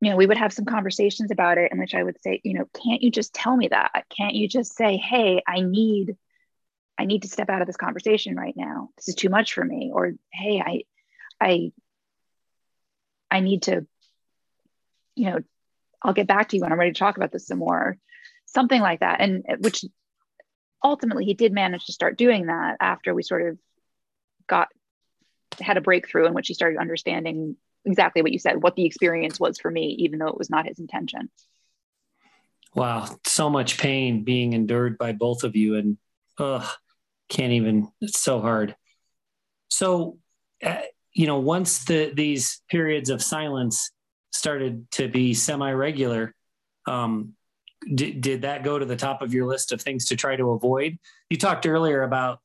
you 0.00 0.10
know, 0.10 0.16
we 0.16 0.26
would 0.26 0.36
have 0.36 0.52
some 0.52 0.66
conversations 0.66 1.30
about 1.30 1.58
it 1.58 1.72
in 1.72 1.78
which 1.78 1.94
I 1.94 2.02
would 2.02 2.20
say, 2.22 2.40
you 2.44 2.54
know, 2.54 2.66
can't 2.84 3.02
you 3.02 3.10
just 3.10 3.32
tell 3.32 3.56
me 3.56 3.68
that? 3.68 4.04
Can't 4.14 4.34
you 4.34 4.46
just 4.46 4.76
say, 4.76 4.98
hey, 4.98 5.42
I 5.46 5.60
need, 5.60 6.16
I 6.98 7.06
need 7.06 7.22
to 7.22 7.28
step 7.28 7.48
out 7.48 7.62
of 7.62 7.66
this 7.66 7.78
conversation 7.78 8.36
right 8.36 8.54
now. 8.56 8.90
This 8.96 9.08
is 9.08 9.14
too 9.14 9.30
much 9.30 9.54
for 9.54 9.64
me. 9.64 9.90
Or 9.92 10.12
hey, 10.32 10.62
I, 10.64 10.82
I, 11.40 11.72
I 13.30 13.40
need 13.40 13.62
to, 13.62 13.86
you 15.14 15.30
know, 15.30 15.38
I'll 16.02 16.12
get 16.12 16.26
back 16.26 16.50
to 16.50 16.56
you 16.56 16.62
when 16.62 16.72
I'm 16.72 16.78
ready 16.78 16.92
to 16.92 16.98
talk 16.98 17.16
about 17.16 17.32
this 17.32 17.46
some 17.46 17.58
more. 17.58 17.96
Something 18.46 18.80
like 18.80 19.00
that. 19.00 19.20
And 19.20 19.44
which 19.58 19.84
ultimately 20.82 21.24
he 21.24 21.34
did 21.34 21.52
manage 21.52 21.86
to 21.86 21.92
start 21.92 22.16
doing 22.16 22.46
that 22.46 22.76
after 22.80 23.14
we 23.14 23.22
sort 23.22 23.48
of 23.48 23.58
got 24.46 24.68
had 25.60 25.76
a 25.76 25.80
breakthrough 25.80 26.26
in 26.26 26.34
which 26.34 26.48
he 26.48 26.54
started 26.54 26.78
understanding 26.78 27.56
exactly 27.84 28.22
what 28.22 28.32
you 28.32 28.38
said, 28.38 28.62
what 28.62 28.76
the 28.76 28.84
experience 28.84 29.40
was 29.40 29.58
for 29.58 29.70
me, 29.70 29.96
even 30.00 30.18
though 30.18 30.28
it 30.28 30.38
was 30.38 30.50
not 30.50 30.66
his 30.66 30.78
intention. 30.78 31.30
Wow, 32.74 33.08
so 33.24 33.48
much 33.48 33.78
pain 33.78 34.22
being 34.22 34.52
endured 34.52 34.98
by 34.98 35.12
both 35.12 35.44
of 35.44 35.56
you, 35.56 35.76
and 35.76 35.96
ugh, 36.38 36.66
can't 37.28 37.52
even. 37.52 37.88
It's 38.00 38.20
so 38.20 38.40
hard. 38.40 38.76
So, 39.68 40.18
uh, 40.62 40.82
you 41.16 41.26
know, 41.26 41.38
once 41.38 41.86
the 41.86 42.12
these 42.14 42.60
periods 42.68 43.08
of 43.08 43.22
silence 43.22 43.90
started 44.32 44.88
to 44.90 45.08
be 45.08 45.32
semi-regular, 45.32 46.34
um, 46.86 47.32
did, 47.94 48.20
did 48.20 48.42
that 48.42 48.62
go 48.62 48.78
to 48.78 48.84
the 48.84 48.96
top 48.96 49.22
of 49.22 49.32
your 49.32 49.46
list 49.46 49.72
of 49.72 49.80
things 49.80 50.04
to 50.06 50.16
try 50.16 50.36
to 50.36 50.50
avoid? 50.50 50.98
You 51.30 51.38
talked 51.38 51.66
earlier 51.66 52.02
about 52.02 52.40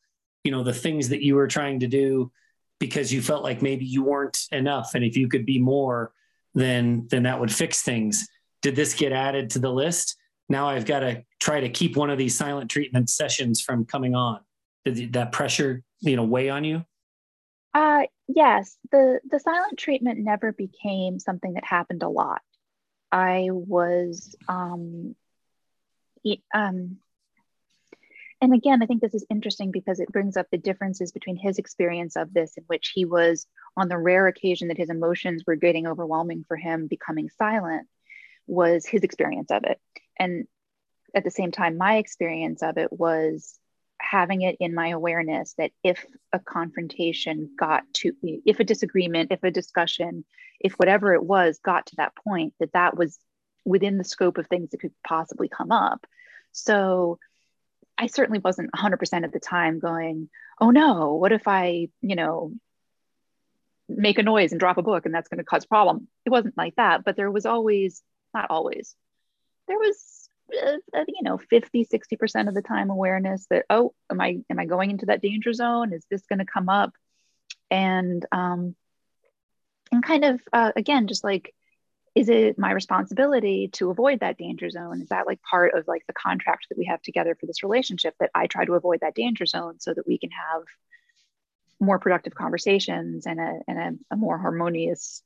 you 0.45 0.51
know 0.51 0.63
the 0.63 0.73
things 0.73 1.09
that 1.09 1.21
you 1.21 1.35
were 1.35 1.47
trying 1.47 1.81
to 1.81 1.87
do 1.87 2.31
because 2.79 3.11
you 3.11 3.21
felt 3.21 3.43
like 3.43 3.61
maybe 3.61 3.83
you 3.83 4.03
weren't 4.03 4.39
enough 4.53 4.95
and 4.95 5.03
if 5.03 5.17
you 5.17 5.27
could 5.27 5.45
be 5.45 5.59
more 5.59 6.13
then 6.55 7.07
then 7.11 7.23
that 7.23 7.39
would 7.39 7.51
fix 7.51 7.81
things. 7.81 8.27
Did 8.61 8.77
this 8.77 8.93
get 8.93 9.11
added 9.11 9.49
to 9.51 9.59
the 9.59 9.71
list? 9.71 10.15
Now 10.47 10.69
i've 10.69 10.85
got 10.85 11.01
to 11.01 11.23
try 11.41 11.59
to 11.59 11.69
keep 11.69 11.97
one 11.97 12.09
of 12.09 12.17
these 12.17 12.37
silent 12.37 12.71
treatment 12.71 13.09
sessions 13.09 13.59
from 13.59 13.85
coming 13.85 14.15
on. 14.15 14.39
Did 14.85 15.11
that 15.13 15.33
pressure 15.33 15.83
you 15.99 16.15
know 16.15 16.23
weigh 16.23 16.49
on 16.49 16.63
you? 16.63 16.85
Uh 17.73 18.03
yes 18.35 18.77
the 18.91 19.19
the 19.29 19.39
silent 19.39 19.77
treatment 19.77 20.19
never 20.19 20.51
became 20.51 21.19
something 21.19 21.53
that 21.53 21.63
happened 21.63 22.03
a 22.03 22.09
lot 22.09 22.41
i 23.11 23.47
was 23.51 24.35
um 24.47 25.15
um 26.53 26.97
and 28.41 28.55
again, 28.55 28.81
I 28.81 28.87
think 28.87 29.01
this 29.01 29.13
is 29.13 29.25
interesting 29.29 29.69
because 29.69 29.99
it 29.99 30.11
brings 30.11 30.35
up 30.35 30.47
the 30.49 30.57
differences 30.57 31.11
between 31.11 31.37
his 31.37 31.59
experience 31.59 32.15
of 32.15 32.33
this, 32.33 32.57
in 32.57 32.63
which 32.65 32.91
he 32.93 33.05
was 33.05 33.45
on 33.77 33.87
the 33.87 33.99
rare 33.99 34.25
occasion 34.25 34.69
that 34.69 34.79
his 34.79 34.89
emotions 34.89 35.43
were 35.45 35.55
getting 35.55 35.85
overwhelming 35.85 36.43
for 36.47 36.57
him, 36.57 36.87
becoming 36.87 37.29
silent, 37.29 37.87
was 38.47 38.83
his 38.83 39.03
experience 39.03 39.51
of 39.51 39.63
it. 39.65 39.79
And 40.17 40.47
at 41.13 41.23
the 41.23 41.29
same 41.29 41.51
time, 41.51 41.77
my 41.77 41.97
experience 41.97 42.63
of 42.63 42.79
it 42.79 42.91
was 42.91 43.59
having 44.01 44.41
it 44.41 44.57
in 44.59 44.73
my 44.73 44.89
awareness 44.89 45.53
that 45.57 45.71
if 45.83 46.05
a 46.33 46.39
confrontation 46.39 47.51
got 47.57 47.83
to, 47.93 48.13
if 48.23 48.59
a 48.59 48.63
disagreement, 48.63 49.31
if 49.31 49.43
a 49.43 49.51
discussion, 49.51 50.25
if 50.59 50.73
whatever 50.73 51.13
it 51.13 51.23
was 51.23 51.59
got 51.63 51.87
to 51.87 51.95
that 51.97 52.15
point, 52.15 52.53
that 52.59 52.73
that 52.73 52.97
was 52.97 53.17
within 53.65 53.97
the 53.97 54.03
scope 54.03 54.37
of 54.37 54.47
things 54.47 54.71
that 54.71 54.79
could 54.79 54.93
possibly 55.05 55.47
come 55.47 55.71
up. 55.71 56.05
So, 56.51 57.19
I 57.97 58.07
certainly 58.07 58.39
wasn't 58.39 58.71
100% 58.71 59.23
at 59.23 59.31
the 59.31 59.39
time 59.39 59.77
going, 59.77 60.29
oh 60.59 60.71
no, 60.71 61.13
what 61.13 61.31
if 61.31 61.47
I, 61.47 61.89
you 62.01 62.15
know, 62.15 62.51
make 63.87 64.17
a 64.17 64.23
noise 64.23 64.51
and 64.51 64.59
drop 64.59 64.79
a 64.79 64.81
book 64.81 65.05
and 65.05 65.13
that's 65.13 65.27
going 65.27 65.37
to 65.37 65.43
cause 65.43 65.65
a 65.65 65.67
problem? 65.67 66.07
It 66.25 66.31
wasn't 66.31 66.57
like 66.57 66.75
that, 66.77 67.03
but 67.03 67.15
there 67.15 67.29
was 67.29 67.45
always, 67.45 68.01
not 68.33 68.47
always, 68.49 68.95
there 69.67 69.77
was, 69.77 70.20
uh, 70.53 70.77
uh 70.97 71.05
you 71.07 71.23
know, 71.23 71.37
50, 71.37 71.85
60% 71.85 72.47
of 72.47 72.53
the 72.53 72.61
time 72.61 72.89
awareness 72.89 73.47
that, 73.49 73.65
oh, 73.69 73.93
am 74.09 74.21
I, 74.21 74.39
am 74.49 74.59
I 74.59 74.65
going 74.65 74.91
into 74.91 75.07
that 75.07 75.21
danger 75.21 75.53
zone? 75.53 75.93
Is 75.93 76.05
this 76.09 76.25
going 76.27 76.39
to 76.39 76.45
come 76.45 76.69
up? 76.69 76.93
And, 77.69 78.25
um, 78.31 78.75
and 79.91 80.03
kind 80.03 80.25
of, 80.25 80.41
uh, 80.53 80.71
again, 80.75 81.07
just 81.07 81.23
like 81.23 81.53
is 82.13 82.27
it 82.27 82.59
my 82.59 82.71
responsibility 82.71 83.69
to 83.69 83.89
avoid 83.89 84.19
that 84.19 84.37
danger 84.37 84.69
zone 84.69 85.01
is 85.01 85.09
that 85.09 85.25
like 85.25 85.39
part 85.49 85.73
of 85.73 85.87
like 85.87 86.05
the 86.07 86.13
contract 86.13 86.67
that 86.69 86.77
we 86.77 86.85
have 86.85 87.01
together 87.01 87.35
for 87.39 87.45
this 87.45 87.63
relationship 87.63 88.13
that 88.19 88.29
i 88.35 88.47
try 88.47 88.65
to 88.65 88.73
avoid 88.73 88.99
that 89.01 89.15
danger 89.15 89.45
zone 89.45 89.79
so 89.79 89.93
that 89.93 90.07
we 90.07 90.17
can 90.17 90.29
have 90.31 90.63
more 91.79 91.99
productive 91.99 92.35
conversations 92.35 93.25
and 93.25 93.39
a 93.39 93.59
and 93.67 93.79
a, 93.79 94.13
a 94.13 94.17
more 94.17 94.37
harmonious 94.37 95.23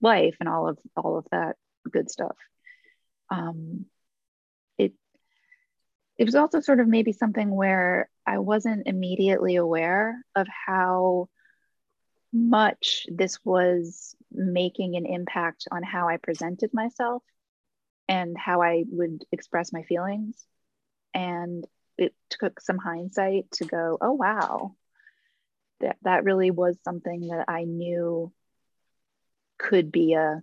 life 0.00 0.36
and 0.40 0.48
all 0.48 0.68
of 0.68 0.78
all 0.96 1.16
of 1.16 1.26
that 1.30 1.56
good 1.90 2.10
stuff 2.10 2.36
um 3.30 3.86
it 6.18 6.24
was 6.24 6.34
also 6.34 6.60
sort 6.60 6.80
of 6.80 6.88
maybe 6.88 7.12
something 7.12 7.50
where 7.50 8.08
i 8.26 8.38
wasn't 8.38 8.86
immediately 8.86 9.56
aware 9.56 10.22
of 10.34 10.46
how 10.48 11.28
much 12.36 13.06
this 13.08 13.38
was 13.44 14.14
making 14.30 14.96
an 14.96 15.06
impact 15.06 15.66
on 15.70 15.82
how 15.82 16.08
I 16.08 16.18
presented 16.18 16.72
myself 16.74 17.22
and 18.08 18.36
how 18.36 18.62
I 18.62 18.84
would 18.88 19.24
express 19.32 19.72
my 19.72 19.82
feelings. 19.82 20.44
And 21.14 21.66
it 21.96 22.14
took 22.28 22.60
some 22.60 22.78
hindsight 22.78 23.50
to 23.52 23.64
go, 23.64 23.96
oh, 24.00 24.12
wow, 24.12 24.76
that, 25.80 25.96
that 26.02 26.24
really 26.24 26.50
was 26.50 26.76
something 26.84 27.28
that 27.28 27.46
I 27.48 27.64
knew 27.64 28.32
could 29.58 29.90
be 29.90 30.12
a 30.12 30.42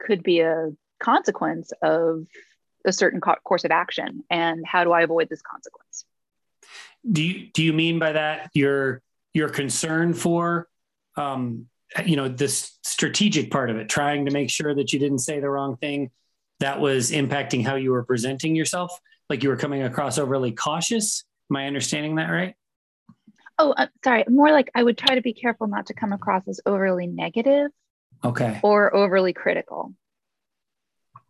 could 0.00 0.24
be 0.24 0.40
a 0.40 0.70
consequence 0.98 1.72
of 1.80 2.26
a 2.84 2.92
certain 2.92 3.20
co- 3.20 3.36
course 3.44 3.64
of 3.64 3.70
action 3.70 4.24
and 4.30 4.64
how 4.66 4.84
do 4.84 4.92
i 4.92 5.02
avoid 5.02 5.28
this 5.28 5.42
consequence? 5.42 6.04
Do 7.10 7.22
you 7.22 7.48
do 7.52 7.62
you 7.62 7.72
mean 7.72 7.98
by 7.98 8.12
that 8.12 8.50
your 8.54 9.02
your 9.34 9.48
concern 9.48 10.14
for 10.14 10.68
um, 11.16 11.66
you 12.04 12.16
know 12.16 12.28
this 12.28 12.78
strategic 12.82 13.50
part 13.50 13.70
of 13.70 13.76
it 13.76 13.88
trying 13.88 14.26
to 14.26 14.30
make 14.30 14.50
sure 14.50 14.74
that 14.74 14.92
you 14.92 14.98
didn't 14.98 15.18
say 15.18 15.40
the 15.40 15.50
wrong 15.50 15.76
thing 15.76 16.10
that 16.60 16.80
was 16.80 17.10
impacting 17.10 17.66
how 17.66 17.74
you 17.74 17.90
were 17.90 18.04
presenting 18.04 18.54
yourself? 18.54 18.96
Like 19.28 19.42
you 19.42 19.48
were 19.48 19.56
coming 19.56 19.82
across 19.82 20.18
overly 20.18 20.52
cautious? 20.52 21.24
Am 21.50 21.56
i 21.56 21.66
understanding 21.66 22.16
that 22.16 22.28
right? 22.28 22.54
Oh 23.58 23.72
uh, 23.72 23.88
sorry 24.04 24.24
more 24.28 24.52
like 24.52 24.70
i 24.74 24.82
would 24.82 24.96
try 24.96 25.16
to 25.16 25.22
be 25.22 25.32
careful 25.32 25.66
not 25.66 25.86
to 25.86 25.94
come 25.94 26.12
across 26.12 26.46
as 26.48 26.60
overly 26.66 27.06
negative 27.06 27.70
okay. 28.24 28.60
or 28.62 28.94
overly 28.94 29.32
critical. 29.32 29.94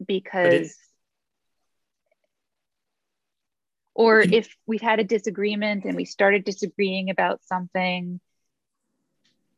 Because 0.05 0.75
or 3.95 4.21
if 4.21 4.57
we've 4.67 4.81
had 4.81 5.01
a 5.01 5.05
disagreement 5.05 5.85
and 5.85 5.97
we 5.97 6.05
started 6.05 6.45
disagreeing 6.45 7.11
about 7.11 7.45
something 7.45 8.21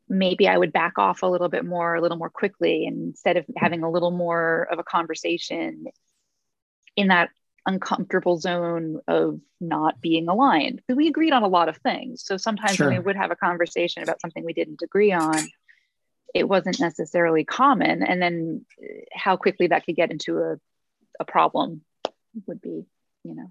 maybe 0.08 0.48
I 0.48 0.56
would 0.56 0.72
back 0.72 0.98
off 0.98 1.22
a 1.22 1.26
little 1.26 1.48
bit 1.48 1.64
more, 1.64 1.94
a 1.94 2.00
little 2.00 2.18
more 2.18 2.30
quickly, 2.30 2.84
instead 2.86 3.36
of 3.36 3.46
having 3.56 3.82
a 3.82 3.90
little 3.90 4.10
more 4.10 4.68
of 4.70 4.78
a 4.78 4.84
conversation 4.84 5.86
in 6.96 7.08
that 7.08 7.30
uncomfortable 7.66 8.36
zone 8.38 9.00
of 9.08 9.40
not 9.60 10.00
being 10.00 10.28
aligned. 10.28 10.76
Because 10.76 10.96
we 10.96 11.08
agreed 11.08 11.32
on 11.32 11.42
a 11.42 11.48
lot 11.48 11.68
of 11.68 11.78
things. 11.78 12.24
So 12.24 12.36
sometimes 12.36 12.76
sure. 12.76 12.88
when 12.88 12.98
we 12.98 13.04
would 13.04 13.16
have 13.16 13.30
a 13.30 13.36
conversation 13.36 14.02
about 14.02 14.20
something 14.20 14.44
we 14.44 14.52
didn't 14.52 14.82
agree 14.82 15.12
on, 15.12 15.38
it 16.34 16.48
wasn't 16.48 16.80
necessarily 16.80 17.44
common. 17.44 18.02
And 18.02 18.20
then 18.20 18.66
uh, 18.82 18.86
how 19.12 19.36
quickly 19.36 19.68
that 19.68 19.86
could 19.86 19.96
get 19.96 20.10
into 20.10 20.38
a, 20.38 20.56
a 21.18 21.24
problem 21.24 21.82
would 22.46 22.60
be, 22.60 22.84
you 23.24 23.34
know. 23.34 23.50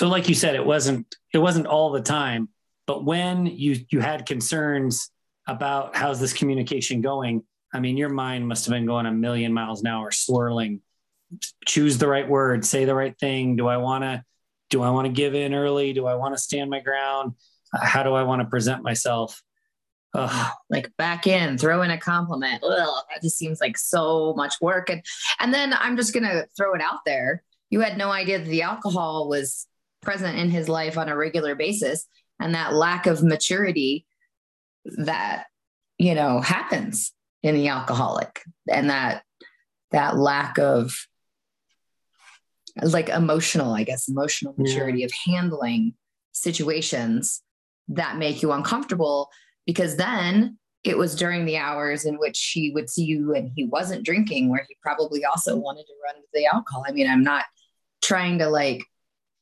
So 0.00 0.08
like 0.08 0.30
you 0.30 0.34
said, 0.34 0.54
it 0.54 0.64
wasn't 0.64 1.14
it 1.34 1.36
wasn't 1.36 1.66
all 1.66 1.90
the 1.90 2.00
time, 2.00 2.48
but 2.86 3.04
when 3.04 3.44
you 3.44 3.84
you 3.90 4.00
had 4.00 4.24
concerns 4.24 5.10
about 5.46 5.94
how's 5.94 6.18
this 6.18 6.32
communication 6.32 7.02
going, 7.02 7.42
I 7.74 7.80
mean, 7.80 7.98
your 7.98 8.08
mind 8.08 8.48
must 8.48 8.64
have 8.64 8.72
been 8.72 8.86
going 8.86 9.04
a 9.04 9.12
million 9.12 9.52
miles 9.52 9.82
an 9.82 9.88
hour, 9.88 10.10
swirling. 10.10 10.80
Choose 11.66 11.98
the 11.98 12.08
right 12.08 12.26
word, 12.26 12.64
say 12.64 12.86
the 12.86 12.94
right 12.94 13.14
thing. 13.20 13.56
Do 13.56 13.68
I 13.68 13.76
want 13.76 14.04
to? 14.04 14.24
Do 14.70 14.82
I 14.82 14.88
want 14.88 15.04
to 15.04 15.12
give 15.12 15.34
in 15.34 15.52
early? 15.52 15.92
Do 15.92 16.06
I 16.06 16.14
want 16.14 16.34
to 16.34 16.40
stand 16.40 16.70
my 16.70 16.80
ground? 16.80 17.34
Uh, 17.70 17.84
how 17.84 18.02
do 18.02 18.14
I 18.14 18.22
want 18.22 18.40
to 18.40 18.48
present 18.48 18.82
myself? 18.82 19.42
Ugh. 20.14 20.52
Like 20.70 20.90
back 20.96 21.26
in, 21.26 21.58
throw 21.58 21.82
in 21.82 21.90
a 21.90 21.98
compliment. 21.98 22.64
Ugh, 22.64 23.04
that 23.10 23.20
just 23.20 23.36
seems 23.36 23.60
like 23.60 23.76
so 23.76 24.32
much 24.34 24.54
work. 24.62 24.88
And 24.88 25.04
and 25.40 25.52
then 25.52 25.74
I'm 25.74 25.98
just 25.98 26.14
gonna 26.14 26.46
throw 26.56 26.72
it 26.72 26.80
out 26.80 27.00
there. 27.04 27.44
You 27.68 27.80
had 27.80 27.98
no 27.98 28.10
idea 28.10 28.38
that 28.38 28.48
the 28.48 28.62
alcohol 28.62 29.28
was 29.28 29.66
present 30.02 30.38
in 30.38 30.50
his 30.50 30.68
life 30.68 30.96
on 30.98 31.08
a 31.08 31.16
regular 31.16 31.54
basis, 31.54 32.06
and 32.40 32.54
that 32.54 32.74
lack 32.74 33.06
of 33.06 33.22
maturity 33.22 34.06
that 34.84 35.44
you 35.98 36.14
know 36.14 36.40
happens 36.40 37.12
in 37.42 37.54
the 37.54 37.68
alcoholic 37.68 38.42
and 38.70 38.90
that 38.90 39.22
that 39.90 40.16
lack 40.16 40.58
of 40.58 40.94
like 42.82 43.08
emotional 43.08 43.74
i 43.74 43.82
guess 43.82 44.08
emotional 44.08 44.54
maturity 44.56 45.00
yeah. 45.00 45.06
of 45.06 45.12
handling 45.26 45.92
situations 46.32 47.42
that 47.88 48.16
make 48.16 48.42
you 48.42 48.52
uncomfortable 48.52 49.28
because 49.66 49.96
then 49.96 50.56
it 50.82 50.96
was 50.96 51.14
during 51.14 51.44
the 51.44 51.58
hours 51.58 52.06
in 52.06 52.16
which 52.16 52.52
he 52.54 52.70
would 52.70 52.88
see 52.88 53.04
you 53.04 53.34
and 53.34 53.50
he 53.54 53.64
wasn't 53.66 54.04
drinking 54.04 54.48
where 54.48 54.64
he 54.68 54.76
probably 54.82 55.24
also 55.24 55.56
wanted 55.56 55.82
to 55.82 55.92
run 56.04 56.22
the 56.32 56.46
alcohol 56.46 56.84
i 56.88 56.92
mean 56.92 57.08
i'm 57.08 57.24
not 57.24 57.44
trying 58.02 58.38
to 58.38 58.48
like 58.48 58.82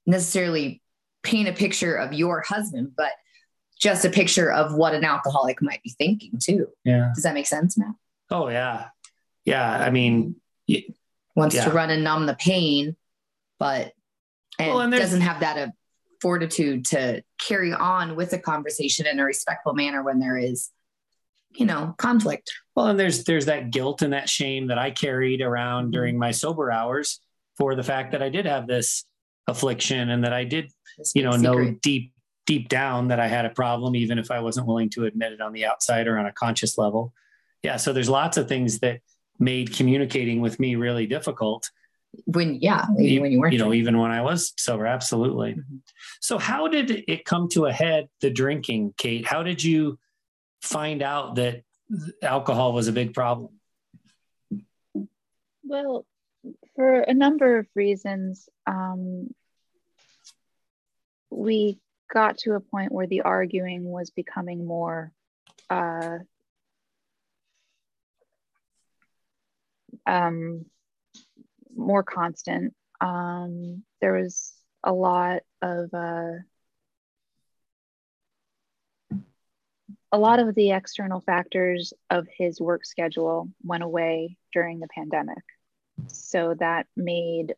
necessarily 0.09 0.83
paint 1.23 1.49
a 1.49 1.53
picture 1.53 1.95
of 1.95 2.13
your 2.13 2.41
husband 2.41 2.93
but 2.97 3.13
just 3.79 4.05
a 4.05 4.11
picture 4.11 4.51
of 4.51 4.75
what 4.75 4.95
an 4.95 5.05
alcoholic 5.05 5.63
might 5.63 5.83
be 5.85 5.91
thinking 5.91 6.33
too. 6.41 6.67
Yeah. 6.85 7.13
Does 7.15 7.23
that 7.23 7.35
make 7.35 7.47
sense 7.47 7.79
now? 7.79 7.95
Oh 8.31 8.49
yeah. 8.49 8.87
Yeah. 9.45 9.71
I 9.71 9.91
mean, 9.91 10.37
wants 11.37 11.55
yeah. 11.55 11.65
to 11.65 11.71
run 11.71 11.91
and 11.91 12.03
numb 12.03 12.27
the 12.27 12.35
pain, 12.35 12.97
but 13.59 13.93
and, 14.59 14.71
well, 14.71 14.81
and 14.81 14.93
doesn't 14.93 15.21
have 15.21 15.41
that 15.41 15.57
uh, 15.57 15.71
fortitude 16.21 16.85
to 16.87 17.23
carry 17.41 17.73
on 17.73 18.17
with 18.17 18.33
a 18.33 18.39
conversation 18.39 19.07
in 19.07 19.21
a 19.21 19.25
respectful 19.25 19.73
manner 19.75 20.03
when 20.03 20.19
there 20.19 20.37
is, 20.37 20.71
you 21.55 21.65
know, 21.65 21.95
conflict. 21.99 22.53
Well, 22.75 22.89
and 22.89 22.99
there's 22.99 23.25
there's 23.25 23.47
that 23.47 23.71
guilt 23.71 24.03
and 24.03 24.13
that 24.13 24.29
shame 24.29 24.67
that 24.67 24.79
I 24.79 24.91
carried 24.91 25.41
around 25.41 25.85
mm-hmm. 25.85 25.93
during 25.93 26.19
my 26.19 26.33
sober 26.33 26.73
hours 26.73 27.21
for 27.57 27.77
the 27.77 27.85
fact 27.85 28.13
that 28.13 28.23
I 28.23 28.29
did 28.29 28.47
have 28.47 28.67
this 28.67 29.05
affliction 29.49 30.11
and 30.11 30.23
that 30.23 30.33
I 30.33 30.45
did, 30.45 30.71
you 31.15 31.23
know, 31.25 31.33
know 31.33 31.75
deep 31.83 32.13
deep 32.47 32.69
down 32.69 33.09
that 33.09 33.21
I 33.21 33.29
had 33.29 33.45
a 33.45 33.51
problem, 33.51 33.95
even 33.95 34.19
if 34.19 34.31
I 34.31 34.41
wasn't 34.41 34.67
willing 34.67 34.89
to 34.91 35.05
admit 35.05 35.33
it 35.33 35.41
on 35.41 35.53
the 35.53 35.67
outside 35.67 36.07
or 36.07 36.19
on 36.19 36.25
a 36.25 36.33
conscious 36.33 36.79
level. 36.79 37.13
Yeah. 37.63 37.77
So 37.77 37.93
there's 37.93 38.09
lots 38.09 38.39
of 38.39 38.49
things 38.49 38.79
that 38.79 39.01
made 39.39 39.75
communicating 39.75 40.41
with 40.41 40.59
me 40.59 40.75
really 40.75 41.07
difficult. 41.07 41.71
when 42.25 42.55
yeah 42.55 42.87
when 42.89 43.31
you 43.31 43.39
were 43.39 43.51
you 43.53 43.59
know 43.59 43.75
even 43.75 43.99
when 43.99 44.11
i 44.11 44.23
was 44.23 44.55
sober 44.57 44.87
absolutely 44.87 45.53
mm-hmm. 45.53 45.77
so 46.21 46.39
how 46.39 46.67
did 46.67 47.05
it 47.07 47.27
come 47.27 47.49
to 47.51 47.67
a 47.67 47.73
head 47.73 48.09
the 48.23 48.31
drinking 48.31 48.95
kate 48.97 49.27
how 49.27 49.43
did 49.43 49.63
you 49.63 49.99
find 50.63 51.03
out 51.03 51.35
that 51.35 51.63
alcohol 52.23 52.73
was 52.73 52.89
a 52.89 52.93
big 52.93 53.13
problem 53.13 53.51
well 55.63 56.07
for 56.75 57.01
a 57.01 57.13
number 57.13 57.59
of 57.59 57.67
reasons 57.75 58.49
um, 58.67 59.29
we 61.31 61.79
got 62.13 62.39
to 62.39 62.55
a 62.55 62.61
point 62.61 62.93
where 62.93 63.07
the 63.07 63.23
arguing 63.23 63.85
was 63.85 64.11
becoming 64.11 64.65
more 64.65 65.13
uh, 65.71 66.19
um, 70.07 70.65
more 71.77 72.03
constant. 72.03 72.75
Um, 73.01 73.85
there 74.01 74.15
was 74.15 74.53
a 74.83 74.93
lot 74.93 75.43
of 75.63 75.93
uh, 75.93 76.33
a 80.11 80.19
lot 80.19 80.41
of 80.41 80.55
the 80.55 80.71
external 80.71 81.21
factors 81.21 81.93
of 82.11 82.27
his 82.37 82.61
work 82.61 82.85
schedule 82.85 83.49
went 83.63 83.83
away 83.83 84.37
during 84.53 84.81
the 84.81 84.89
pandemic. 84.95 85.45
So 86.07 86.55
that 86.59 86.87
made 86.97 87.55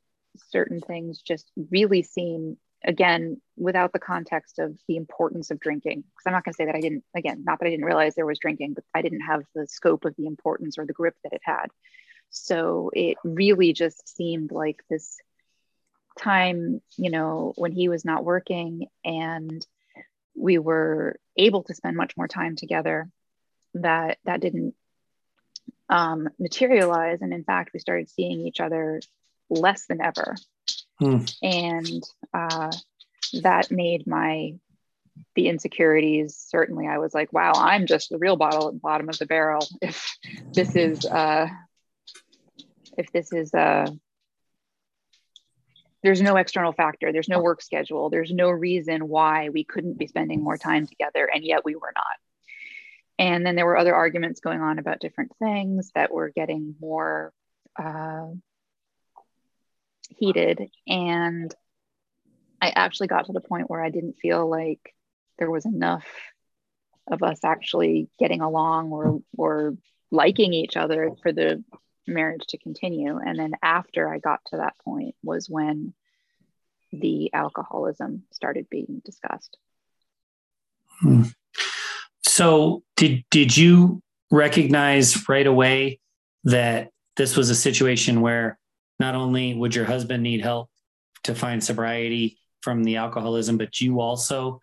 certain 0.51 0.81
things 0.81 1.23
just 1.23 1.51
really 1.71 2.03
seem 2.03 2.57
again 2.85 3.41
without 3.57 3.93
the 3.93 3.99
context 3.99 4.59
of 4.59 4.77
the 4.89 4.97
importance 4.97 5.51
of 5.51 5.61
drinking 5.61 6.01
because 6.01 6.27
i'm 6.27 6.33
not 6.33 6.45
going 6.45 6.53
to 6.53 6.57
say 6.57 6.65
that 6.65 6.75
i 6.75 6.81
didn't 6.81 7.05
again 7.15 7.43
not 7.45 7.59
that 7.59 7.67
i 7.67 7.71
didn't 7.71 7.85
realize 7.85 8.15
there 8.15 8.27
was 8.27 8.39
drinking 8.39 8.73
but 8.73 8.85
i 8.95 9.03
didn't 9.03 9.21
have 9.21 9.43
the 9.55 9.67
scope 9.67 10.05
of 10.05 10.15
the 10.17 10.27
importance 10.27 10.79
or 10.79 10.87
the 10.87 10.93
grip 10.93 11.15
that 11.23 11.33
it 11.33 11.43
had. 11.45 11.67
So 12.31 12.91
it 12.95 13.17
really 13.25 13.73
just 13.73 14.17
seemed 14.17 14.53
like 14.53 14.83
this 14.89 15.19
time, 16.19 16.81
you 16.97 17.11
know, 17.11 17.53
when 17.57 17.73
he 17.73 17.89
was 17.89 18.05
not 18.05 18.25
working 18.25 18.87
and 19.05 19.65
we 20.37 20.59
were 20.59 21.19
able 21.37 21.65
to 21.65 21.75
spend 21.75 21.97
much 21.97 22.17
more 22.17 22.29
time 22.29 22.57
together 22.57 23.11
that 23.75 24.19
that 24.25 24.41
didn't 24.41 24.75
um, 25.89 26.29
materialize. 26.39 27.21
And 27.21 27.35
in 27.35 27.45
fact 27.45 27.71
we 27.75 27.81
started 27.81 28.09
seeing 28.09 28.47
each 28.47 28.61
other 28.61 29.01
less 29.49 29.87
than 29.87 30.01
ever. 30.01 30.37
Hmm. 30.99 31.25
and 31.43 32.03
uh, 32.35 32.71
that 33.43 33.71
made 33.71 34.07
my 34.07 34.55
the 35.35 35.49
insecurities 35.49 36.37
certainly 36.49 36.87
i 36.87 36.99
was 36.99 37.13
like 37.13 37.33
wow 37.33 37.53
i'm 37.55 37.87
just 37.87 38.11
the 38.11 38.19
real 38.19 38.37
bottle 38.37 38.69
at 38.69 38.75
the 38.75 38.81
bottom 38.81 39.09
of 39.09 39.19
the 39.19 39.27
barrel 39.27 39.67
if 39.83 40.17
this 40.53 40.75
is 40.77 41.05
uh, 41.05 41.47
if 42.97 43.13
this 43.13 43.33
is 43.33 43.53
uh, 43.55 43.91
there's 46.03 46.23
no 46.23 46.37
external 46.37 46.73
factor 46.73 47.13
there's 47.13 47.29
no 47.29 47.41
work 47.41 47.61
schedule 47.61 48.09
there's 48.09 48.33
no 48.33 48.51
reason 48.51 49.09
why 49.09 49.51
we 49.51 49.65
couldn't 49.65 49.99
be 49.99 50.07
spending 50.07 50.43
more 50.43 50.57
time 50.57 50.87
together 50.87 51.29
and 51.33 51.45
yet 51.45 51.65
we 51.65 51.75
were 51.75 51.93
not. 51.95 52.05
And 53.21 53.45
then 53.45 53.55
there 53.55 53.67
were 53.67 53.77
other 53.77 53.95
arguments 53.95 54.41
going 54.41 54.63
on 54.63 54.79
about 54.79 54.99
different 54.99 55.33
things 55.39 55.91
that 55.95 56.11
were 56.11 56.31
getting 56.31 56.75
more 56.81 57.35
uh, 57.79 58.29
heated 60.09 60.71
and 60.87 61.55
i 62.61 62.71
actually 62.71 63.09
got 63.09 63.27
to 63.27 63.33
the 63.33 63.41
point 63.41 63.71
where 63.71 63.83
i 63.83 63.91
didn't 63.91 64.19
feel 64.21 64.49
like 64.49 64.95
there 65.39 65.51
was 65.51 65.65
enough 65.65 66.05
of 67.11 67.23
us 67.23 67.41
actually 67.45 68.09
getting 68.19 68.41
along 68.41 68.91
or 68.93 69.21
or 69.37 69.77
liking 70.11 70.53
each 70.53 70.77
other 70.77 71.11
for 71.23 71.33
the 71.33 71.63
marriage 72.07 72.47
to 72.49 72.59
continue. 72.59 73.19
And 73.19 73.39
then 73.39 73.53
after 73.63 74.13
I 74.13 74.19
got 74.19 74.41
to 74.47 74.59
that 74.59 74.75
point 74.85 75.15
was 75.23 75.49
when 75.49 75.95
the 76.93 77.33
alcoholism 77.33 78.25
started 78.33 78.67
being 78.69 79.01
discussed. 79.05 79.57
Hmm. 81.01 81.23
So 82.23 82.83
did 82.97 83.25
did 83.31 83.57
you 83.57 84.03
recognize 84.31 85.29
right 85.29 85.47
away 85.47 86.01
that 86.45 86.91
this 87.17 87.37
was 87.37 87.51
a 87.51 87.55
situation 87.55 88.21
where 88.21 88.59
not 88.99 89.15
only 89.15 89.55
would 89.55 89.75
your 89.75 89.85
husband 89.85 90.23
need 90.23 90.41
help 90.43 90.69
to 91.25 91.35
find 91.35 91.63
sobriety 91.63 92.40
from 92.61 92.85
the 92.85 92.97
alcoholism, 92.97 93.59
but 93.59 93.81
you 93.81 94.01
also 94.01 94.61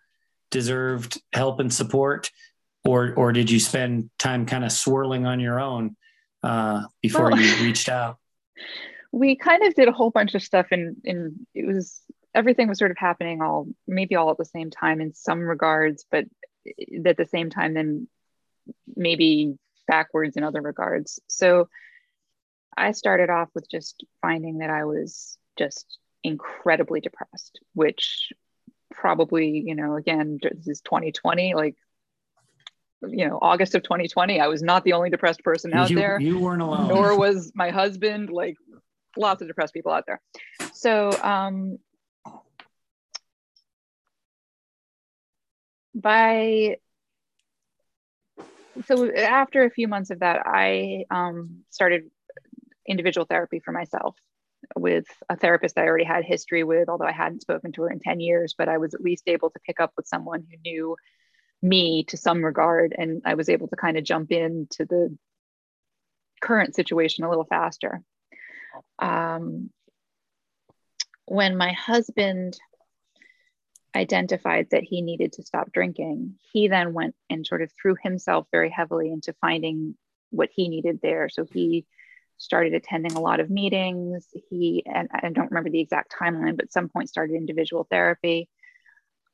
deserved 0.50 1.20
help 1.32 1.60
and 1.60 1.72
support? 1.72 2.30
Or 2.84 3.12
or 3.14 3.32
did 3.32 3.50
you 3.50 3.60
spend 3.60 4.10
time 4.18 4.46
kind 4.46 4.64
of 4.64 4.72
swirling 4.72 5.26
on 5.26 5.40
your 5.40 5.60
own 5.60 5.96
uh, 6.42 6.84
before 7.02 7.30
well, 7.30 7.40
you 7.40 7.54
reached 7.64 7.88
out? 7.88 8.18
We 9.12 9.36
kind 9.36 9.62
of 9.64 9.74
did 9.74 9.88
a 9.88 9.92
whole 9.92 10.10
bunch 10.10 10.34
of 10.34 10.42
stuff, 10.42 10.68
and 10.70 10.96
and 11.04 11.46
it 11.54 11.66
was 11.66 12.00
everything 12.34 12.68
was 12.68 12.78
sort 12.78 12.90
of 12.90 12.98
happening 12.98 13.42
all 13.42 13.66
maybe 13.86 14.14
all 14.14 14.30
at 14.30 14.38
the 14.38 14.44
same 14.44 14.70
time 14.70 15.00
in 15.00 15.12
some 15.14 15.40
regards, 15.40 16.04
but 16.10 16.24
at 17.04 17.16
the 17.16 17.26
same 17.26 17.50
time, 17.50 17.74
then 17.74 18.08
maybe 18.96 19.54
backwards 19.86 20.36
in 20.36 20.44
other 20.44 20.60
regards. 20.60 21.20
So 21.26 21.68
I 22.76 22.92
started 22.92 23.30
off 23.30 23.48
with 23.54 23.68
just 23.68 24.04
finding 24.22 24.58
that 24.58 24.70
I 24.70 24.84
was 24.84 25.36
just 25.58 25.98
incredibly 26.24 27.00
depressed, 27.00 27.60
which 27.74 28.32
probably, 28.90 29.62
you 29.64 29.74
know, 29.74 29.96
again, 29.96 30.38
this 30.42 30.66
is 30.66 30.80
2020, 30.82 31.54
like 31.54 31.76
you 33.06 33.28
know 33.28 33.38
august 33.40 33.76
of 33.76 33.82
2020 33.84 34.40
i 34.40 34.48
was 34.48 34.60
not 34.60 34.82
the 34.82 34.92
only 34.92 35.08
depressed 35.08 35.44
person 35.44 35.72
out 35.72 35.88
you, 35.88 35.94
there 35.94 36.18
you 36.20 36.36
weren't 36.36 36.60
alone. 36.60 36.88
nor 36.88 37.16
was 37.18 37.52
my 37.54 37.70
husband 37.70 38.28
like 38.28 38.56
lots 39.16 39.42
of 39.42 39.48
depressed 39.48 39.74
people 39.74 39.92
out 39.92 40.04
there. 40.06 40.20
So 40.72 41.10
um 41.22 41.78
by 45.94 46.76
so 48.84 49.12
after 49.12 49.64
a 49.64 49.70
few 49.70 49.88
months 49.88 50.10
of 50.10 50.20
that 50.20 50.42
i 50.46 51.04
um, 51.10 51.64
started 51.70 52.10
individual 52.86 53.26
therapy 53.26 53.60
for 53.60 53.72
myself 53.72 54.16
with 54.76 55.06
a 55.28 55.36
therapist 55.36 55.78
i 55.78 55.86
already 55.86 56.04
had 56.04 56.24
history 56.24 56.64
with 56.64 56.88
although 56.88 57.06
i 57.06 57.12
hadn't 57.12 57.42
spoken 57.42 57.72
to 57.72 57.82
her 57.82 57.90
in 57.90 58.00
10 58.00 58.20
years 58.20 58.54
but 58.56 58.68
i 58.68 58.78
was 58.78 58.94
at 58.94 59.00
least 59.00 59.24
able 59.26 59.50
to 59.50 59.60
pick 59.66 59.80
up 59.80 59.92
with 59.96 60.06
someone 60.06 60.44
who 60.48 60.56
knew 60.64 60.96
me 61.62 62.04
to 62.04 62.16
some 62.16 62.44
regard 62.44 62.94
and 62.96 63.22
i 63.24 63.34
was 63.34 63.48
able 63.48 63.68
to 63.68 63.76
kind 63.76 63.96
of 63.96 64.04
jump 64.04 64.30
into 64.30 64.84
the 64.84 65.16
current 66.40 66.74
situation 66.74 67.24
a 67.24 67.28
little 67.28 67.44
faster. 67.44 68.02
Um, 68.98 69.70
when 71.26 71.56
my 71.56 71.72
husband 71.72 72.56
identified 73.94 74.68
that 74.70 74.84
he 74.84 75.02
needed 75.02 75.32
to 75.32 75.42
stop 75.42 75.72
drinking 75.72 76.34
he 76.52 76.68
then 76.68 76.92
went 76.92 77.14
and 77.30 77.46
sort 77.46 77.62
of 77.62 77.72
threw 77.72 77.96
himself 78.02 78.46
very 78.52 78.70
heavily 78.70 79.10
into 79.10 79.34
finding 79.40 79.96
what 80.30 80.50
he 80.54 80.68
needed 80.68 81.00
there. 81.02 81.28
So 81.30 81.44
he 81.50 81.86
started 82.38 82.74
attending 82.74 83.12
a 83.12 83.20
lot 83.20 83.40
of 83.40 83.50
meetings 83.50 84.26
he 84.48 84.82
and 84.86 85.08
i 85.12 85.28
don't 85.28 85.50
remember 85.50 85.70
the 85.70 85.80
exact 85.80 86.14
timeline 86.18 86.56
but 86.56 86.72
some 86.72 86.88
point 86.88 87.08
started 87.08 87.34
individual 87.34 87.86
therapy 87.90 88.48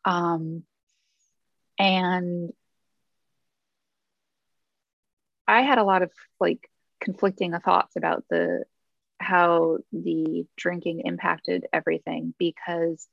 um, 0.05 0.65
and 1.79 2.53
I 5.47 5.63
had 5.63 5.79
a 5.79 5.85
lot 5.85 6.03
of 6.03 6.11
like 6.41 6.69
conflicting 7.01 7.53
thoughts 7.59 7.97
about 7.97 8.25
the 8.31 8.65
how 9.21 9.79
the 9.93 10.47
drinking 10.57 11.03
impacted 11.05 11.67
everything 11.73 12.35
because 12.39 13.07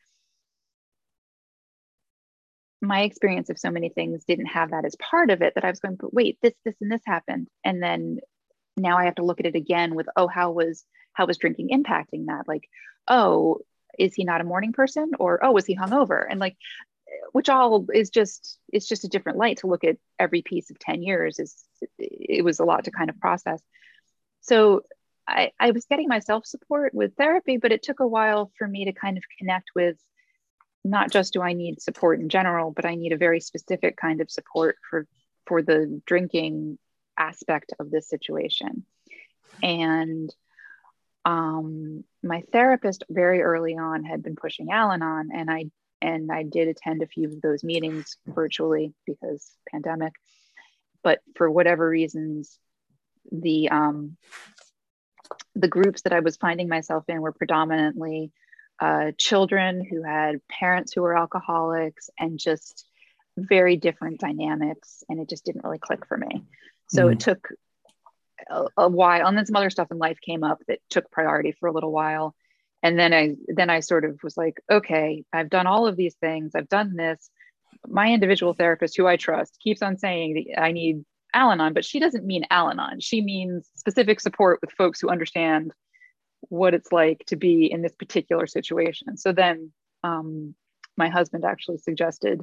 my 2.82 3.02
experience 3.02 3.50
of 3.50 3.60
so 3.60 3.70
many 3.70 3.90
things 3.90 4.26
didn't 4.26 4.48
have 4.48 4.72
that 4.72 4.86
as 4.86 4.96
part 4.96 5.30
of 5.30 5.42
it 5.44 5.54
that 5.54 5.64
I 5.64 5.70
was 5.70 5.80
going, 5.80 5.96
but 5.96 6.14
wait, 6.14 6.40
this, 6.42 6.56
this, 6.66 6.76
and 6.82 6.92
this 6.92 7.04
happened. 7.06 7.48
And 7.64 7.82
then 7.82 8.18
now 8.82 8.98
I 8.98 9.06
have 9.06 9.16
to 9.16 9.24
look 9.24 9.40
at 9.40 9.46
it 9.46 9.56
again 9.56 9.96
with, 9.96 10.08
oh, 10.16 10.28
how 10.28 10.52
was 10.52 10.84
how 11.14 11.26
was 11.26 11.38
drinking 11.38 11.70
impacting 11.70 12.28
that? 12.28 12.48
Like, 12.48 12.70
oh, 13.08 13.60
is 14.00 14.14
he 14.14 14.24
not 14.24 14.42
a 14.42 14.46
morning 14.46 14.74
person? 14.74 15.12
Or 15.20 15.44
oh, 15.44 15.52
was 15.52 15.66
he 15.66 15.76
hungover? 15.76 16.26
And 16.30 16.40
like 16.40 16.58
which 17.32 17.50
all 17.50 17.86
is 17.94 18.10
just 18.10 18.58
it's 18.72 18.88
just 18.88 19.04
a 19.04 19.10
different 19.10 19.38
light 19.38 19.58
to 19.58 19.68
look 19.68 19.84
at 19.84 19.98
every 20.20 20.42
piece 20.42 20.70
of 20.70 20.80
10 20.80 21.02
years 21.02 21.40
is 21.40 21.64
it 21.98 22.44
was 22.44 22.60
a 22.60 22.66
lot 22.66 22.86
to 22.86 22.92
kind 22.92 23.10
of 23.10 23.20
process 23.20 23.62
so 24.42 24.82
I, 25.28 25.52
I 25.60 25.72
was 25.72 25.86
getting 25.86 26.08
myself 26.08 26.46
support 26.46 26.94
with 26.94 27.16
therapy 27.16 27.58
but 27.58 27.72
it 27.72 27.84
took 27.84 28.00
a 28.00 28.08
while 28.08 28.52
for 28.58 28.68
me 28.68 28.86
to 28.86 28.94
kind 28.94 29.18
of 29.18 29.24
connect 29.38 29.72
with 29.76 29.98
not 30.84 31.12
just 31.12 31.34
do 31.34 31.42
i 31.42 31.54
need 31.54 31.82
support 31.82 32.20
in 32.20 32.30
general 32.30 32.72
but 32.72 32.86
i 32.86 32.96
need 32.96 33.14
a 33.14 33.18
very 33.18 33.40
specific 33.40 33.98
kind 33.98 34.22
of 34.22 34.32
support 34.32 34.78
for 34.90 35.08
for 35.46 35.62
the 35.62 36.02
drinking 36.06 36.78
aspect 37.18 37.74
of 37.80 37.92
this 37.92 38.08
situation 38.08 38.86
and 39.62 40.34
um, 41.26 42.04
my 42.24 42.44
therapist 42.52 43.04
very 43.10 43.42
early 43.42 43.78
on 43.78 44.04
had 44.04 44.24
been 44.24 44.36
pushing 44.36 44.72
Al-Anon, 44.72 45.30
and 45.34 45.50
I 45.50 45.66
and 46.02 46.32
I 46.32 46.42
did 46.44 46.68
attend 46.68 47.04
a 47.04 47.08
few 47.08 47.28
of 47.28 47.42
those 47.42 47.64
meetings 47.64 48.18
virtually 48.26 48.94
because 49.06 49.52
pandemic. 49.70 50.14
But 51.04 51.20
for 51.36 51.50
whatever 51.50 51.88
reasons, 51.88 52.58
the 53.32 53.70
um, 53.70 54.18
the 55.56 55.68
groups 55.68 56.04
that 56.04 56.14
I 56.14 56.22
was 56.22 56.38
finding 56.38 56.68
myself 56.68 57.06
in 57.08 57.22
were 57.22 57.32
predominantly 57.32 58.32
uh, 58.80 59.12
children 59.18 59.86
who 59.86 60.02
had 60.02 60.42
parents 60.48 60.92
who 60.92 61.04
were 61.04 61.16
alcoholics 61.16 62.10
and 62.18 62.40
just 62.40 62.88
very 63.38 63.78
different 63.78 64.20
dynamics. 64.20 65.04
And 65.08 65.20
it 65.20 65.30
just 65.30 65.46
didn't 65.46 65.64
really 65.64 65.78
click 65.78 66.08
for 66.08 66.18
me. 66.18 66.44
So 66.92 67.08
mm. 67.08 67.14
it 67.14 67.20
took 67.20 67.48
a, 68.50 68.66
a, 68.78 68.90
while. 68.90 69.28
And 69.28 69.38
then 69.38 69.46
some 69.46 69.56
other 69.56 69.70
stuff 69.70 69.92
in 69.92 69.98
life 69.98 70.20
came 70.22 70.44
up 70.44 70.60
that 70.68 70.80
took 70.90 71.10
priority 71.12 71.54
for 71.54 71.68
a 71.68 71.72
little 71.72 71.92
while. 71.92 72.36
And 72.84 72.98
then 72.98 73.14
I 73.14 73.36
then 73.48 73.70
I 73.70 73.80
sort 73.80 74.06
of 74.06 74.20
was 74.24 74.36
like, 74.36 74.60
okay, 74.70 75.24
I've 75.32 75.50
done 75.50 75.68
all 75.68 75.88
of 75.88 75.96
these 75.96 76.16
things. 76.16 76.54
I've 76.56 76.70
done 76.70 76.96
this. 76.96 77.30
My 77.88 78.12
individual 78.12 78.54
therapist, 78.54 78.98
who 78.98 79.08
I 79.08 79.18
trust, 79.18 79.60
keeps 79.60 79.82
on 79.82 79.98
saying 79.98 80.34
that 80.34 80.62
I 80.62 80.72
need 80.72 81.06
Al-Anon, 81.34 81.74
but 81.74 81.86
she 81.86 82.00
doesn't 82.00 82.26
mean 82.26 82.46
Al-Anon. 82.50 83.00
She 83.00 83.22
means 83.22 83.70
specific 83.76 84.20
support 84.20 84.60
with 84.62 84.72
folks 84.72 85.00
who 85.00 85.10
understand 85.10 85.72
what 86.50 86.74
it's 86.74 86.92
like 86.92 87.24
to 87.28 87.36
be 87.36 87.72
in 87.72 87.82
this 87.82 87.96
particular 87.96 88.48
situation. 88.48 89.16
So 89.16 89.32
then 89.32 89.72
um, 90.04 90.56
my 90.98 91.08
husband 91.08 91.46
actually 91.46 91.78
suggested 91.78 92.42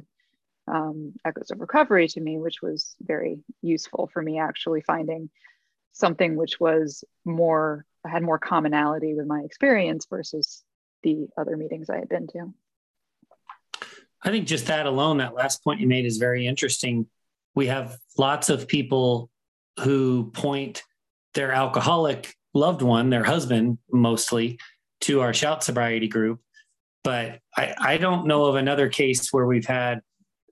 um, 0.69 1.13
Echoes 1.25 1.51
of 1.51 1.59
Recovery 1.59 2.07
to 2.09 2.21
me, 2.21 2.37
which 2.37 2.61
was 2.61 2.95
very 3.01 3.39
useful 3.61 4.09
for 4.13 4.21
me 4.21 4.39
actually 4.39 4.81
finding 4.81 5.29
something 5.93 6.35
which 6.35 6.59
was 6.59 7.03
more, 7.25 7.85
had 8.05 8.23
more 8.23 8.39
commonality 8.39 9.15
with 9.15 9.25
my 9.25 9.41
experience 9.41 10.05
versus 10.09 10.63
the 11.03 11.27
other 11.37 11.57
meetings 11.57 11.89
I 11.89 11.97
had 11.97 12.09
been 12.09 12.27
to. 12.27 12.53
I 14.21 14.31
think 14.31 14.47
just 14.47 14.67
that 14.67 14.85
alone, 14.85 15.17
that 15.17 15.33
last 15.33 15.63
point 15.63 15.79
you 15.79 15.87
made 15.87 16.05
is 16.05 16.17
very 16.17 16.45
interesting 16.45 17.07
we 17.55 17.67
have 17.67 17.97
lots 18.17 18.49
of 18.49 18.67
people 18.67 19.29
who 19.79 20.31
point 20.31 20.83
their 21.33 21.51
alcoholic 21.51 22.33
loved 22.53 22.81
one, 22.81 23.09
their 23.09 23.23
husband 23.23 23.77
mostly, 23.91 24.59
to 25.01 25.21
our 25.21 25.33
shout 25.33 25.63
sobriety 25.63 26.07
group. 26.07 26.39
But 27.03 27.39
I, 27.55 27.75
I 27.77 27.97
don't 27.97 28.27
know 28.27 28.45
of 28.45 28.55
another 28.55 28.89
case 28.89 29.31
where 29.31 29.45
we've 29.45 29.65
had 29.65 30.01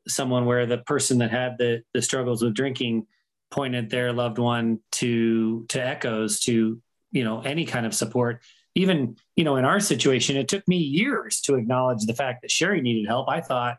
someone 0.07 0.45
where 0.45 0.65
the 0.65 0.79
person 0.79 1.19
that 1.19 1.31
had 1.31 1.57
the, 1.57 1.83
the 1.93 2.01
struggles 2.01 2.43
with 2.43 2.53
drinking 2.53 3.05
pointed 3.51 3.89
their 3.89 4.11
loved 4.11 4.37
one 4.37 4.79
to 4.91 5.65
to 5.69 5.81
echoes 5.81 6.39
to 6.41 6.81
you 7.11 7.23
know 7.23 7.39
any 7.41 7.65
kind 7.65 7.85
of 7.85 7.93
support 7.93 8.41
even 8.75 9.15
you 9.37 9.45
know 9.45 9.55
in 9.55 9.63
our 9.63 9.79
situation 9.79 10.35
it 10.35 10.49
took 10.49 10.67
me 10.67 10.75
years 10.75 11.39
to 11.39 11.55
acknowledge 11.55 12.05
the 12.05 12.13
fact 12.13 12.41
that 12.41 12.51
sherry 12.51 12.81
needed 12.81 13.07
help 13.07 13.29
i 13.29 13.39
thought 13.39 13.77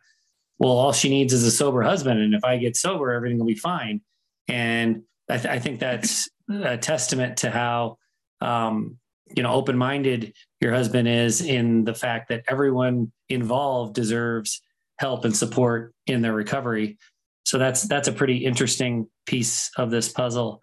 well, 0.59 0.73
all 0.73 0.93
she 0.93 1.09
needs 1.09 1.33
is 1.33 1.45
a 1.45 1.51
sober 1.51 1.83
husband. 1.83 2.21
And 2.21 2.35
if 2.35 2.45
I 2.45 2.57
get 2.59 2.77
sober, 2.77 3.13
everything 3.13 3.39
will 3.39 3.47
be 3.47 3.55
fine. 3.55 4.01
And 4.49 5.03
I, 5.29 5.37
th- 5.37 5.47
I 5.47 5.59
think 5.59 5.81
that's 5.81 6.29
a 6.51 6.77
testament 6.77 7.39
to 7.39 7.51
how, 7.51 7.99
um, 8.41 8.99
you 9.37 9.43
know, 9.43 9.53
open 9.53 9.77
minded 9.77 10.33
your 10.61 10.73
husband 10.73 11.07
is 11.07 11.43
in 11.43 11.85
the 11.85 11.95
fact 11.95 12.31
that 12.31 12.45
everyone 12.49 13.13
involved 13.29 13.95
deserves 13.95 14.63
help 14.99 15.25
and 15.25 15.37
support 15.37 15.95
in 16.07 16.23
their 16.23 16.35
recovery. 16.35 16.99
So 17.45 17.59
that's 17.59 17.83
that's 17.83 18.09
a 18.09 18.13
pretty 18.13 18.45
interesting 18.45 19.09
piece 19.27 19.71
of 19.77 19.91
this 19.91 20.11
puzzle. 20.11 20.61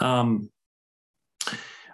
Um, 0.00 0.50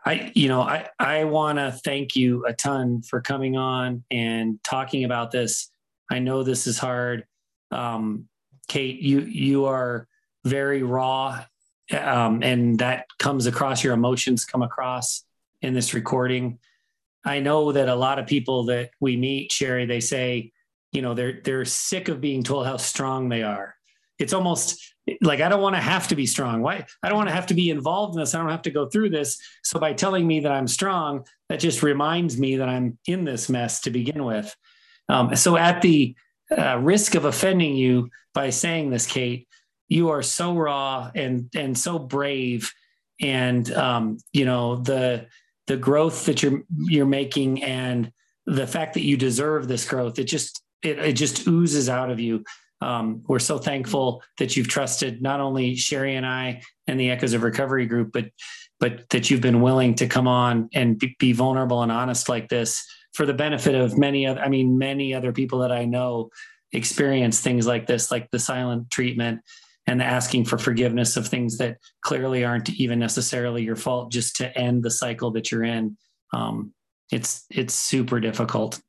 I, 0.07 0.33
you 0.35 0.49
know, 0.49 0.61
I 0.61 0.89
I 0.99 1.25
want 1.25 1.59
to 1.59 1.73
thank 1.73 2.17
you 2.17 2.45
a 2.47 2.53
ton 2.53 3.03
for 3.03 3.21
coming 3.21 3.57
on 3.57 4.05
and 4.11 4.59
talking 4.65 5.05
about 5.05 5.31
this. 5.31 5.71
I 6.11 6.19
know 6.19 6.43
this 6.43 6.67
is 6.67 6.79
hard 6.79 7.25
um, 7.75 8.29
Kate, 8.69 9.01
you 9.01 9.21
you 9.21 9.67
are 9.67 10.09
very 10.45 10.83
raw, 10.83 11.45
um, 11.93 12.43
and 12.43 12.79
that 12.79 13.07
comes 13.19 13.47
across. 13.47 13.85
Your 13.85 13.95
emotions 13.95 14.45
come 14.45 14.63
across 14.63 15.25
in 15.61 15.75
this 15.75 15.93
recording. 15.93 16.59
I 17.25 17.41
know 17.41 17.73
that 17.73 17.89
a 17.89 17.95
lot 17.95 18.19
of 18.19 18.27
people 18.27 18.65
that 18.67 18.91
we 19.01 19.17
meet, 19.17 19.51
Sherry, 19.51 19.87
they 19.87 20.01
say, 20.01 20.53
you 20.95 21.03
know, 21.03 21.13
they're 21.13 21.41
they're 21.45 21.65
sick 21.65 22.09
of 22.09 22.21
being 22.21 22.43
told 22.43 22.67
how 22.67 22.77
strong 22.77 23.29
they 23.29 23.43
are. 23.43 23.75
It's 24.19 24.33
almost 24.33 24.95
like 25.21 25.41
I 25.41 25.49
don't 25.49 25.61
want 25.61 25.75
to 25.75 25.83
have 25.83 26.09
to 26.09 26.17
be 26.17 26.25
strong. 26.25 26.63
Why? 26.63 26.87
I 27.03 27.09
don't 27.09 27.19
want 27.19 27.29
to 27.29 27.35
have 27.35 27.49
to 27.49 27.55
be 27.55 27.69
involved 27.69 28.15
in 28.15 28.21
this. 28.21 28.35
I 28.35 28.39
don't 28.39 28.49
have 28.49 28.63
to 28.63 28.71
go 28.71 28.89
through 28.89 29.11
this. 29.11 29.39
So 29.65 29.79
by 29.81 29.93
telling 29.93 30.27
me 30.27 30.41
that 30.41 30.53
I'm 30.53 30.69
strong, 30.69 31.27
that 31.49 31.59
just 31.59 31.83
reminds 31.83 32.39
me 32.39 32.57
that 32.57 32.69
I'm 32.69 32.97
in 33.07 33.25
this 33.25 33.49
mess 33.49 33.81
to 33.83 33.91
begin 33.91 34.25
with. 34.25 34.55
Um, 35.09 35.35
so 35.35 35.57
at 35.57 35.83
the 35.83 36.15
uh, 36.57 36.79
risk 36.79 37.17
of 37.17 37.25
offending 37.25 37.75
you 37.75 38.09
by 38.33 38.51
saying 38.51 38.91
this, 38.91 39.07
Kate. 39.07 39.49
You 39.89 40.11
are 40.11 40.23
so 40.23 40.57
raw 40.57 41.11
and 41.15 41.51
and 41.55 41.77
so 41.77 41.99
brave, 41.99 42.73
and 43.21 43.71
um, 43.73 44.19
you 44.33 44.45
know 44.45 44.77
the 44.77 45.27
the 45.67 45.77
growth 45.77 46.27
that 46.27 46.43
you're 46.43 46.63
you're 46.79 47.05
making 47.07 47.63
and 47.63 48.13
the 48.47 48.67
fact 48.67 48.95
that 48.95 49.05
you 49.05 49.17
deserve 49.17 49.69
this 49.69 49.89
growth. 49.89 50.19
It 50.19 50.25
just 50.25 50.64
it, 50.85 50.99
it 50.99 51.13
just 51.15 51.47
oozes 51.47 51.89
out 51.89 52.11
of 52.11 52.21
you. 52.21 52.45
Um, 52.81 53.23
we're 53.27 53.39
so 53.39 53.59
thankful 53.59 54.23
that 54.39 54.57
you've 54.57 54.69
trusted 54.69 55.23
not 55.23 55.41
only 55.41 55.75
Sherry 55.75 56.17
and 56.17 56.27
I 56.27 56.63
and 56.87 57.01
the 57.01 57.11
Echoes 57.11 57.33
of 57.33 57.43
Recovery 57.43 57.87
group, 57.87 58.11
but 58.13 58.27
but 58.81 59.09
that 59.11 59.31
you've 59.31 59.41
been 59.41 59.63
willing 59.63 59.95
to 59.95 60.07
come 60.07 60.29
on 60.29 60.69
and 60.75 61.03
be, 61.19 61.33
vulnerable 61.33 61.83
and 61.83 61.93
honest 61.93 62.29
like 62.29 62.49
this 62.49 62.85
for 63.15 63.25
the 63.25 63.33
benefit 63.33 63.75
of 63.75 63.97
many 63.97 64.27
other, 64.27 64.41
I 64.41 64.49
mean, 64.49 64.77
many 64.77 65.15
other 65.15 65.33
people 65.33 65.61
that 65.61 65.73
I 65.73 65.85
know 65.87 66.29
experience 66.73 67.41
things 67.41 67.67
like 67.67 67.87
this, 67.87 68.11
like 68.11 68.31
the 68.31 68.39
silent 68.39 68.91
treatment 68.91 69.41
and 69.87 70.01
the 70.01 70.05
asking 70.05 70.47
for 70.47 70.59
forgiveness 70.59 71.17
of 71.17 71.29
things 71.29 71.57
that 71.59 71.79
clearly 72.03 72.45
aren't 72.45 72.69
even 72.71 72.99
necessarily 72.99 73.63
your 73.63 73.77
fault, 73.77 74.11
just 74.11 74.37
to 74.37 74.59
end 74.59 74.83
the 74.83 74.91
cycle 74.91 75.31
that 75.31 75.51
you're 75.51 75.65
in. 75.65 75.97
Um, 76.33 76.75
it's 77.13 77.47
it's 77.51 77.75
super 77.75 78.19
difficult. 78.19 78.81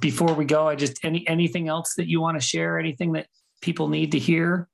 Before 0.00 0.34
we 0.34 0.44
go, 0.44 0.68
I 0.68 0.74
just 0.74 1.04
any 1.04 1.26
anything 1.28 1.68
else 1.68 1.94
that 1.94 2.08
you 2.08 2.20
want 2.20 2.40
to 2.40 2.46
share? 2.46 2.78
Anything 2.78 3.12
that 3.12 3.26
people 3.60 3.88
need 3.88 4.12
to 4.12 4.18
hear? 4.18 4.68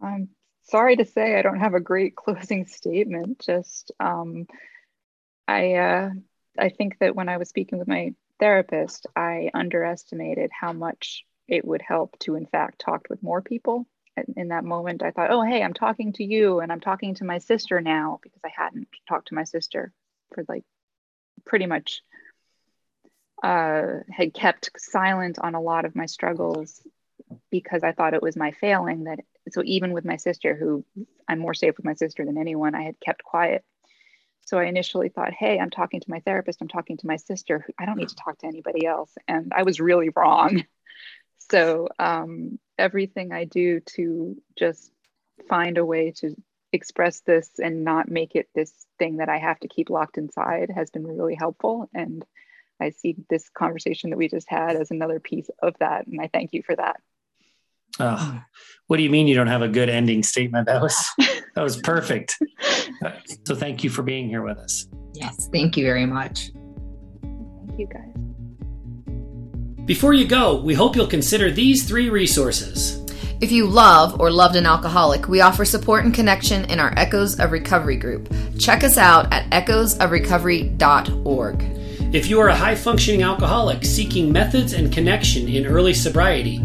I'm 0.00 0.28
sorry 0.62 0.96
to 0.96 1.04
say 1.04 1.38
I 1.38 1.42
don't 1.42 1.60
have 1.60 1.74
a 1.74 1.80
great 1.80 2.16
closing 2.16 2.66
statement. 2.66 3.40
Just 3.40 3.92
um, 4.00 4.46
I 5.46 5.74
uh, 5.74 6.10
I 6.58 6.68
think 6.70 6.98
that 7.00 7.14
when 7.14 7.28
I 7.28 7.36
was 7.36 7.48
speaking 7.48 7.78
with 7.78 7.88
my 7.88 8.14
therapist, 8.38 9.06
I 9.14 9.50
underestimated 9.52 10.50
how 10.58 10.72
much 10.72 11.24
it 11.46 11.64
would 11.64 11.82
help 11.82 12.18
to, 12.20 12.36
in 12.36 12.46
fact, 12.46 12.80
talk 12.80 13.06
with 13.10 13.22
more 13.22 13.42
people. 13.42 13.86
And 14.16 14.34
in 14.36 14.48
that 14.48 14.64
moment, 14.64 15.02
I 15.02 15.10
thought, 15.10 15.30
oh, 15.30 15.42
hey, 15.42 15.62
I'm 15.62 15.74
talking 15.74 16.12
to 16.14 16.24
you 16.24 16.60
and 16.60 16.72
I'm 16.72 16.80
talking 16.80 17.14
to 17.16 17.24
my 17.24 17.38
sister 17.38 17.80
now 17.80 18.18
because 18.22 18.40
I 18.44 18.50
hadn't 18.54 18.88
talked 19.08 19.28
to 19.28 19.34
my 19.34 19.44
sister 19.44 19.92
for 20.34 20.44
like 20.48 20.64
pretty 21.44 21.66
much 21.66 22.02
uh, 23.42 24.00
had 24.10 24.34
kept 24.34 24.70
silent 24.78 25.38
on 25.38 25.54
a 25.54 25.60
lot 25.60 25.84
of 25.84 25.96
my 25.96 26.06
struggles 26.06 26.80
because 27.50 27.82
I 27.82 27.92
thought 27.92 28.14
it 28.14 28.22
was 28.22 28.36
my 28.36 28.50
failing 28.52 29.04
that 29.04 29.20
so 29.50 29.62
even 29.64 29.92
with 29.92 30.04
my 30.04 30.16
sister 30.16 30.54
who 30.54 30.84
I'm 31.28 31.38
more 31.38 31.54
safe 31.54 31.76
with 31.76 31.86
my 31.86 31.94
sister 31.94 32.24
than 32.24 32.38
anyone 32.38 32.74
I 32.74 32.82
had 32.82 33.00
kept 33.00 33.22
quiet 33.22 33.64
so 34.50 34.58
I 34.58 34.64
initially 34.64 35.10
thought, 35.10 35.32
hey, 35.32 35.60
I'm 35.60 35.70
talking 35.70 36.00
to 36.00 36.10
my 36.10 36.18
therapist, 36.20 36.60
I'm 36.60 36.66
talking 36.66 36.96
to 36.96 37.06
my 37.06 37.16
sister. 37.16 37.66
I 37.78 37.86
don't 37.86 37.96
need 37.96 38.08
to 38.08 38.16
talk 38.16 38.38
to 38.38 38.48
anybody 38.48 38.84
else. 38.84 39.12
And 39.28 39.52
I 39.54 39.62
was 39.62 39.80
really 39.80 40.10
wrong. 40.14 40.64
So 41.50 41.88
um, 41.98 42.60
everything 42.78 43.32
I 43.32 43.44
do 43.44 43.80
to 43.96 44.40
just 44.56 44.92
find 45.48 45.78
a 45.78 45.84
way 45.84 46.12
to 46.18 46.36
express 46.72 47.22
this 47.22 47.50
and 47.58 47.82
not 47.82 48.08
make 48.08 48.36
it 48.36 48.48
this 48.54 48.72
thing 49.00 49.16
that 49.16 49.28
I 49.28 49.38
have 49.38 49.58
to 49.60 49.68
keep 49.68 49.90
locked 49.90 50.16
inside 50.16 50.70
has 50.72 50.90
been 50.90 51.04
really 51.04 51.34
helpful. 51.34 51.90
And 51.92 52.24
I 52.80 52.90
see 52.90 53.16
this 53.28 53.48
conversation 53.50 54.10
that 54.10 54.16
we 54.16 54.28
just 54.28 54.48
had 54.48 54.76
as 54.76 54.90
another 54.90 55.20
piece 55.20 55.50
of 55.62 55.74
that. 55.80 56.06
And 56.06 56.20
I 56.20 56.30
thank 56.32 56.52
you 56.52 56.62
for 56.62 56.74
that. 56.76 57.00
Oh, 57.98 58.40
what 58.86 58.96
do 58.96 59.02
you 59.02 59.10
mean 59.10 59.26
you 59.26 59.34
don't 59.34 59.48
have 59.48 59.62
a 59.62 59.68
good 59.68 59.88
ending 59.88 60.22
statement? 60.22 60.66
That 60.66 60.80
was 60.80 60.96
that 61.54 61.62
was 61.62 61.76
perfect. 61.78 62.38
So 63.44 63.54
thank 63.54 63.84
you 63.84 63.90
for 63.90 64.02
being 64.02 64.28
here 64.28 64.42
with 64.42 64.58
us. 64.58 64.86
Yes, 65.14 65.48
thank 65.52 65.76
you 65.76 65.84
very 65.84 66.06
much. 66.06 66.50
Thank 67.22 67.78
you 67.78 67.86
guys. 67.86 68.14
Before 69.84 70.14
you 70.14 70.26
go, 70.26 70.60
we 70.60 70.74
hope 70.74 70.94
you'll 70.94 71.06
consider 71.06 71.50
these 71.50 71.86
three 71.86 72.10
resources. 72.10 73.00
If 73.40 73.50
you 73.50 73.66
love 73.66 74.20
or 74.20 74.30
loved 74.30 74.56
an 74.56 74.66
alcoholic, 74.66 75.26
we 75.26 75.40
offer 75.40 75.64
support 75.64 76.04
and 76.04 76.14
connection 76.14 76.66
in 76.66 76.78
our 76.78 76.92
Echoes 76.96 77.40
of 77.40 77.52
Recovery 77.52 77.96
group. 77.96 78.30
Check 78.58 78.84
us 78.84 78.98
out 78.98 79.32
at 79.32 79.48
echoesofrecovery.org. 79.50 81.79
If 82.12 82.28
you 82.28 82.40
are 82.40 82.48
a 82.48 82.56
high 82.56 82.74
functioning 82.74 83.22
alcoholic 83.22 83.84
seeking 83.84 84.32
methods 84.32 84.72
and 84.72 84.92
connection 84.92 85.48
in 85.48 85.64
early 85.64 85.94
sobriety, 85.94 86.60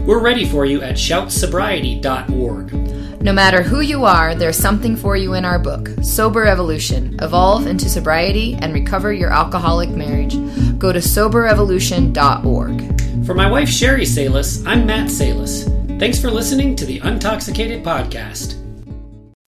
we're 0.00 0.20
ready 0.20 0.44
for 0.44 0.66
you 0.66 0.82
at 0.82 0.96
shoutsobriety.org. 0.96 3.22
No 3.22 3.32
matter 3.32 3.62
who 3.62 3.80
you 3.80 4.04
are, 4.04 4.34
there's 4.34 4.58
something 4.58 4.96
for 4.96 5.16
you 5.16 5.32
in 5.32 5.46
our 5.46 5.58
book, 5.58 5.88
Sober 6.02 6.44
Evolution 6.44 7.16
Evolve 7.22 7.66
into 7.66 7.88
Sobriety 7.88 8.58
and 8.60 8.74
Recover 8.74 9.10
Your 9.10 9.30
Alcoholic 9.30 9.88
Marriage. 9.88 10.34
Go 10.78 10.92
to 10.92 10.98
soberevolution.org. 10.98 13.24
For 13.24 13.34
my 13.34 13.50
wife, 13.50 13.70
Sherry 13.70 14.04
Salis, 14.04 14.62
I'm 14.66 14.84
Matt 14.84 15.10
Salis. 15.10 15.64
Thanks 15.98 16.20
for 16.20 16.30
listening 16.30 16.76
to 16.76 16.84
the 16.84 17.00
Untoxicated 17.00 17.82
Podcast. 17.82 18.59